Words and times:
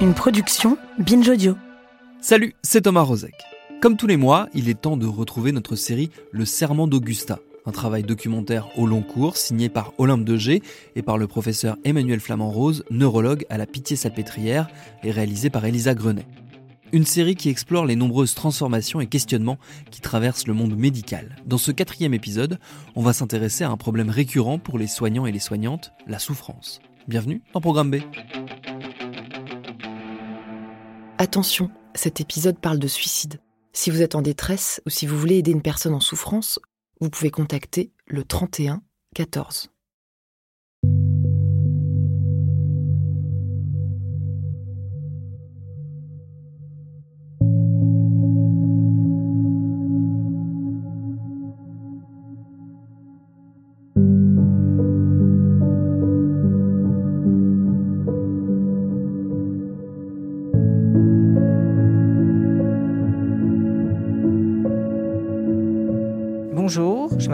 Une 0.00 0.14
production 0.14 0.78
Binge 0.98 1.28
Audio. 1.28 1.58
Salut, 2.22 2.54
c'est 2.62 2.80
Thomas 2.80 3.02
Rozek. 3.02 3.34
Comme 3.82 3.98
tous 3.98 4.06
les 4.06 4.16
mois, 4.16 4.48
il 4.54 4.70
est 4.70 4.80
temps 4.80 4.96
de 4.96 5.04
retrouver 5.04 5.52
notre 5.52 5.76
série 5.76 6.08
Le 6.32 6.46
Serment 6.46 6.86
d'Augusta, 6.86 7.38
un 7.66 7.70
travail 7.70 8.02
documentaire 8.02 8.68
au 8.78 8.86
long 8.86 9.02
cours 9.02 9.36
signé 9.36 9.68
par 9.68 9.92
Olympe 9.98 10.24
de 10.24 10.38
G 10.38 10.62
et 10.96 11.02
par 11.02 11.18
le 11.18 11.26
professeur 11.26 11.76
Emmanuel 11.84 12.18
Flamand-Rose, 12.18 12.82
neurologue 12.88 13.44
à 13.50 13.58
la 13.58 13.66
Pitié-Salpêtrière 13.66 14.68
et 15.04 15.10
réalisé 15.10 15.50
par 15.50 15.66
Elisa 15.66 15.94
Grenet. 15.94 16.26
Une 16.92 17.04
série 17.04 17.34
qui 17.36 17.50
explore 17.50 17.84
les 17.84 17.94
nombreuses 17.94 18.34
transformations 18.34 19.02
et 19.02 19.06
questionnements 19.06 19.58
qui 19.90 20.00
traversent 20.00 20.46
le 20.46 20.54
monde 20.54 20.78
médical. 20.78 21.36
Dans 21.44 21.58
ce 21.58 21.72
quatrième 21.72 22.14
épisode, 22.14 22.58
on 22.96 23.02
va 23.02 23.12
s'intéresser 23.12 23.64
à 23.64 23.70
un 23.70 23.76
problème 23.76 24.08
récurrent 24.08 24.58
pour 24.58 24.78
les 24.78 24.86
soignants 24.86 25.26
et 25.26 25.32
les 25.32 25.40
soignantes, 25.40 25.92
la 26.06 26.18
souffrance. 26.18 26.80
Bienvenue 27.06 27.42
dans 27.52 27.60
Programme 27.60 27.90
B. 27.90 27.96
Attention, 31.20 31.70
cet 31.94 32.22
épisode 32.22 32.58
parle 32.58 32.78
de 32.78 32.86
suicide. 32.88 33.42
Si 33.74 33.90
vous 33.90 34.00
êtes 34.00 34.14
en 34.14 34.22
détresse 34.22 34.80
ou 34.86 34.88
si 34.88 35.06
vous 35.06 35.18
voulez 35.18 35.36
aider 35.36 35.50
une 35.50 35.60
personne 35.60 35.92
en 35.92 36.00
souffrance, 36.00 36.58
vous 36.98 37.10
pouvez 37.10 37.30
contacter 37.30 37.92
le 38.06 38.24
31 38.24 38.80
14. 39.14 39.70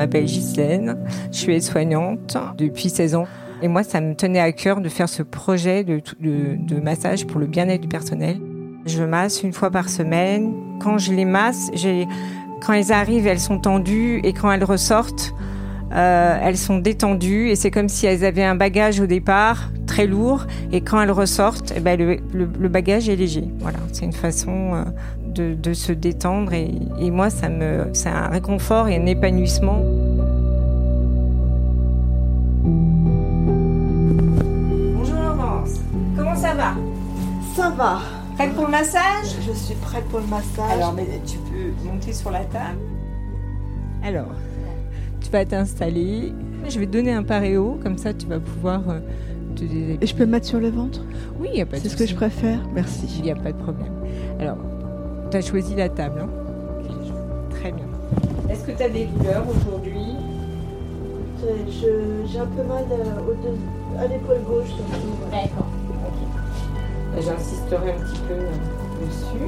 M'appelle 0.06 0.24
Ghislaine, 0.24 0.96
je 1.32 1.36
suis 1.36 1.54
aide-soignante 1.54 2.36
depuis 2.56 2.90
16 2.90 3.16
ans. 3.16 3.26
Et 3.60 3.66
moi, 3.66 3.82
ça 3.82 4.00
me 4.00 4.14
tenait 4.14 4.38
à 4.38 4.52
cœur 4.52 4.80
de 4.80 4.88
faire 4.88 5.08
ce 5.08 5.22
projet 5.24 5.82
de, 5.82 6.80
massage 6.80 7.26
pour 7.26 7.40
le 7.40 7.46
bien-être 7.46 7.80
du 7.80 7.88
personnel. 7.88 8.38
Je 8.86 9.02
masse 9.02 9.42
une 9.42 9.52
fois 9.52 9.70
par 9.70 9.88
semaine. 9.88 10.52
Quand 10.80 10.98
je 10.98 11.12
les 11.12 11.24
masse, 11.24 11.70
quand 12.64 12.72
elles 12.72 12.92
arrivent, 12.92 13.26
elles 13.26 13.40
sont 13.40 13.58
tendues 13.58 14.20
et 14.22 14.32
quand 14.32 14.52
elles 14.52 14.62
ressortent, 14.62 15.34
euh, 15.92 16.38
elles 16.40 16.58
sont 16.58 16.78
détendues. 16.78 17.48
Et 17.48 17.56
c'est 17.56 17.72
comme 17.72 17.88
si 17.88 18.06
elles 18.06 18.24
avaient 18.24 18.44
un 18.44 18.54
bagage 18.54 19.00
au 19.00 19.06
départ 19.06 19.70
très 19.96 20.06
lourd 20.06 20.44
et 20.72 20.82
quand 20.82 21.00
elles 21.00 21.10
ressortent, 21.10 21.72
eh 21.74 21.80
ben, 21.80 21.98
le, 21.98 22.18
le- 22.34 22.50
le 22.58 22.68
bagage 22.68 23.08
est 23.08 23.16
léger. 23.16 23.48
Voilà, 23.60 23.78
c'est 23.92 24.04
une 24.04 24.12
façon 24.12 24.74
euh, 24.74 24.84
de, 25.24 25.54
de 25.54 25.72
se 25.72 25.90
détendre 25.90 26.52
et, 26.52 26.70
et 27.00 27.10
moi, 27.10 27.30
ça 27.30 27.48
me, 27.48 27.86
c'est 27.94 28.10
un 28.10 28.26
réconfort 28.26 28.88
et 28.88 28.96
un 28.98 29.06
épanouissement. 29.06 29.80
Bonjour 34.94 35.14
Laurence, 35.14 35.80
comment 36.14 36.36
ça 36.36 36.52
va? 36.52 36.74
Ça 37.54 37.70
va. 37.70 38.00
Prête 38.34 38.52
pour 38.52 38.66
le 38.66 38.72
massage? 38.72 39.28
Je 39.46 39.52
suis 39.52 39.76
prête 39.76 40.04
pour 40.10 40.20
le 40.20 40.26
massage. 40.26 40.72
Alors, 40.72 40.92
mais 40.92 41.06
tu 41.24 41.38
peux 41.38 41.88
monter 41.88 42.12
sur 42.12 42.30
la 42.30 42.40
table. 42.40 42.80
Alors, 44.04 44.34
tu 45.22 45.30
vas 45.30 45.46
t'installer. 45.46 46.34
Je 46.68 46.78
vais 46.78 46.84
te 46.84 46.92
donner 46.92 47.14
un 47.14 47.22
paréo, 47.22 47.78
comme 47.82 47.96
ça 47.96 48.12
tu 48.12 48.26
vas 48.26 48.40
pouvoir 48.40 48.82
euh, 48.90 48.98
te 49.56 49.64
Et 49.64 50.06
je 50.06 50.14
peux 50.14 50.26
me 50.26 50.32
mettre 50.32 50.46
sur 50.46 50.60
le 50.60 50.70
ventre? 50.70 51.00
Oui, 51.40 51.48
il 51.52 51.56
n'y 51.56 51.62
a 51.62 51.66
pas 51.66 51.76
de 51.76 51.82
C'est 51.82 51.88
ce 51.88 51.96
que 51.96 52.06
je 52.06 52.14
préfère. 52.14 52.60
Merci. 52.74 53.06
Il 53.18 53.24
n'y 53.24 53.30
a 53.30 53.36
pas 53.36 53.52
de 53.52 53.58
problème. 53.58 53.92
Alors, 54.38 54.58
tu 55.30 55.36
as 55.36 55.40
choisi 55.40 55.74
la 55.74 55.88
table. 55.88 56.20
Hein? 56.20 56.28
Très 57.50 57.72
bien. 57.72 57.86
Est-ce 58.50 58.64
que 58.64 58.72
tu 58.72 58.82
as 58.82 58.88
des 58.88 59.06
douleurs 59.06 59.44
aujourd'hui? 59.48 60.14
J'ai 61.70 62.38
un 62.38 62.46
peu 62.46 62.62
mal 62.62 62.84
à 63.98 64.06
l'épaule 64.06 64.42
gauche. 64.46 64.70
D'accord. 65.30 65.68
Ok. 66.06 67.22
J'insisterai 67.22 67.92
un 67.92 68.00
petit 68.00 68.20
peu 68.28 68.34
euh, 68.34 68.50
dessus. 69.06 69.46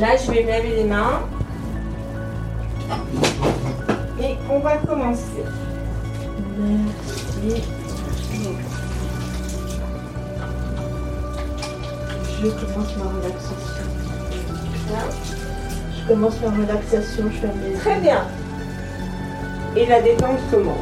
Là, 0.00 0.16
je 0.16 0.30
vais 0.30 0.42
me 0.44 0.48
laver 0.48 0.76
les 0.76 0.84
mains. 0.84 1.20
Et 4.20 4.34
on 4.50 4.58
va 4.60 4.76
commencer. 4.78 5.44
Merci. 6.58 7.62
Je 12.40 12.46
commence 12.50 12.96
ma 12.96 13.04
relaxation. 13.04 13.84
Je 15.96 16.08
commence 16.08 16.40
ma 16.40 16.50
relaxation. 16.50 17.24
Je 17.32 17.38
ferme 17.38 17.58
les 17.66 17.74
Très 17.74 17.98
bien. 17.98 18.22
Et 19.76 19.86
la 19.86 20.00
détente 20.00 20.38
commence. 20.50 20.76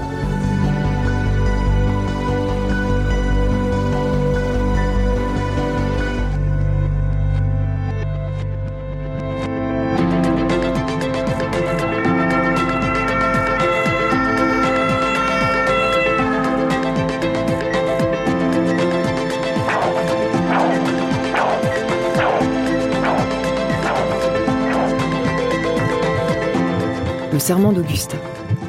Serment 27.46 27.72
d'Augusta, 27.72 28.16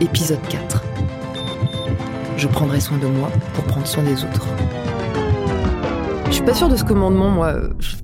épisode 0.01 0.47
4. 0.49 0.83
Je 2.37 2.47
prendrai 2.47 2.79
soin 2.79 2.99
de 2.99 3.07
moi 3.07 3.31
pour 3.55 3.63
prendre 3.63 3.87
soin 3.87 4.03
des 4.03 4.23
autres. 4.23 4.45
Je 6.27 6.31
suis 6.31 6.43
pas 6.43 6.53
sûre 6.53 6.69
de 6.69 6.75
ce 6.75 6.83
commandement, 6.83 7.29
moi. 7.29 7.55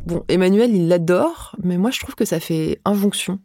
Bon, 0.08 0.26
Emmanuel, 0.30 0.76
il 0.76 0.88
l'adore, 0.88 1.56
mais 1.62 1.78
moi, 1.78 1.92
je 1.92 2.00
trouve 2.00 2.16
que 2.16 2.26
ça 2.26 2.40
fait 2.40 2.82
injonction. 2.86 3.38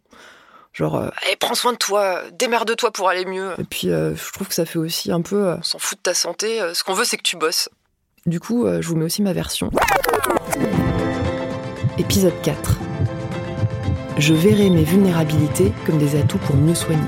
Genre, 0.72 0.96
euh, 0.96 1.08
allez, 1.22 1.36
prends 1.36 1.54
soin 1.54 1.74
de 1.74 1.76
toi, 1.76 2.22
démerde-toi 2.32 2.92
pour 2.92 3.10
aller 3.10 3.26
mieux. 3.26 3.52
Et 3.58 3.64
puis, 3.64 3.90
euh, 3.90 4.16
je 4.16 4.32
trouve 4.32 4.48
que 4.48 4.54
ça 4.54 4.64
fait 4.64 4.78
aussi 4.78 5.12
un 5.12 5.20
peu, 5.20 5.48
euh, 5.48 5.56
on 5.58 5.62
s'en 5.62 5.78
fout 5.78 5.98
de 5.98 6.02
ta 6.04 6.14
santé, 6.14 6.62
euh, 6.62 6.72
ce 6.72 6.82
qu'on 6.82 6.94
veut, 6.94 7.04
c'est 7.04 7.18
que 7.18 7.22
tu 7.22 7.36
bosses. 7.36 7.68
Du 8.24 8.40
coup, 8.40 8.64
euh, 8.64 8.80
je 8.80 8.88
vous 8.88 8.96
mets 8.96 9.04
aussi 9.04 9.20
ma 9.20 9.34
version. 9.34 9.70
Épisode 11.98 12.40
4. 12.42 12.78
Je 14.18 14.34
verrai 14.34 14.68
mes 14.68 14.82
vulnérabilités 14.82 15.72
comme 15.86 15.98
des 15.98 16.16
atouts 16.16 16.38
pour 16.38 16.56
mieux 16.56 16.74
soigner. 16.74 16.98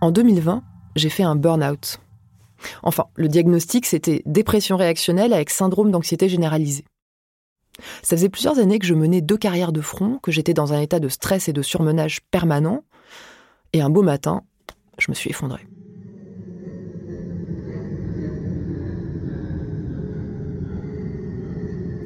En 0.00 0.12
2020, 0.12 0.62
j'ai 0.94 1.08
fait 1.08 1.24
un 1.24 1.34
burn-out. 1.34 1.98
Enfin, 2.84 3.06
le 3.16 3.26
diagnostic, 3.26 3.84
c'était 3.84 4.22
dépression 4.26 4.76
réactionnelle 4.76 5.32
avec 5.32 5.50
syndrome 5.50 5.90
d'anxiété 5.90 6.28
généralisée. 6.28 6.84
Ça 8.02 8.16
faisait 8.16 8.28
plusieurs 8.28 8.60
années 8.60 8.78
que 8.78 8.86
je 8.86 8.94
menais 8.94 9.22
deux 9.22 9.38
carrières 9.38 9.72
de 9.72 9.80
front, 9.80 10.18
que 10.22 10.30
j'étais 10.30 10.54
dans 10.54 10.72
un 10.72 10.80
état 10.80 11.00
de 11.00 11.08
stress 11.08 11.48
et 11.48 11.52
de 11.52 11.62
surmenage 11.62 12.20
permanent, 12.30 12.84
et 13.72 13.80
un 13.80 13.90
beau 13.90 14.02
matin, 14.02 14.42
je 14.98 15.10
me 15.10 15.14
suis 15.14 15.30
effondrée. 15.30 15.66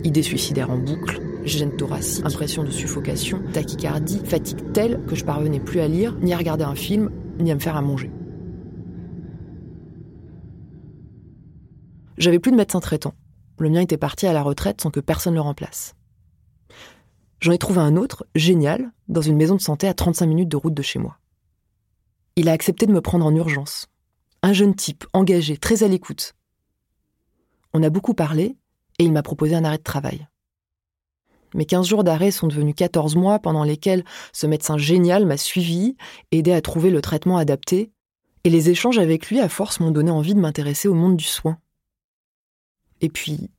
Idées 0.05 0.23
suicidaires 0.23 0.71
en 0.71 0.77
boucle, 0.77 1.21
gêne 1.45 1.75
thoracique, 1.75 2.27
impression 2.27 2.63
de 2.63 2.71
suffocation, 2.71 3.43
tachycardie, 3.55 4.21
fatigue 4.25 4.73
telle 4.73 5.03
que 5.07 5.15
je 5.15 5.25
parvenais 5.25 5.61
plus 5.61 5.81
à 5.81 5.89
lire, 5.89 6.15
ni 6.21 6.35
à 6.35 6.37
regarder 6.37 6.65
un 6.65 6.75
film, 6.75 7.11
ni 7.39 7.51
à 7.51 7.55
me 7.55 7.61
faire 7.61 7.75
à 7.75 7.81
manger. 7.81 8.11
J'avais 12.19 12.39
plus 12.39 12.53
de 12.53 12.57
médecin 12.57 12.81
traitant. 12.81 13.15
Le 13.59 13.71
mien 13.71 13.81
était 13.81 13.97
parti 13.97 14.27
à 14.27 14.35
la 14.35 14.43
retraite 14.43 14.83
sans 14.83 14.91
que 14.91 15.01
personne 15.01 15.35
le 15.35 15.41
remplace. 15.41 15.95
J'en 17.41 17.53
ai 17.53 17.59
trouvé 17.59 17.81
un 17.81 17.97
autre, 17.97 18.27
génial, 18.35 18.93
dans 19.09 19.21
une 19.21 19.37
maison 19.37 19.55
de 19.57 19.61
santé 19.61 19.89
à 19.89 19.95
35 19.95 20.27
minutes 20.27 20.49
de 20.49 20.57
route 20.57 20.75
de 20.75 20.83
chez 20.83 20.99
moi. 20.99 21.19
Il 22.37 22.49
a 22.49 22.53
accepté 22.53 22.87
de 22.87 22.93
me 22.93 23.01
prendre 23.01 23.25
en 23.25 23.35
urgence. 23.35 23.89
Un 24.43 24.53
jeune 24.53 24.75
type, 24.75 25.05
engagé, 25.13 25.57
très 25.57 25.83
à 25.83 25.89
l'écoute. 25.89 26.35
On 27.73 27.83
a 27.83 27.91
beaucoup 27.91 28.15
parlé, 28.15 28.57
et 28.99 29.05
il 29.05 29.13
m'a 29.13 29.23
proposé 29.23 29.55
un 29.55 29.65
arrêt 29.65 29.79
de 29.79 29.83
travail. 29.83 30.27
Mes 31.55 31.67
15 31.67 31.87
jours 31.87 32.05
d'arrêt 32.05 32.33
sont 32.33 32.49
devenus 32.49 32.75
14 32.75 33.15
mois 33.15 33.39
pendant 33.39 33.63
lesquels 33.63 34.05
ce 34.33 34.47
médecin 34.47 34.77
génial 34.77 35.25
m'a 35.25 35.37
suivi, 35.37 35.97
aidé 36.33 36.53
à 36.53 36.61
trouver 36.61 36.91
le 36.91 37.01
traitement 37.01 37.37
adapté, 37.37 37.93
et 38.43 38.51
les 38.51 38.71
échanges 38.71 38.99
avec 38.99 39.29
lui 39.29 39.41
à 39.41 39.49
force 39.49 39.81
m'ont 39.81 39.93
donné 39.93 40.11
envie 40.11 40.35
de 40.35 40.41
m'intéresser 40.41 40.89
au 40.89 40.95
monde 40.95 41.17
du 41.17 41.25
soin. 41.25 41.59
Et 43.01 43.09
puis, 43.09 43.51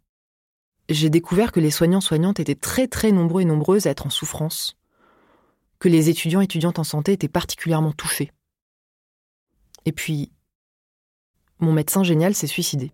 j'ai 0.89 1.09
découvert 1.09 1.51
que 1.51 1.59
les 1.59 1.71
soignants-soignantes 1.71 2.39
étaient 2.39 2.55
très 2.55 2.87
très 2.87 3.11
nombreux 3.11 3.41
et 3.41 3.45
nombreuses 3.45 3.87
à 3.87 3.91
être 3.91 4.05
en 4.05 4.09
souffrance, 4.09 4.77
que 5.79 5.89
les 5.89 6.09
étudiants-étudiantes 6.09 6.79
en 6.79 6.83
santé 6.83 7.13
étaient 7.13 7.27
particulièrement 7.27 7.93
touchés. 7.93 8.31
Et 9.85 9.91
puis, 9.91 10.31
mon 11.59 11.71
médecin 11.71 12.03
génial 12.03 12.35
s'est 12.35 12.47
suicidé. 12.47 12.91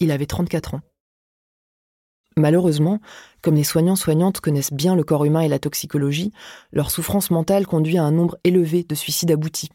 Il 0.00 0.10
avait 0.10 0.26
34 0.26 0.74
ans. 0.74 0.80
Malheureusement, 2.36 3.00
comme 3.40 3.54
les 3.54 3.64
soignants-soignantes 3.64 4.40
connaissent 4.40 4.72
bien 4.72 4.94
le 4.94 5.04
corps 5.04 5.24
humain 5.24 5.40
et 5.40 5.48
la 5.48 5.58
toxicologie, 5.58 6.32
leur 6.70 6.90
souffrance 6.90 7.30
mentale 7.30 7.66
conduit 7.66 7.96
à 7.96 8.04
un 8.04 8.10
nombre 8.10 8.36
élevé 8.44 8.84
de 8.84 8.94
suicides 8.94 9.30
aboutis. 9.30 9.70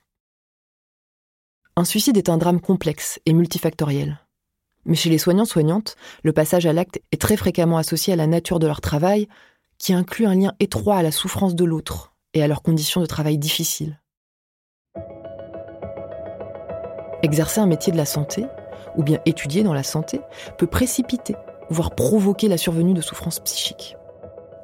Un 1.76 1.86
suicide 1.86 2.18
est 2.18 2.30
un 2.30 2.38
drame 2.38 2.62
complexe 2.62 3.20
et 3.26 3.34
multifactoriel. 3.34 4.20
Mais 4.86 4.96
chez 4.96 5.10
les 5.10 5.18
soignants-soignantes, 5.18 5.96
le 6.24 6.34
passage 6.34 6.66
à 6.66 6.74
l'acte 6.74 7.00
est 7.12 7.22
très 7.22 7.38
fréquemment 7.38 7.78
associé 7.78 8.14
à 8.14 8.16
la 8.16 8.28
nature 8.28 8.60
de 8.60 8.68
leur 8.68 8.82
travail, 8.82 9.28
qui 9.80 9.94
inclut 9.94 10.28
un 10.28 10.36
lien 10.36 10.54
étroit 10.60 10.98
à 10.98 11.04
la 11.04 11.12
souffrance 11.12 11.56
de 11.56 11.66
l'autre 11.66 12.14
et 12.36 12.44
à 12.44 12.48
leurs 12.48 12.62
conditions 12.62 13.02
de 13.02 13.08
travail 13.08 13.40
difficiles. 13.40 14.00
Exercer 17.24 17.62
un 17.62 17.68
métier 17.68 17.92
de 17.92 17.98
la 17.98 18.06
santé, 18.06 18.46
ou 18.96 19.04
bien 19.04 19.20
étudier 19.26 19.64
dans 19.64 19.74
la 19.74 19.84
santé, 19.84 20.22
peut 20.58 20.68
précipiter 20.68 21.36
voire 21.72 21.92
provoquer 21.92 22.48
la 22.50 22.58
survenue 22.58 22.94
de 22.94 23.02
souffrances 23.02 23.40
psychiques. 23.40 23.96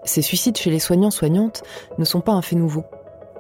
Ces 0.03 0.21
suicides 0.21 0.57
chez 0.57 0.69
les 0.69 0.79
soignants-soignantes 0.79 1.63
ne 1.97 2.05
sont 2.05 2.21
pas 2.21 2.33
un 2.33 2.41
fait 2.41 2.55
nouveau. 2.55 2.83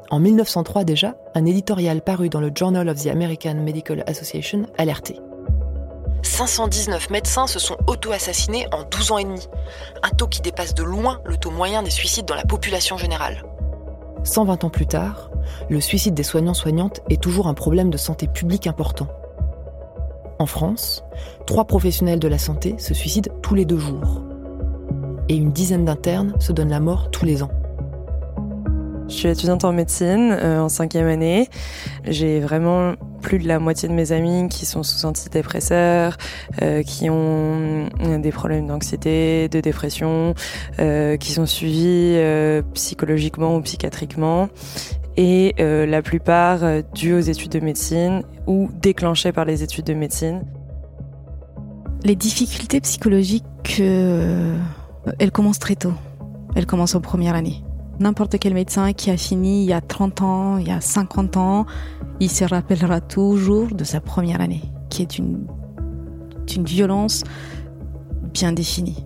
En 0.09 0.19
1903 0.19 0.85
déjà, 0.85 1.15
un 1.35 1.45
éditorial 1.45 2.01
paru 2.01 2.29
dans 2.29 2.39
le 2.39 2.51
Journal 2.53 2.87
of 2.87 3.03
the 3.03 3.07
American 3.07 3.55
Medical 3.55 4.03
Association 4.07 4.67
alertait. 4.77 5.19
519 6.23 7.09
médecins 7.09 7.47
se 7.47 7.59
sont 7.59 7.77
auto-assassinés 7.87 8.67
en 8.71 8.83
12 8.83 9.11
ans 9.11 9.17
et 9.17 9.23
demi, 9.23 9.47
un 10.01 10.09
taux 10.09 10.27
qui 10.27 10.41
dépasse 10.41 10.73
de 10.73 10.83
loin 10.83 11.19
le 11.25 11.37
taux 11.37 11.51
moyen 11.51 11.83
des 11.83 11.89
suicides 11.89 12.25
dans 12.25 12.35
la 12.35 12.45
population 12.45 12.97
générale. 12.97 13.43
120 14.23 14.63
ans 14.63 14.69
plus 14.69 14.87
tard, 14.87 15.29
le 15.69 15.79
suicide 15.79 16.13
des 16.13 16.23
soignants-soignantes 16.23 17.01
est 17.09 17.21
toujours 17.21 17.47
un 17.47 17.53
problème 17.53 17.89
de 17.89 17.97
santé 17.97 18.27
publique 18.27 18.67
important. 18.67 19.07
En 20.39 20.45
France, 20.45 21.03
trois 21.47 21.65
professionnels 21.65 22.19
de 22.19 22.27
la 22.27 22.37
santé 22.37 22.75
se 22.77 22.93
suicident 22.93 23.31
tous 23.41 23.55
les 23.55 23.65
deux 23.65 23.79
jours. 23.79 24.21
Et 25.29 25.35
une 25.35 25.51
dizaine 25.51 25.83
d'internes 25.83 26.35
se 26.39 26.51
donnent 26.51 26.69
la 26.69 26.79
mort 26.79 27.09
tous 27.11 27.25
les 27.25 27.41
ans. 27.41 27.51
Je 29.09 29.13
suis 29.13 29.29
étudiante 29.29 29.63
en 29.63 29.71
médecine 29.71 30.31
euh, 30.31 30.59
en 30.59 30.69
cinquième 30.69 31.07
année. 31.07 31.49
J'ai 32.05 32.39
vraiment 32.39 32.93
plus 33.21 33.39
de 33.39 33.47
la 33.47 33.57
moitié 33.57 33.89
de 33.89 33.93
mes 33.93 34.11
amis 34.11 34.47
qui 34.49 34.65
sont 34.65 34.83
sous 34.83 35.05
antidépresseurs, 35.05 36.17
euh, 36.61 36.83
qui 36.83 37.09
ont 37.09 37.89
des 38.19 38.31
problèmes 38.31 38.67
d'anxiété, 38.67 39.49
de 39.49 39.59
dépression, 39.59 40.35
euh, 40.79 41.17
qui 41.17 41.31
sont 41.31 41.45
suivis 41.45 42.17
psychologiquement 42.73 43.55
ou 43.55 43.61
psychiatriquement 43.61 44.49
et 45.17 45.55
euh, 45.59 45.87
la 45.87 46.03
plupart 46.03 46.63
euh, 46.63 46.81
dues 46.93 47.13
aux 47.13 47.19
études 47.19 47.51
de 47.51 47.59
médecine 47.59 48.21
ou 48.45 48.69
déclenchées 48.81 49.31
par 49.31 49.45
les 49.45 49.63
études 49.63 49.85
de 49.85 49.95
médecine. 49.95 50.43
Les 52.03 52.15
difficultés 52.15 52.79
psychologiques, 52.79 53.77
euh, 53.79 54.55
elles 55.17 55.31
commencent 55.31 55.59
très 55.59 55.75
tôt. 55.75 55.93
Elles 56.55 56.67
commencent 56.67 56.95
en 56.95 57.01
première 57.01 57.33
année. 57.35 57.63
N'importe 57.99 58.37
quel 58.37 58.53
médecin 58.53 58.93
qui 58.93 59.09
a 59.09 59.17
fini 59.17 59.63
il 59.63 59.69
y 59.69 59.73
a 59.73 59.81
30 59.81 60.21
ans, 60.21 60.57
il 60.57 60.67
y 60.67 60.71
a 60.71 60.79
50 60.79 61.35
ans, 61.37 61.65
il 62.19 62.29
se 62.29 62.45
rappellera 62.45 63.01
toujours 63.01 63.67
de 63.73 63.83
sa 63.83 63.99
première 63.99 64.39
année, 64.39 64.61
qui 64.89 65.01
est 65.01 65.17
une, 65.17 65.47
une 66.55 66.63
violence 66.63 67.23
bien 68.33 68.51
définie. 68.51 69.03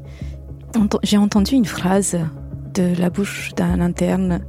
J'ai 1.03 1.17
entendu 1.17 1.55
une 1.55 1.65
phrase 1.65 2.17
de 2.73 2.93
la 2.99 3.09
bouche 3.09 3.51
d'un 3.55 3.79
interne 3.79 4.41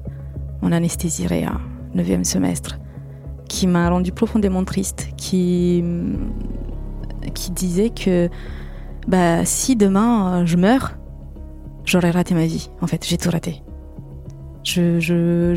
mon 0.62 0.72
anesthésie 0.72 1.26
réa, 1.26 1.60
9e 1.94 2.24
semestre, 2.24 2.78
qui 3.48 3.66
m'a 3.66 3.90
rendu 3.90 4.12
profondément 4.12 4.64
triste, 4.64 5.08
qui, 5.16 5.84
disait 7.50 7.90
que 7.90 8.30
bah, 9.06 9.44
si 9.44 9.76
demain 9.76 10.42
euh, 10.42 10.46
je 10.46 10.56
meurs, 10.56 10.92
j'aurais 11.84 12.12
raté 12.12 12.34
ma 12.34 12.46
vie. 12.46 12.70
En 12.80 12.86
fait, 12.86 13.04
j'ai 13.06 13.18
tout 13.18 13.30
raté. 13.30 13.62
Je, 14.64 15.52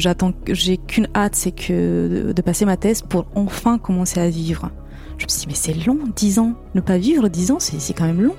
j'ai 0.47 0.77
qu'une 0.77 1.07
hâte, 1.15 1.35
c'est 1.35 1.51
que 1.51 2.33
de, 2.33 2.41
passer 2.41 2.65
ma 2.65 2.75
thèse 2.75 3.03
pour 3.03 3.27
enfin 3.35 3.77
commencer 3.77 4.19
à 4.19 4.29
vivre. 4.29 4.71
Je 5.17 5.25
me 5.25 5.29
suis 5.29 5.41
dit, 5.41 5.47
mais 5.47 5.53
c'est 5.53 5.85
long, 5.85 5.99
10 6.15 6.39
ans. 6.39 6.53
Ne 6.73 6.81
pas 6.81 6.97
vivre 6.97 7.27
10 7.27 7.51
ans, 7.51 7.59
c'est 7.59 7.93
quand 7.93 8.05
même 8.05 8.21
long. 8.21 8.35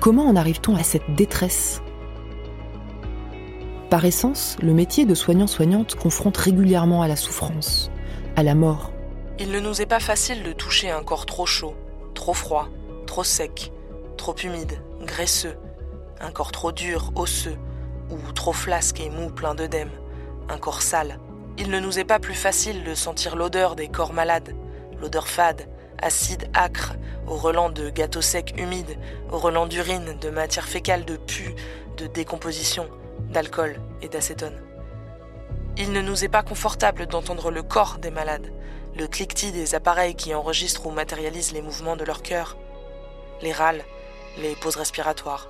Comment 0.00 0.26
en 0.26 0.34
arrive-t-on 0.34 0.74
à 0.74 0.82
cette 0.82 1.14
détresse? 1.14 1.82
Par 3.92 4.06
essence, 4.06 4.56
le 4.62 4.72
métier 4.72 5.04
de 5.04 5.14
soignant-soignante 5.14 5.96
confronte 5.96 6.38
régulièrement 6.38 7.02
à 7.02 7.08
la 7.08 7.14
souffrance, 7.14 7.90
à 8.36 8.42
la 8.42 8.54
mort. 8.54 8.90
Il 9.38 9.50
ne 9.50 9.60
nous 9.60 9.82
est 9.82 9.86
pas 9.86 10.00
facile 10.00 10.42
de 10.42 10.52
toucher 10.52 10.90
un 10.90 11.02
corps 11.02 11.26
trop 11.26 11.44
chaud, 11.44 11.74
trop 12.14 12.32
froid, 12.32 12.70
trop 13.06 13.22
sec, 13.22 13.70
trop 14.16 14.34
humide, 14.34 14.80
graisseux, 15.02 15.58
un 16.22 16.30
corps 16.30 16.52
trop 16.52 16.72
dur, 16.72 17.12
osseux, 17.16 17.58
ou 18.08 18.16
trop 18.32 18.54
flasque 18.54 18.98
et 18.98 19.10
mou 19.10 19.28
plein 19.28 19.54
d'œdème, 19.54 19.90
un 20.48 20.56
corps 20.56 20.80
sale. 20.80 21.18
Il 21.58 21.68
ne 21.68 21.78
nous 21.78 21.98
est 21.98 22.04
pas 22.04 22.18
plus 22.18 22.32
facile 22.32 22.84
de 22.84 22.94
sentir 22.94 23.36
l'odeur 23.36 23.76
des 23.76 23.88
corps 23.88 24.14
malades, 24.14 24.54
l'odeur 25.02 25.28
fade, 25.28 25.68
acide, 26.00 26.48
âcre, 26.56 26.94
au 27.26 27.34
relent 27.34 27.68
de 27.68 27.90
gâteaux 27.90 28.22
secs 28.22 28.54
humides, 28.56 28.96
au 29.30 29.36
relent 29.36 29.66
d'urine, 29.66 30.16
de 30.18 30.30
matière 30.30 30.66
fécale, 30.66 31.04
de 31.04 31.16
pu, 31.16 31.54
de 31.98 32.06
décomposition, 32.06 32.88
d'alcool 33.32 33.80
et 34.02 34.08
d'acétone. 34.08 34.60
Il 35.76 35.92
ne 35.92 36.02
nous 36.02 36.22
est 36.22 36.28
pas 36.28 36.42
confortable 36.42 37.06
d'entendre 37.06 37.50
le 37.50 37.62
corps 37.62 37.98
des 37.98 38.10
malades, 38.10 38.52
le 38.96 39.06
cliquetis 39.06 39.52
des 39.52 39.74
appareils 39.74 40.14
qui 40.14 40.34
enregistrent 40.34 40.86
ou 40.86 40.90
matérialisent 40.90 41.52
les 41.52 41.62
mouvements 41.62 41.96
de 41.96 42.04
leur 42.04 42.22
cœur, 42.22 42.58
les 43.40 43.52
râles, 43.52 43.82
les 44.38 44.54
pauses 44.56 44.76
respiratoires, 44.76 45.48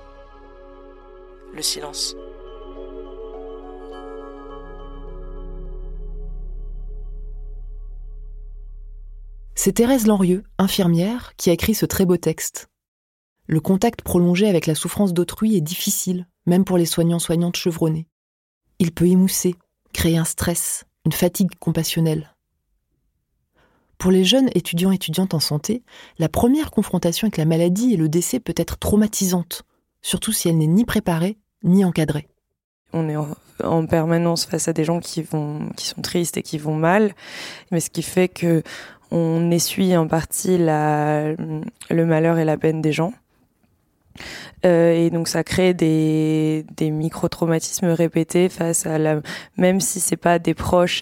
le 1.53 1.61
silence. 1.61 2.15
C'est 9.55 9.73
Thérèse 9.73 10.07
Lenrieux, 10.07 10.43
infirmière, 10.57 11.33
qui 11.37 11.49
a 11.49 11.53
écrit 11.53 11.75
ce 11.75 11.85
très 11.85 12.05
beau 12.05 12.17
texte. 12.17 12.67
Le 13.45 13.59
contact 13.59 14.01
prolongé 14.01 14.47
avec 14.47 14.67
la 14.67 14.75
souffrance 14.75 15.13
d'autrui 15.13 15.55
est 15.55 15.61
difficile, 15.61 16.27
même 16.45 16.65
pour 16.65 16.77
les 16.77 16.85
soignants-soignantes 16.85 17.55
chevronnés. 17.55 18.07
Il 18.79 18.91
peut 18.91 19.07
émousser, 19.07 19.55
créer 19.93 20.17
un 20.17 20.25
stress, 20.25 20.85
une 21.05 21.11
fatigue 21.11 21.55
compassionnelle. 21.59 22.33
Pour 23.97 24.11
les 24.11 24.25
jeunes 24.25 24.49
étudiants-étudiantes 24.53 25.33
en 25.33 25.39
santé, 25.39 25.83
la 26.17 26.27
première 26.27 26.71
confrontation 26.71 27.27
avec 27.27 27.37
la 27.37 27.45
maladie 27.45 27.93
et 27.93 27.97
le 27.97 28.09
décès 28.09 28.39
peut 28.39 28.55
être 28.57 28.77
traumatisante, 28.77 29.63
surtout 30.01 30.33
si 30.33 30.49
elle 30.49 30.57
n'est 30.57 30.67
ni 30.67 30.83
préparée 30.83 31.37
ni 31.63 31.85
encadrée. 31.85 32.27
On 32.91 33.07
est 33.07 33.15
en, 33.15 33.85
permanence 33.85 34.45
face 34.45 34.67
à 34.67 34.73
des 34.73 34.83
gens 34.83 34.99
qui 34.99 35.21
vont, 35.21 35.69
qui 35.77 35.87
sont 35.87 36.01
tristes 36.01 36.37
et 36.37 36.43
qui 36.43 36.57
vont 36.57 36.75
mal, 36.75 37.15
mais 37.71 37.79
ce 37.79 37.89
qui 37.89 38.03
fait 38.03 38.27
que 38.27 38.61
on 39.09 39.51
essuie 39.51 39.95
en 39.95 40.07
partie 40.07 40.57
le 40.57 41.35
malheur 41.89 42.39
et 42.39 42.45
la 42.45 42.57
peine 42.57 42.81
des 42.81 42.91
gens. 42.91 43.13
Euh, 44.65 44.93
et 44.93 45.09
donc 45.09 45.27
ça 45.27 45.43
crée 45.43 45.73
des, 45.73 46.65
des 46.75 46.91
micro-traumatismes 46.91 47.87
répétés 47.87 48.49
face 48.49 48.85
à 48.85 48.97
la... 48.97 49.21
Même 49.57 49.81
si 49.81 49.99
c'est 49.99 50.17
pas 50.17 50.39
des 50.39 50.53
proches, 50.53 51.01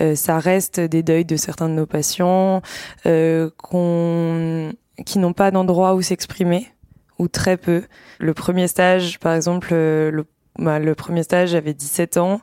euh, 0.00 0.14
ça 0.14 0.38
reste 0.38 0.80
des 0.80 1.02
deuils 1.02 1.24
de 1.24 1.36
certains 1.36 1.68
de 1.68 1.74
nos 1.74 1.86
patients 1.86 2.62
euh, 3.06 3.50
qu'on 3.56 4.72
qui 5.06 5.18
n'ont 5.18 5.32
pas 5.32 5.50
d'endroit 5.50 5.94
où 5.94 6.02
s'exprimer 6.02 6.68
ou 7.18 7.28
très 7.28 7.56
peu. 7.56 7.84
Le 8.18 8.34
premier 8.34 8.68
stage, 8.68 9.18
par 9.18 9.34
exemple, 9.34 9.70
euh, 9.72 10.10
le, 10.10 10.26
bah, 10.58 10.78
le 10.78 10.94
premier 10.94 11.22
stage, 11.22 11.50
j'avais 11.50 11.74
17 11.74 12.16
ans 12.16 12.40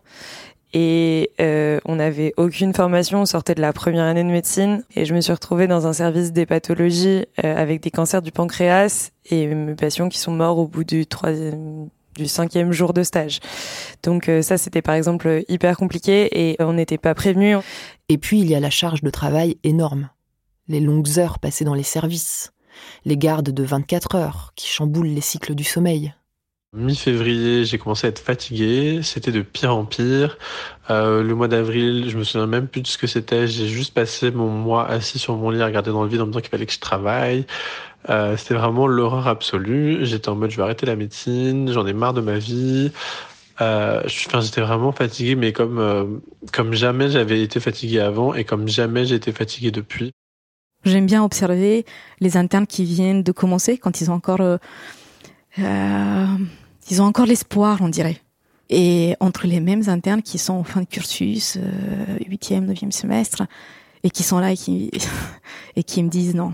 et 0.73 1.31
euh, 1.39 1.79
on 1.85 1.95
n'avait 1.95 2.33
aucune 2.37 2.73
formation, 2.73 3.21
on 3.21 3.25
sortait 3.25 3.55
de 3.55 3.61
la 3.61 3.71
première 3.71 4.03
année 4.03 4.23
de 4.23 4.29
médecine 4.29 4.83
et 4.95 5.05
je 5.05 5.13
me 5.13 5.21
suis 5.21 5.31
retrouvée 5.31 5.67
dans 5.67 5.87
un 5.87 5.93
service 5.93 6.33
des 6.33 6.45
pathologies 6.45 7.25
euh, 7.43 7.55
avec 7.55 7.81
des 7.81 7.91
cancers 7.91 8.21
du 8.21 8.31
pancréas 8.31 9.11
et 9.29 9.47
mes 9.47 9.75
patients 9.75 10.09
qui 10.09 10.19
sont 10.19 10.33
morts 10.33 10.57
au 10.57 10.67
bout 10.67 10.83
du 10.83 11.05
troisième 11.05 11.89
du 12.17 12.27
cinquième 12.27 12.71
jour 12.71 12.93
de 12.93 13.03
stage. 13.03 13.39
Donc 14.03 14.27
euh, 14.27 14.41
ça, 14.41 14.57
c'était 14.57 14.81
par 14.81 14.95
exemple 14.95 15.43
hyper 15.47 15.77
compliqué 15.77 16.49
et 16.49 16.55
on 16.59 16.73
n'était 16.73 16.97
pas 16.97 17.13
prévenus. 17.13 17.59
Et 18.09 18.17
puis, 18.17 18.39
il 18.39 18.49
y 18.49 18.55
a 18.55 18.59
la 18.59 18.69
charge 18.69 19.03
de 19.03 19.09
travail 19.09 19.57
énorme. 19.63 20.09
Les 20.67 20.79
longues 20.79 21.19
heures 21.19 21.39
passées 21.39 21.63
dans 21.63 21.75
les 21.75 21.83
services, 21.83 22.51
les 23.05 23.17
gardes 23.17 23.51
de 23.51 23.63
24 23.63 24.15
heures 24.15 24.51
qui 24.55 24.67
chamboulent 24.67 25.07
les 25.07 25.21
cycles 25.21 25.55
du 25.55 25.63
sommeil. 25.63 26.13
Mi-février, 26.73 27.63
j'ai 27.63 27.77
commencé 27.77 28.07
à 28.07 28.09
être 28.09 28.19
fatigué. 28.19 28.99
C'était 29.01 29.31
de 29.31 29.41
pire 29.41 29.73
en 29.75 29.85
pire. 29.85 30.37
Euh, 30.89 31.23
le 31.23 31.33
mois 31.33 31.47
d'avril, 31.47 32.09
je 32.09 32.17
me 32.17 32.25
souviens 32.25 32.45
même 32.45 32.67
plus 32.67 32.81
de 32.81 32.87
ce 32.87 32.97
que 32.97 33.07
c'était. 33.07 33.47
J'ai 33.47 33.67
juste 33.67 33.93
passé 33.93 34.31
mon 34.31 34.49
mois 34.49 34.85
assis 34.85 35.17
sur 35.17 35.37
mon 35.37 35.49
lit 35.49 35.61
à 35.61 35.65
regarder 35.65 35.91
dans 35.91 36.03
le 36.03 36.09
vide 36.09 36.19
en 36.19 36.25
me 36.25 36.31
disant 36.31 36.41
qu'il 36.41 36.49
fallait 36.49 36.65
que 36.65 36.73
je 36.73 36.79
travaille. 36.79 37.45
Euh, 38.09 38.35
c'était 38.35 38.55
vraiment 38.55 38.85
l'horreur 38.85 39.27
absolue. 39.27 40.05
J'étais 40.05 40.27
en 40.27 40.35
mode 40.35 40.51
je 40.51 40.57
vais 40.57 40.63
arrêter 40.63 40.85
la 40.85 40.97
médecine, 40.97 41.71
j'en 41.71 41.87
ai 41.87 41.93
marre 41.93 42.13
de 42.13 42.21
ma 42.21 42.37
vie. 42.37 42.91
Euh, 43.61 44.03
j'étais 44.05 44.61
vraiment 44.61 44.91
fatigué, 44.91 45.35
mais 45.35 45.53
comme, 45.53 45.79
euh, 45.79 46.05
comme 46.51 46.73
jamais 46.73 47.09
j'avais 47.09 47.41
été 47.41 47.61
fatigué 47.61 48.01
avant 48.01 48.33
et 48.33 48.43
comme 48.43 48.67
jamais 48.67 49.05
j'ai 49.05 49.15
été 49.15 49.31
fatigué 49.31 49.71
depuis. 49.71 50.11
J'aime 50.83 51.05
bien 51.05 51.23
observer 51.23 51.85
les 52.19 52.37
internes 52.37 52.67
qui 52.67 52.83
viennent 52.83 53.23
de 53.23 53.31
commencer 53.31 53.77
quand 53.77 53.99
ils 53.99 54.11
ont 54.11 54.13
encore, 54.13 54.41
euh, 55.59 56.37
ils 56.89 57.01
ont 57.01 57.05
encore 57.05 57.25
l'espoir, 57.25 57.79
on 57.81 57.89
dirait. 57.89 58.21
Et 58.69 59.15
entre 59.19 59.47
les 59.47 59.59
mêmes 59.59 59.87
internes 59.87 60.21
qui 60.21 60.37
sont 60.37 60.53
en 60.53 60.63
fin 60.63 60.81
de 60.81 60.87
cursus, 60.87 61.57
huitième, 62.25 62.65
neuvième 62.65 62.91
semestre, 62.91 63.43
et 64.03 64.09
qui 64.09 64.23
sont 64.23 64.39
là 64.39 64.51
et 64.51 64.57
qui, 64.57 64.91
et 65.75 65.83
qui 65.83 66.03
me 66.03 66.09
disent 66.09 66.35
non, 66.35 66.53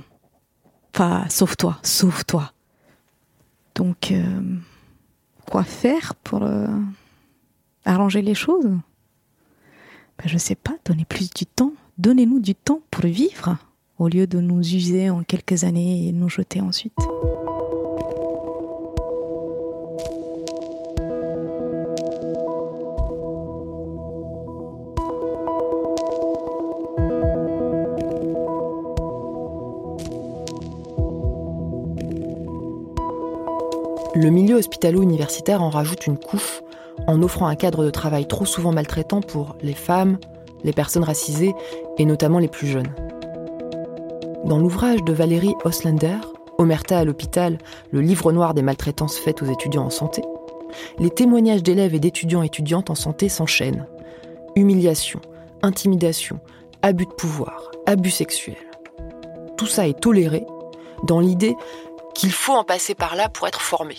pas 0.91 1.25
sauve-toi, 1.29 1.77
sauve-toi. 1.83 2.51
Donc, 3.75 4.11
euh, 4.11 4.41
quoi 5.49 5.63
faire 5.63 6.15
pour 6.15 6.43
euh, 6.43 6.67
arranger 7.85 8.21
les 8.21 8.35
choses? 8.35 8.65
Ben, 8.65 10.25
Je 10.25 10.37
sais 10.37 10.55
pas, 10.55 10.75
donner 10.85 11.05
plus 11.05 11.29
du 11.31 11.45
temps. 11.45 11.73
Donnez-nous 11.97 12.39
du 12.39 12.55
temps 12.55 12.81
pour 12.91 13.05
vivre 13.05 13.57
au 13.99 14.07
lieu 14.07 14.27
de 14.27 14.39
nous 14.39 14.59
user 14.59 15.09
en 15.09 15.23
quelques 15.23 15.63
années 15.63 16.07
et 16.07 16.11
nous 16.11 16.29
jeter 16.29 16.61
ensuite. 16.61 16.97
Le 34.23 34.29
milieu 34.29 34.55
hospitalo-universitaire 34.55 35.61
en 35.61 35.69
rajoute 35.69 36.07
une 36.07 36.17
couche 36.17 36.61
en 37.07 37.21
offrant 37.21 37.47
un 37.47 37.55
cadre 37.55 37.83
de 37.83 37.89
travail 37.89 38.25
trop 38.25 38.45
souvent 38.45 38.71
maltraitant 38.71 39.19
pour 39.19 39.57
les 39.61 39.73
femmes, 39.73 40.17
les 40.63 40.71
personnes 40.71 41.03
racisées 41.03 41.53
et 41.97 42.05
notamment 42.05 42.39
les 42.39 42.47
plus 42.47 42.67
jeunes. 42.67 42.95
Dans 44.45 44.59
l'ouvrage 44.59 45.03
de 45.03 45.11
Valérie 45.11 45.55
Oslander, 45.65 46.15
Omerta 46.57 46.99
à 46.99 47.03
l'hôpital, 47.03 47.57
le 47.91 47.99
livre 47.99 48.31
noir 48.31 48.53
des 48.53 48.61
maltraitances 48.61 49.17
faites 49.17 49.41
aux 49.41 49.51
étudiants 49.51 49.87
en 49.87 49.89
santé, 49.89 50.21
les 50.99 51.09
témoignages 51.09 51.61
d'élèves 51.61 51.93
et 51.93 51.99
d'étudiants 51.99 52.43
étudiantes 52.43 52.89
en 52.89 52.95
santé 52.95 53.27
s'enchaînent. 53.27 53.87
Humiliation, 54.55 55.19
intimidation, 55.63 56.39
abus 56.81 57.07
de 57.07 57.11
pouvoir, 57.11 57.71
abus 57.85 58.11
sexuels. 58.11 58.55
Tout 59.57 59.67
ça 59.67 59.85
est 59.85 59.99
toléré 59.99 60.45
dans 61.03 61.19
l'idée 61.19 61.55
qu'il 62.13 62.31
faut 62.31 62.53
en 62.53 62.63
passer 62.63 62.95
par 62.95 63.15
là 63.15 63.29
pour 63.29 63.47
être 63.47 63.61
formé. 63.61 63.95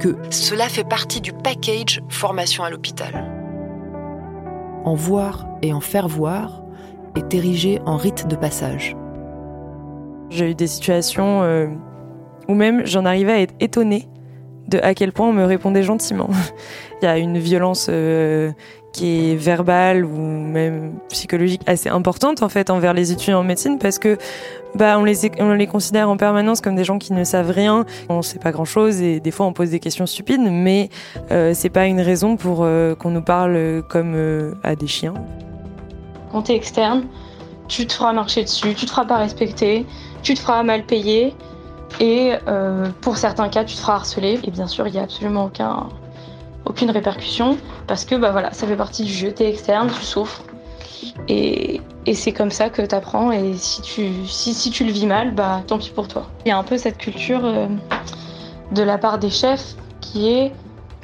Que 0.00 0.16
cela 0.30 0.68
fait 0.68 0.84
partie 0.84 1.20
du 1.20 1.32
package 1.32 2.00
formation 2.08 2.64
à 2.64 2.70
l'hôpital. 2.70 3.30
En 4.84 4.94
voir 4.94 5.46
et 5.62 5.72
en 5.72 5.80
faire 5.80 6.08
voir 6.08 6.62
est 7.16 7.34
érigé 7.34 7.80
en 7.84 7.96
rite 7.96 8.26
de 8.26 8.36
passage. 8.36 8.96
J'ai 10.30 10.50
eu 10.50 10.54
des 10.54 10.68
situations 10.68 11.42
euh, 11.42 11.66
où 12.48 12.54
même 12.54 12.86
j'en 12.86 13.04
arrivais 13.04 13.32
à 13.32 13.40
être 13.40 13.54
étonnée 13.60 14.08
de 14.68 14.78
à 14.78 14.94
quel 14.94 15.12
point 15.12 15.28
on 15.28 15.32
me 15.32 15.44
répondait 15.44 15.82
gentiment. 15.82 16.30
Il 17.02 17.04
y 17.04 17.08
a 17.08 17.18
une 17.18 17.38
violence 17.38 17.88
euh, 17.90 18.52
qui 18.92 19.32
est 19.32 19.36
verbale 19.36 20.04
ou 20.04 20.16
même 20.16 20.94
psychologique 21.08 21.62
assez 21.66 21.88
importante 21.88 22.42
en 22.42 22.48
fait 22.48 22.70
envers 22.70 22.92
les 22.92 23.12
étudiants 23.12 23.40
en 23.40 23.44
médecine 23.44 23.78
parce 23.78 23.98
que 23.98 24.18
bah 24.74 24.98
on 24.98 25.04
les 25.04 25.30
on 25.40 25.52
les 25.52 25.66
considère 25.66 26.08
en 26.08 26.16
permanence 26.16 26.60
comme 26.60 26.76
des 26.76 26.84
gens 26.84 26.98
qui 26.98 27.12
ne 27.12 27.24
savent 27.24 27.50
rien, 27.50 27.84
on 28.08 28.22
sait 28.22 28.38
pas 28.38 28.52
grand 28.52 28.64
chose 28.64 29.00
et 29.00 29.20
des 29.20 29.30
fois 29.30 29.46
on 29.46 29.52
pose 29.52 29.70
des 29.70 29.80
questions 29.80 30.06
stupides 30.06 30.40
mais 30.40 30.90
euh, 31.30 31.52
c'est 31.54 31.70
pas 31.70 31.86
une 31.86 32.00
raison 32.00 32.36
pour 32.36 32.60
euh, 32.62 32.94
qu'on 32.94 33.10
nous 33.10 33.22
parle 33.22 33.82
comme 33.88 34.14
euh, 34.14 34.54
à 34.62 34.76
des 34.76 34.86
chiens. 34.86 35.14
Quand 36.32 36.42
tu 36.42 36.52
es 36.52 36.56
externe, 36.56 37.04
tu 37.68 37.86
te 37.86 37.92
feras 37.92 38.12
marcher 38.12 38.44
dessus, 38.44 38.74
tu 38.74 38.86
te 38.86 38.90
feras 38.90 39.04
pas 39.04 39.18
respecter, 39.18 39.86
tu 40.22 40.34
te 40.34 40.40
feras 40.40 40.62
mal 40.62 40.84
payer 40.84 41.34
et 41.98 42.34
euh, 42.46 42.88
pour 43.00 43.16
certains 43.16 43.48
cas 43.48 43.64
tu 43.64 43.74
te 43.74 43.80
feras 43.80 43.94
harceler 43.94 44.38
et 44.44 44.50
bien 44.50 44.66
sûr 44.66 44.86
il 44.86 44.94
y 44.94 44.98
a 44.98 45.02
absolument 45.02 45.46
aucun 45.46 45.88
aucune 46.70 46.90
répercussion 46.90 47.58
parce 47.86 48.04
que 48.04 48.14
bah 48.14 48.30
voilà, 48.30 48.52
ça 48.52 48.66
fait 48.66 48.76
partie 48.76 49.02
du 49.02 49.12
jeu, 49.12 49.32
t'es 49.32 49.48
externe, 49.48 49.90
tu 49.90 50.04
souffres. 50.04 50.42
Et, 51.28 51.80
et 52.06 52.14
c'est 52.14 52.32
comme 52.32 52.50
ça 52.50 52.70
que 52.70 52.82
tu 52.82 52.94
apprends 52.94 53.32
et 53.32 53.54
si 53.56 53.82
tu, 53.82 54.08
si, 54.26 54.54
si, 54.54 54.70
tu 54.70 54.84
le 54.84 54.92
vis 54.92 55.06
mal, 55.06 55.34
bah 55.34 55.62
tant 55.66 55.78
pis 55.78 55.90
pour 55.90 56.06
toi. 56.08 56.26
Il 56.44 56.48
y 56.48 56.52
a 56.52 56.58
un 56.58 56.62
peu 56.62 56.78
cette 56.78 56.98
culture 56.98 57.40
euh, 57.44 57.66
de 58.72 58.82
la 58.82 58.98
part 58.98 59.18
des 59.18 59.30
chefs 59.30 59.74
qui 60.00 60.30
est 60.30 60.52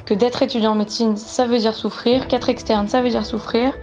que 0.05 0.13
d'être 0.13 0.41
étudiant 0.41 0.71
en 0.71 0.75
médecine, 0.75 1.17
ça 1.17 1.45
veut 1.45 1.57
dire 1.57 1.73
souffrir, 1.73 2.27
qu'être 2.27 2.47
externe, 2.47 2.87
ça 2.87 3.01
veut 3.01 3.09
dire 3.09 3.25
souffrir. 3.25 3.73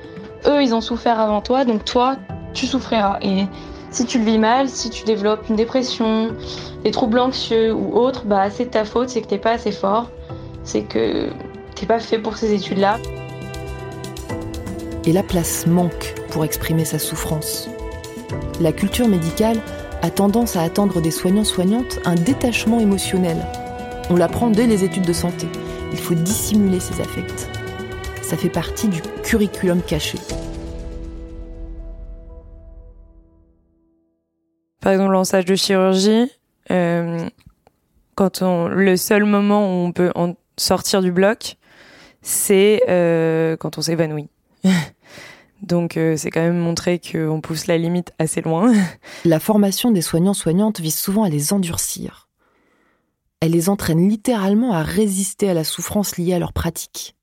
Eux, 0.47 0.63
ils 0.63 0.75
ont 0.75 0.81
souffert 0.81 1.21
avant 1.21 1.43
toi, 1.43 1.67
donc 1.67 1.85
toi, 1.85 2.17
tu 2.55 2.67
souffriras. 2.67 3.19
Et 3.21 3.45
si 3.91 4.07
tu 4.07 4.19
le 4.19 4.25
vis 4.25 4.39
mal, 4.39 4.71
si 4.71 4.89
tu 4.89 5.05
développes 5.05 5.47
une 5.51 5.57
dépression, 5.57 6.31
des 6.83 6.91
troubles 6.93 7.19
anxieux 7.19 7.75
ou 7.75 7.95
autres, 7.99 8.25
bah 8.25 8.49
c'est 8.49 8.67
de 8.67 8.71
ta 8.71 8.87
faute, 8.87 9.11
c'est 9.11 9.21
que 9.21 9.27
t'es 9.27 9.39
pas 9.39 9.53
assez 9.53 9.73
fort, 9.73 10.09
c'est 10.63 10.83
que 10.83 11.29
pas 11.87 12.01
fait 12.01 12.19
pour 12.19 12.37
ces 12.37 12.53
études-là. 12.53 12.99
Et 15.05 15.13
la 15.13 15.23
place 15.23 15.67
manque 15.67 16.15
pour 16.31 16.45
exprimer 16.45 16.85
sa 16.85 16.99
souffrance. 16.99 17.69
La 18.61 18.73
culture 18.73 19.09
médicale 19.09 19.61
a 20.03 20.11
tendance 20.11 20.57
à 20.57 20.63
attendre 20.63 21.01
des 21.01 21.11
soignants-soignantes 21.11 21.99
un 22.05 22.15
détachement 22.15 22.81
émotionnel. 22.81 23.39
On 24.11 24.17
l'apprend 24.17 24.51
dès 24.51 24.67
les 24.67 24.85
études 24.85 25.07
de 25.07 25.13
santé. 25.13 25.47
Il 25.93 25.99
faut 25.99 26.15
dissimuler 26.15 26.81
ses 26.81 27.01
affects. 27.01 27.49
Ça 28.23 28.37
fait 28.37 28.51
partie 28.51 28.89
du 28.89 29.01
curriculum 29.23 29.81
caché. 29.83 30.19
Par 34.81 34.93
exemple, 34.93 35.15
en 35.15 35.25
stage 35.25 35.47
de 35.47 35.55
chirurgie, 35.55 36.31
euh, 36.71 37.27
quand 38.15 38.43
on, 38.43 38.69
le 38.69 38.97
seul 38.97 39.25
moment 39.25 39.67
où 39.67 39.87
on 39.87 39.93
peut 39.93 40.13
en 40.15 40.35
sortir 40.59 41.01
du 41.01 41.11
bloc, 41.11 41.57
c'est 42.25 42.83
euh, 42.89 43.57
quand 43.57 43.79
on 43.79 43.83
s'évanouit. 43.83 44.29
Donc 45.63 45.97
euh, 45.97 46.17
c'est 46.17 46.31
quand 46.31 46.41
même 46.41 46.59
montrer 46.59 46.99
qu'on 46.99 47.41
pousse 47.41 47.67
la 47.67 47.79
limite 47.79 48.13
assez 48.19 48.41
loin. 48.41 48.73
La 49.25 49.39
formation 49.39 49.93
des 49.93 50.03
soignants-soignantes 50.03 50.81
vise 50.81 50.97
souvent 50.99 51.23
à 51.23 51.29
les 51.29 51.53
endurcir. 51.53 52.29
Elle 53.41 53.53
les 53.53 53.69
entraîne 53.69 54.09
littéralement 54.09 54.73
à 54.73 54.83
résister 54.83 55.49
à 55.49 55.55
la 55.55 55.65
souffrance 55.65 56.17
liée 56.17 56.33
à 56.33 56.39
leur 56.39 56.53
pratique. 56.53 57.15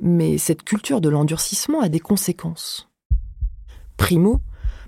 Mais 0.00 0.36
cette 0.36 0.64
culture 0.64 1.00
de 1.00 1.08
l'endurcissement 1.08 1.80
a 1.80 1.88
des 1.88 2.00
conséquences. 2.00 2.88
Primo, 3.96 4.40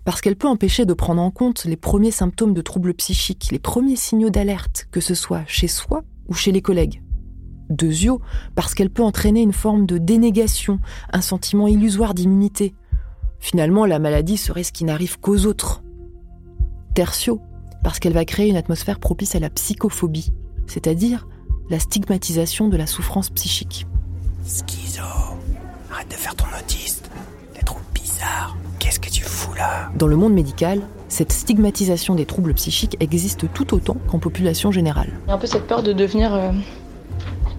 parce 0.04 0.20
qu'elle 0.20 0.36
peut 0.36 0.48
empêcher 0.48 0.86
de 0.86 0.94
prendre 0.94 1.22
en 1.22 1.30
compte 1.30 1.64
les 1.66 1.76
premiers 1.76 2.10
symptômes 2.10 2.54
de 2.54 2.62
troubles 2.62 2.94
psychiques, 2.94 3.50
les 3.52 3.60
premiers 3.60 3.96
signaux 3.96 4.30
d'alerte, 4.30 4.88
que 4.90 5.00
ce 5.00 5.14
soit 5.14 5.44
chez 5.46 5.68
soi 5.68 6.02
ou 6.28 6.34
chez 6.34 6.50
les 6.50 6.62
collègues. 6.62 7.00
Deuxio, 7.71 8.21
parce 8.54 8.75
qu'elle 8.75 8.90
peut 8.90 9.02
entraîner 9.02 9.42
une 9.42 9.52
forme 9.52 9.87
de 9.87 9.99
dénégation, 9.99 10.78
un 11.12 11.21
sentiment 11.21 11.69
illusoire 11.69 12.14
d'immunité. 12.14 12.75
Finalement, 13.38 13.87
la 13.87 13.99
maladie 13.99 14.37
serait 14.37 14.62
ce 14.62 14.73
qui 14.73 14.85
n'arrive 14.85 15.19
qu'aux 15.19 15.47
autres. 15.47 15.83
Tertio, 16.95 17.40
parce 17.83 17.99
qu'elle 17.99 18.12
va 18.12 18.25
créer 18.25 18.49
une 18.49 18.57
atmosphère 18.57 19.00
propice 19.00 19.35
à 19.35 19.40
la 19.40 19.50
psychophobie, 19.50 20.33
c'est-à-dire 20.66 21.26
la 21.71 21.78
stigmatisation 21.78 22.69
de 22.69 22.76
la 22.76 22.87
souffrance 22.87 23.31
psychique. 23.31 23.87
Schizo, 24.45 25.02
arrête 25.90 26.09
de 26.09 26.14
faire 26.14 26.35
ton 26.35 26.47
autiste, 26.59 27.11
t'es 27.54 27.62
trop 27.62 27.81
bizarre, 27.95 28.57
qu'est-ce 28.78 29.00
que 29.00 29.11
tu 29.11 29.23
fous 29.23 29.54
là? 29.54 29.90
Dans 29.97 30.07
le 30.07 30.16
monde 30.16 30.35
médical, 30.35 30.83
cette 31.09 31.33
stigmatisation 31.33 32.14
des 32.14 32.26
troubles 32.26 32.54
psychiques 32.54 32.97
existe 33.00 33.52
tout 33.52 33.75
autant 33.75 33.97
qu'en 34.09 34.19
population 34.19 34.71
générale. 34.71 35.11
Il 35.26 35.28
y 35.28 35.33
a 35.33 35.35
un 35.35 35.38
peu 35.38 35.47
cette 35.47 35.66
peur 35.66 35.83
de 35.83 35.92
devenir 35.92 36.35
euh, 36.35 36.52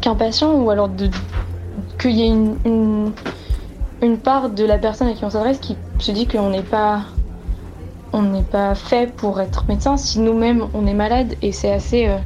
qu'un 0.04 0.16
patient 0.16 0.54
ou 0.56 0.70
alors 0.70 0.90
qu'il 1.98 2.12
y 2.12 2.24
ait 2.24 2.28
une, 2.28 3.14
une, 4.02 4.18
part 4.18 4.50
de 4.50 4.66
la 4.66 4.78
personne 4.78 5.08
à 5.08 5.14
qui 5.14 5.24
on 5.24 5.30
s'adresse 5.30 5.60
qui 5.60 5.78
se 6.00 6.12
dit 6.12 6.28
qu'on 6.28 6.50
n'est 6.50 6.62
pas 6.62 7.04
on 8.12 8.22
n'est 8.22 8.44
pas 8.44 8.76
fait 8.76 9.16
pour 9.16 9.40
être 9.40 9.64
médecin 9.70 9.96
si 9.96 10.20
nous-mêmes 10.20 10.68
on 10.74 10.86
est 10.88 10.94
malade 10.94 11.36
et 11.42 11.54
c'est 11.54 11.72
assez 11.72 12.10
euh, 12.10 12.18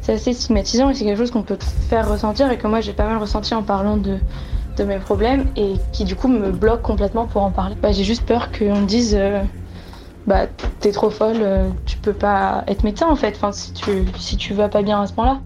c'est 0.00 0.14
assez 0.14 0.32
stigmatisant 0.32 0.88
et 0.88 0.94
c'est 0.94 1.04
quelque 1.04 1.18
chose 1.18 1.30
qu'on 1.30 1.42
peut 1.42 1.58
faire 1.90 2.10
ressentir 2.10 2.50
et 2.50 2.56
que 2.56 2.66
moi 2.66 2.80
j'ai 2.80 2.94
pas 2.94 3.06
mal 3.06 3.18
ressenti 3.18 3.54
en 3.54 3.62
parlant 3.62 3.98
de, 3.98 4.16
de 4.78 4.84
mes 4.84 4.98
problèmes 4.98 5.44
et 5.54 5.74
qui 5.92 6.04
du 6.04 6.16
coup 6.16 6.28
me 6.28 6.50
bloque 6.50 6.80
complètement 6.80 7.26
pour 7.26 7.42
en 7.42 7.50
parler. 7.50 7.76
Bah, 7.82 7.92
j'ai 7.92 8.04
juste 8.04 8.24
peur 8.24 8.50
qu'on 8.50 8.80
me 8.80 8.86
dise 8.86 9.14
euh, 9.14 9.42
bah 10.26 10.46
t'es 10.80 10.92
trop 10.92 11.10
folle, 11.10 11.42
euh, 11.42 11.68
tu 11.84 11.98
peux 11.98 12.14
pas 12.14 12.64
être 12.68 12.84
médecin 12.84 13.06
en 13.06 13.16
fait, 13.16 13.38
si 13.52 13.74
tu 13.74 14.06
si 14.16 14.38
tu 14.38 14.54
vas 14.54 14.70
pas 14.70 14.80
bien 14.80 15.02
à 15.02 15.06
ce 15.06 15.12
point-là. 15.12 15.40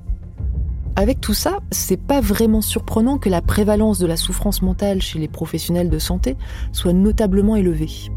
Avec 0.94 1.22
tout 1.22 1.32
ça, 1.32 1.60
c'est 1.70 1.96
pas 1.96 2.20
vraiment 2.20 2.60
surprenant 2.60 3.16
que 3.16 3.30
la 3.30 3.40
prévalence 3.40 3.98
de 3.98 4.06
la 4.06 4.18
souffrance 4.18 4.60
mentale 4.60 5.00
chez 5.00 5.18
les 5.18 5.28
professionnels 5.28 5.88
de 5.88 5.98
santé 5.98 6.36
soit 6.70 6.92
notablement 6.92 7.56
élevée. 7.56 8.10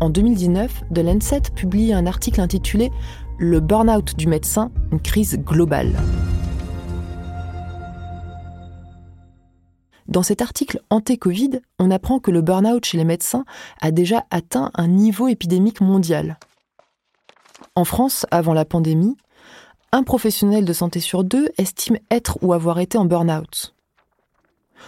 En 0.00 0.10
2019, 0.10 0.82
The 0.92 0.98
Lancet 0.98 1.42
publie 1.54 1.92
un 1.92 2.06
article 2.06 2.40
intitulé 2.40 2.90
Le 3.38 3.60
burn-out 3.60 4.16
du 4.16 4.26
médecin, 4.26 4.72
une 4.90 5.00
crise 5.00 5.38
globale. 5.38 5.92
Dans 10.08 10.24
cet 10.24 10.42
article 10.42 10.80
anté-Covid, 10.90 11.60
on 11.78 11.92
apprend 11.92 12.18
que 12.18 12.32
le 12.32 12.42
burn-out 12.42 12.84
chez 12.84 12.98
les 12.98 13.04
médecins 13.04 13.44
a 13.80 13.92
déjà 13.92 14.24
atteint 14.32 14.72
un 14.74 14.88
niveau 14.88 15.28
épidémique 15.28 15.80
mondial. 15.80 16.36
En 17.76 17.84
France, 17.84 18.26
avant 18.32 18.54
la 18.54 18.64
pandémie, 18.64 19.16
un 19.92 20.02
professionnel 20.02 20.64
de 20.64 20.72
santé 20.72 21.00
sur 21.00 21.22
deux 21.22 21.50
estime 21.58 21.98
être 22.10 22.38
ou 22.40 22.54
avoir 22.54 22.80
été 22.80 22.96
en 22.96 23.04
burn-out. 23.04 23.74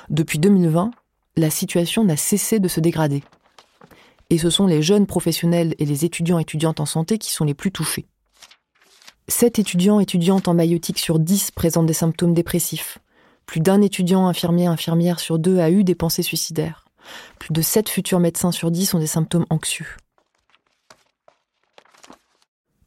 Depuis 0.08 0.38
2020, 0.38 0.90
la 1.36 1.50
situation 1.50 2.04
n'a 2.04 2.16
cessé 2.16 2.58
de 2.58 2.68
se 2.68 2.80
dégrader. 2.80 3.22
Et 4.30 4.38
ce 4.38 4.48
sont 4.48 4.66
les 4.66 4.82
jeunes 4.82 5.06
professionnels 5.06 5.74
et 5.78 5.84
les 5.84 6.06
étudiants 6.06 6.38
étudiantes 6.38 6.80
en 6.80 6.86
santé 6.86 7.18
qui 7.18 7.30
sont 7.30 7.44
les 7.44 7.54
plus 7.54 7.70
touchés. 7.70 8.06
7 9.28 9.58
étudiants 9.58 10.00
étudiantes 10.00 10.48
en 10.48 10.54
maïotique 10.54 10.98
sur 10.98 11.18
10 11.18 11.50
présentent 11.50 11.86
des 11.86 11.92
symptômes 11.92 12.34
dépressifs. 12.34 12.98
Plus 13.46 13.60
d'un 13.60 13.82
étudiant 13.82 14.26
infirmier 14.26 14.66
infirmière 14.66 15.20
sur 15.20 15.38
deux 15.38 15.58
a 15.58 15.70
eu 15.70 15.84
des 15.84 15.94
pensées 15.94 16.22
suicidaires. 16.22 16.86
Plus 17.38 17.52
de 17.52 17.60
7 17.60 17.90
futurs 17.90 18.20
médecins 18.20 18.52
sur 18.52 18.70
10 18.70 18.94
ont 18.94 18.98
des 18.98 19.06
symptômes 19.06 19.46
anxieux. 19.50 19.86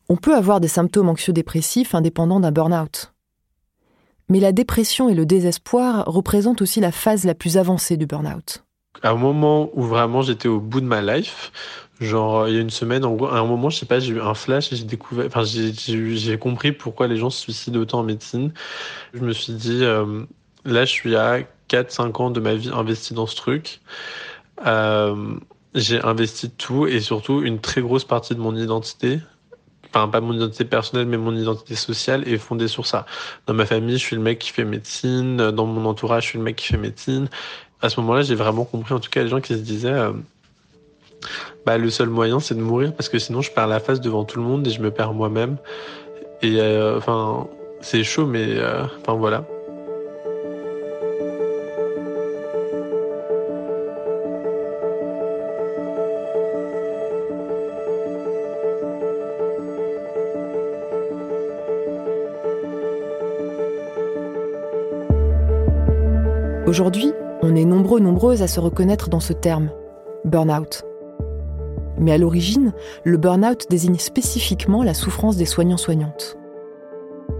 On 0.09 0.15
peut 0.15 0.35
avoir 0.35 0.59
des 0.61 0.69
symptômes 0.69 1.09
anxieux-dépressifs 1.09 1.93
indépendants 1.93 2.39
d'un 2.39 2.51
burn-out. 2.51 3.13
Mais 4.29 4.39
la 4.39 4.51
dépression 4.51 5.09
et 5.09 5.13
le 5.13 5.25
désespoir 5.25 6.05
représentent 6.05 6.61
aussi 6.61 6.79
la 6.79 6.91
phase 6.91 7.25
la 7.25 7.33
plus 7.33 7.57
avancée 7.57 7.97
du 7.97 8.05
burn-out. 8.05 8.63
À 9.03 9.11
un 9.11 9.15
moment 9.15 9.69
où 9.73 9.83
vraiment 9.83 10.21
j'étais 10.21 10.47
au 10.47 10.59
bout 10.59 10.81
de 10.81 10.85
ma 10.85 11.01
life, 11.01 11.51
genre 11.99 12.47
il 12.47 12.55
y 12.55 12.57
a 12.57 12.61
une 12.61 12.69
semaine, 12.69 13.03
à 13.03 13.07
un 13.07 13.45
moment, 13.45 13.69
je 13.69 13.79
sais 13.79 13.85
pas, 13.85 13.99
j'ai 13.99 14.13
eu 14.13 14.21
un 14.21 14.33
flash 14.33 14.71
et 14.73 14.75
j'ai 14.75 14.85
découvert, 14.85 15.27
enfin 15.27 15.43
j'ai 15.43 16.37
compris 16.37 16.71
pourquoi 16.71 17.07
les 17.07 17.17
gens 17.17 17.29
se 17.29 17.41
suicident 17.41 17.79
autant 17.79 17.99
en 17.99 18.03
médecine. 18.03 18.53
Je 19.13 19.19
me 19.19 19.33
suis 19.33 19.53
dit, 19.53 19.83
euh, 19.83 20.23
là 20.65 20.85
je 20.85 20.91
suis 20.91 21.15
à 21.15 21.39
4-5 21.69 22.21
ans 22.21 22.31
de 22.31 22.39
ma 22.39 22.55
vie 22.55 22.71
investi 22.73 23.13
dans 23.13 23.27
ce 23.27 23.35
truc. 23.35 23.81
Euh, 24.65 25.35
j'ai 25.75 26.01
investi 26.01 26.49
tout 26.49 26.87
et 26.87 26.99
surtout 27.01 27.41
une 27.43 27.59
très 27.59 27.81
grosse 27.81 28.05
partie 28.05 28.33
de 28.33 28.39
mon 28.39 28.55
identité 28.55 29.19
enfin 29.89 30.08
pas 30.08 30.22
mon 30.22 30.34
identité 30.34 30.65
personnelle 30.65 31.08
mais 31.08 31.17
mon 31.17 31.36
identité 31.36 31.75
sociale 31.75 32.27
est 32.27 32.38
fondée 32.38 32.67
sur 32.67 32.86
ça. 32.86 33.06
Dans 33.46 33.53
ma 33.53 33.65
famille, 33.65 33.98
je 33.98 34.03
suis 34.03 34.15
le 34.15 34.22
mec 34.22 34.39
qui 34.39 34.51
fait 34.51 34.65
médecine, 34.65 35.51
dans 35.51 35.65
mon 35.65 35.86
entourage, 35.86 36.24
je 36.24 36.29
suis 36.29 36.38
le 36.38 36.44
mec 36.44 36.56
qui 36.56 36.67
fait 36.67 36.77
médecine. 36.77 37.29
À 37.82 37.89
ce 37.89 38.00
moment-là, 38.00 38.22
j'ai 38.22 38.36
vraiment 38.36 38.65
compris 38.65 38.94
en 38.94 39.00
tout 39.00 39.10
cas 39.10 39.24
les 39.24 39.29
gens 39.29 39.41
qui 39.41 39.53
se 39.53 39.60
disaient 39.60 39.89
euh, 39.91 40.12
bah 41.65 41.77
le 41.77 41.89
seul 41.89 42.10
moyen 42.10 42.39
c'est 42.39 42.56
de 42.56 42.62
mourir 42.62 42.94
parce 42.94 43.10
que 43.10 43.20
sinon 43.20 43.41
je 43.41 43.51
perds 43.51 43.67
la 43.67 43.79
face 43.79 44.01
devant 44.01 44.24
tout 44.24 44.39
le 44.39 44.46
monde 44.46 44.65
et 44.67 44.70
je 44.70 44.82
me 44.82 44.91
perds 44.91 45.13
moi-même. 45.13 45.58
Et 46.41 46.60
euh, 46.60 46.98
enfin 46.98 47.48
c'est 47.82 48.03
chaud 48.03 48.25
mais 48.25 48.46
euh, 48.58 48.84
enfin 49.01 49.13
voilà. 49.13 49.46
Aujourd'hui, 66.67 67.13
on 67.41 67.55
est 67.55 67.63
nombreux, 67.63 68.01
nombreuses 68.01 68.41
à 68.41 68.47
se 68.50 68.59
reconnaître 68.59 69.07
dans 69.07 69.21
ce 69.21 69.31
terme, 69.31 69.69
burn-out. 70.25 70.83
Mais 71.97 72.12
à 72.12 72.17
l'origine, 72.17 72.74
le 73.05 73.15
burn-out 73.15 73.67
désigne 73.69 73.97
spécifiquement 73.97 74.83
la 74.83 74.93
souffrance 74.93 75.38
des 75.38 75.45
soignants-soignantes. 75.45 76.38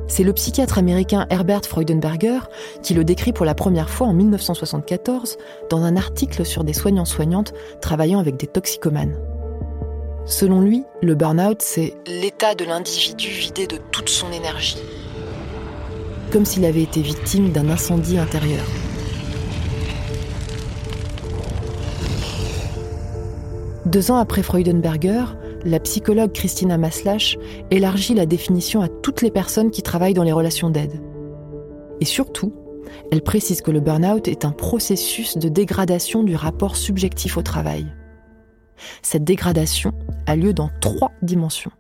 C'est 0.07 0.24
le 0.24 0.31
psychiatre 0.31 0.77
américain 0.77 1.27
Herbert 1.29 1.65
Freudenberger 1.65 2.39
qui 2.81 2.93
le 2.93 3.03
décrit 3.03 3.34
pour 3.34 3.46
la 3.46 3.53
première 3.53 3.89
fois 3.89 4.07
en 4.07 4.13
1974 4.13 5.38
dans 5.69 5.84
un 5.84 5.98
article 5.98 6.46
sur 6.46 6.63
des 6.63 6.72
soignants-soignantes 6.72 7.53
travaillant 7.81 8.20
avec 8.20 8.37
des 8.37 8.48
toxicomanes. 8.48 9.20
Selon 10.24 10.61
lui, 10.61 10.85
le 11.01 11.16
burn-out, 11.16 11.61
c'est 11.61 11.96
l'état 12.07 12.55
de 12.55 12.63
l'individu 12.63 13.27
vidé 13.27 13.68
de 13.68 13.77
toute 13.92 14.07
son 14.07 14.31
énergie, 14.31 14.81
comme 16.31 16.46
s'il 16.46 16.63
avait 16.63 16.83
été 16.83 17.01
victime 17.01 17.51
d'un 17.51 17.70
incendie 17.70 18.18
intérieur. 18.18 18.63
Deux 23.87 24.11
ans 24.11 24.17
après 24.17 24.43
Freudenberger, 24.43 25.23
la 25.63 25.79
psychologue 25.79 26.33
Christina 26.33 26.77
Maslach 26.77 27.37
élargit 27.71 28.13
la 28.15 28.25
définition 28.25 28.81
à 28.81 28.89
toutes 28.89 29.21
les 29.21 29.31
personnes 29.31 29.71
qui 29.71 29.81
travaillent 29.81 30.13
dans 30.13 30.23
les 30.23 30.33
relations 30.33 30.69
d'aide. 30.69 31.01
Et 32.01 32.05
surtout, 32.05 32.53
elle 33.13 33.21
précise 33.21 33.61
que 33.61 33.71
le 33.71 33.79
burn-out 33.79 34.27
est 34.27 34.43
un 34.43 34.51
processus 34.51 35.37
de 35.37 35.47
dégradation 35.47 36.23
du 36.23 36.35
rapport 36.35 36.75
subjectif 36.75 37.37
au 37.37 37.43
travail. 37.43 37.87
Cette 39.03 39.23
dégradation 39.23 39.93
a 40.25 40.35
lieu 40.35 40.51
dans 40.51 40.69
trois 40.81 41.13
dimensions. 41.21 41.71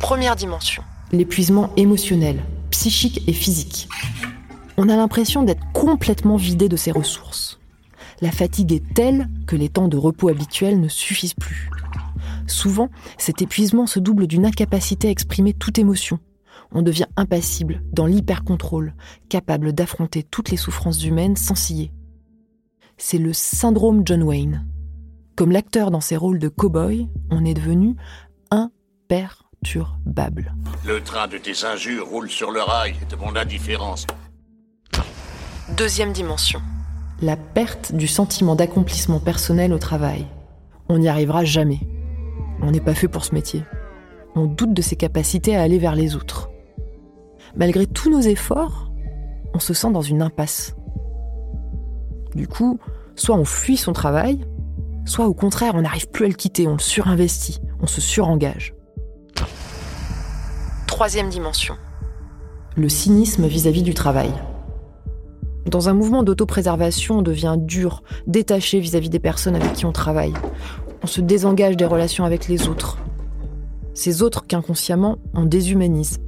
Première 0.00 0.34
dimension, 0.34 0.82
l'épuisement 1.12 1.70
émotionnel, 1.76 2.42
psychique 2.72 3.22
et 3.28 3.32
physique. 3.34 3.88
On 4.76 4.88
a 4.88 4.96
l'impression 4.96 5.44
d'être 5.44 5.62
complètement 5.72 6.36
vidé 6.36 6.68
de 6.68 6.76
ses 6.76 6.90
ressources 6.90 7.59
la 8.20 8.30
fatigue 8.30 8.72
est 8.72 8.94
telle 8.94 9.28
que 9.46 9.56
les 9.56 9.68
temps 9.68 9.88
de 9.88 9.96
repos 9.96 10.28
habituels 10.28 10.80
ne 10.80 10.88
suffisent 10.88 11.34
plus. 11.34 11.70
Souvent, 12.46 12.90
cet 13.16 13.42
épuisement 13.42 13.86
se 13.86 13.98
double 13.98 14.26
d'une 14.26 14.46
incapacité 14.46 15.08
à 15.08 15.10
exprimer 15.10 15.54
toute 15.54 15.78
émotion. 15.78 16.18
On 16.72 16.82
devient 16.82 17.06
impassible, 17.16 17.82
dans 17.92 18.06
l'hyper-contrôle, 18.06 18.94
capable 19.28 19.72
d'affronter 19.72 20.22
toutes 20.22 20.50
les 20.50 20.56
souffrances 20.56 21.04
humaines 21.04 21.36
sans 21.36 21.54
scier. 21.54 21.92
C'est 22.96 23.18
le 23.18 23.32
syndrome 23.32 24.02
John 24.04 24.22
Wayne. 24.22 24.66
Comme 25.36 25.52
l'acteur 25.52 25.90
dans 25.90 26.02
ses 26.02 26.16
rôles 26.16 26.38
de 26.38 26.48
cow-boy, 26.48 27.08
on 27.30 27.44
est 27.44 27.54
devenu 27.54 27.96
imperturbable. 28.50 30.54
Le 30.86 31.00
train 31.00 31.28
de 31.28 31.38
tes 31.38 31.64
injures 31.64 32.08
roule 32.08 32.30
sur 32.30 32.50
le 32.50 32.60
rail 32.60 32.94
de 33.08 33.16
mon 33.16 33.34
indifférence. 33.36 34.06
Deuxième 35.76 36.12
dimension 36.12 36.60
la 37.22 37.36
perte 37.36 37.94
du 37.94 38.06
sentiment 38.06 38.56
d'accomplissement 38.56 39.20
personnel 39.20 39.72
au 39.72 39.78
travail. 39.78 40.26
On 40.88 40.98
n'y 40.98 41.08
arrivera 41.08 41.44
jamais. 41.44 41.80
On 42.62 42.70
n'est 42.70 42.80
pas 42.80 42.94
fait 42.94 43.08
pour 43.08 43.24
ce 43.24 43.34
métier. 43.34 43.62
On 44.34 44.46
doute 44.46 44.72
de 44.72 44.82
ses 44.82 44.96
capacités 44.96 45.56
à 45.56 45.62
aller 45.62 45.78
vers 45.78 45.94
les 45.94 46.16
autres. 46.16 46.50
Malgré 47.56 47.86
tous 47.86 48.10
nos 48.10 48.20
efforts, 48.20 48.90
on 49.54 49.58
se 49.58 49.74
sent 49.74 49.90
dans 49.90 50.02
une 50.02 50.22
impasse. 50.22 50.76
Du 52.34 52.46
coup, 52.46 52.78
soit 53.16 53.36
on 53.36 53.44
fuit 53.44 53.76
son 53.76 53.92
travail, 53.92 54.46
soit 55.04 55.26
au 55.26 55.34
contraire 55.34 55.72
on 55.74 55.82
n'arrive 55.82 56.08
plus 56.08 56.26
à 56.26 56.28
le 56.28 56.34
quitter, 56.34 56.68
on 56.68 56.74
le 56.74 56.78
surinvestit, 56.78 57.60
on 57.80 57.86
se 57.86 58.00
surengage. 58.00 58.74
Troisième 60.86 61.28
dimension. 61.28 61.74
Le 62.76 62.88
cynisme 62.88 63.46
vis-à-vis 63.46 63.80
-vis 63.80 63.84
du 63.84 63.94
travail. 63.94 64.32
Dans 65.66 65.88
un 65.88 65.94
mouvement 65.94 66.22
d'autopréservation, 66.22 67.18
on 67.18 67.22
devient 67.22 67.56
dur, 67.58 68.02
détaché 68.26 68.80
vis-à-vis 68.80 69.10
des 69.10 69.18
personnes 69.18 69.56
avec 69.56 69.74
qui 69.74 69.86
on 69.86 69.92
travaille. 69.92 70.32
On 71.02 71.06
se 71.06 71.20
désengage 71.20 71.76
des 71.76 71.84
relations 71.84 72.24
avec 72.24 72.48
les 72.48 72.68
autres. 72.68 72.98
Ces 73.94 74.22
autres 74.22 74.46
qu'inconsciemment, 74.46 75.18
on 75.34 75.44
déshumanise. 75.44 76.18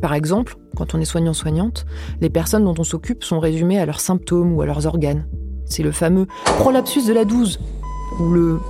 Par 0.00 0.14
exemple, 0.14 0.56
quand 0.76 0.94
on 0.94 1.00
est 1.00 1.04
soignant-soignante, 1.04 1.84
les 2.20 2.30
personnes 2.30 2.64
dont 2.64 2.74
on 2.78 2.84
s'occupe 2.84 3.22
sont 3.22 3.38
résumées 3.38 3.78
à 3.78 3.86
leurs 3.86 4.00
symptômes 4.00 4.52
ou 4.52 4.62
à 4.62 4.66
leurs 4.66 4.86
organes. 4.86 5.26
C'est 5.64 5.82
le 5.82 5.92
fameux 5.92 6.26
prolapsus 6.44 7.06
de 7.06 7.12
la 7.12 7.24
12 7.24 7.60
ou 8.18 8.32
le 8.32 8.60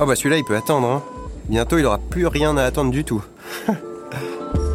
Oh 0.00 0.06
bah 0.06 0.16
celui-là 0.16 0.38
il 0.38 0.44
peut 0.44 0.56
attendre 0.56 0.88
hein. 0.88 1.02
Bientôt 1.48 1.78
il 1.78 1.86
aura 1.86 1.98
plus 1.98 2.26
rien 2.26 2.56
à 2.56 2.64
attendre 2.64 2.90
du 2.90 3.04
tout. 3.04 3.22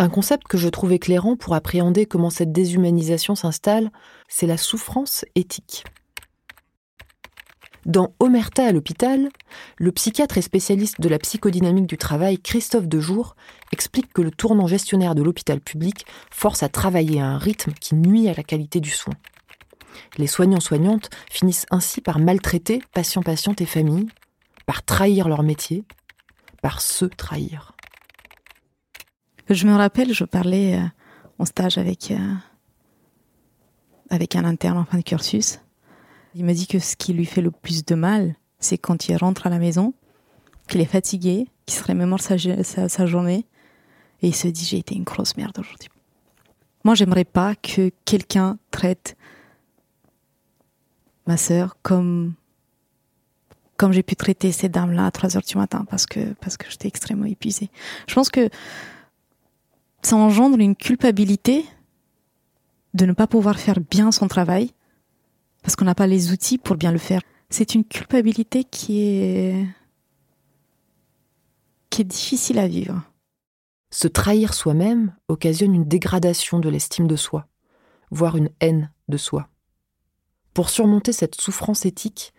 Un 0.00 0.08
concept 0.08 0.46
que 0.46 0.58
je 0.58 0.68
trouve 0.68 0.92
éclairant 0.92 1.34
pour 1.34 1.54
appréhender 1.54 2.06
comment 2.06 2.30
cette 2.30 2.52
déshumanisation 2.52 3.34
s'installe, 3.34 3.90
c'est 4.28 4.46
la 4.46 4.56
souffrance 4.56 5.24
éthique. 5.34 5.84
Dans 7.84 8.14
Omerta 8.20 8.64
à 8.64 8.70
l'hôpital, 8.70 9.28
le 9.76 9.90
psychiatre 9.90 10.38
et 10.38 10.42
spécialiste 10.42 11.00
de 11.00 11.08
la 11.08 11.18
psychodynamique 11.18 11.86
du 11.86 11.98
travail, 11.98 12.38
Christophe 12.38 12.86
Dejour, 12.86 13.34
explique 13.72 14.12
que 14.12 14.22
le 14.22 14.30
tournant 14.30 14.68
gestionnaire 14.68 15.16
de 15.16 15.22
l'hôpital 15.22 15.60
public 15.60 16.06
force 16.30 16.62
à 16.62 16.68
travailler 16.68 17.20
à 17.20 17.26
un 17.26 17.38
rythme 17.38 17.72
qui 17.72 17.96
nuit 17.96 18.28
à 18.28 18.34
la 18.34 18.44
qualité 18.44 18.78
du 18.78 18.90
soin. 18.90 19.14
Les 20.16 20.28
soignants-soignantes 20.28 21.10
finissent 21.28 21.66
ainsi 21.72 22.00
par 22.00 22.20
maltraiter 22.20 22.82
patients-patientes 22.94 23.62
et 23.62 23.66
familles, 23.66 24.08
par 24.64 24.84
trahir 24.84 25.28
leur 25.28 25.42
métier, 25.42 25.82
par 26.62 26.80
se 26.80 27.04
trahir. 27.04 27.72
Je 29.50 29.66
me 29.66 29.74
rappelle, 29.74 30.12
je 30.12 30.24
parlais 30.24 30.76
euh, 30.76 30.84
en 31.38 31.46
stage 31.46 31.78
avec 31.78 32.10
euh, 32.10 32.34
avec 34.10 34.36
un 34.36 34.44
interne 34.44 34.76
en 34.76 34.84
fin 34.84 34.98
de 34.98 35.02
cursus. 35.02 35.60
Il 36.34 36.44
me 36.44 36.52
dit 36.52 36.66
que 36.66 36.78
ce 36.78 36.96
qui 36.96 37.14
lui 37.14 37.24
fait 37.24 37.40
le 37.40 37.50
plus 37.50 37.84
de 37.84 37.94
mal, 37.94 38.34
c'est 38.58 38.78
quand 38.78 39.08
il 39.08 39.16
rentre 39.16 39.46
à 39.46 39.50
la 39.50 39.58
maison, 39.58 39.94
qu'il 40.68 40.80
est 40.80 40.86
fatigué, 40.86 41.46
qu'il 41.64 41.78
se 41.78 41.84
remémore 41.84 42.20
sa, 42.20 42.36
sa, 42.38 43.06
journée, 43.06 43.46
et 44.20 44.28
il 44.28 44.34
se 44.34 44.48
dit 44.48 44.64
j'ai 44.64 44.78
été 44.78 44.94
une 44.94 45.04
grosse 45.04 45.36
merde 45.36 45.58
aujourd'hui. 45.58 45.88
Moi, 46.84 46.94
j'aimerais 46.94 47.24
pas 47.24 47.54
que 47.54 47.90
quelqu'un 48.04 48.58
traite 48.70 49.16
ma 51.26 51.36
sœur 51.36 51.76
comme 51.82 52.34
comme 53.76 53.92
j'ai 53.92 54.02
pu 54.02 54.16
traiter 54.16 54.50
ces 54.50 54.68
dames-là 54.68 55.06
à 55.06 55.10
3 55.12 55.36
heures 55.36 55.42
du 55.42 55.56
matin 55.56 55.86
parce 55.88 56.04
que 56.04 56.34
parce 56.40 56.56
que 56.56 56.68
j'étais 56.68 56.88
extrêmement 56.88 57.26
épuisée. 57.26 57.70
Je 58.06 58.14
pense 58.14 58.28
que 58.28 58.50
ça 60.08 60.16
engendre 60.16 60.58
une 60.58 60.74
culpabilité 60.74 61.66
de 62.94 63.04
ne 63.04 63.12
pas 63.12 63.26
pouvoir 63.26 63.58
faire 63.58 63.78
bien 63.78 64.10
son 64.10 64.26
travail 64.26 64.70
parce 65.62 65.76
qu'on 65.76 65.84
n'a 65.84 65.94
pas 65.94 66.06
les 66.06 66.32
outils 66.32 66.56
pour 66.56 66.76
bien 66.76 66.92
le 66.92 66.98
faire. 66.98 67.20
C'est 67.50 67.74
une 67.74 67.84
culpabilité 67.84 68.64
qui 68.64 69.02
est 69.02 69.66
qui 71.90 72.00
est 72.00 72.06
difficile 72.06 72.58
à 72.58 72.68
vivre. 72.68 73.02
Se 73.90 74.08
trahir 74.08 74.54
soi-même 74.54 75.14
occasionne 75.28 75.74
une 75.74 75.84
dégradation 75.84 76.58
de 76.58 76.70
l'estime 76.70 77.06
de 77.06 77.16
soi, 77.16 77.46
voire 78.10 78.36
une 78.36 78.48
haine 78.60 78.90
de 79.08 79.18
soi. 79.18 79.50
Pour 80.54 80.70
surmonter 80.70 81.12
cette 81.12 81.38
souffrance 81.38 81.84
éthique, 81.84 82.32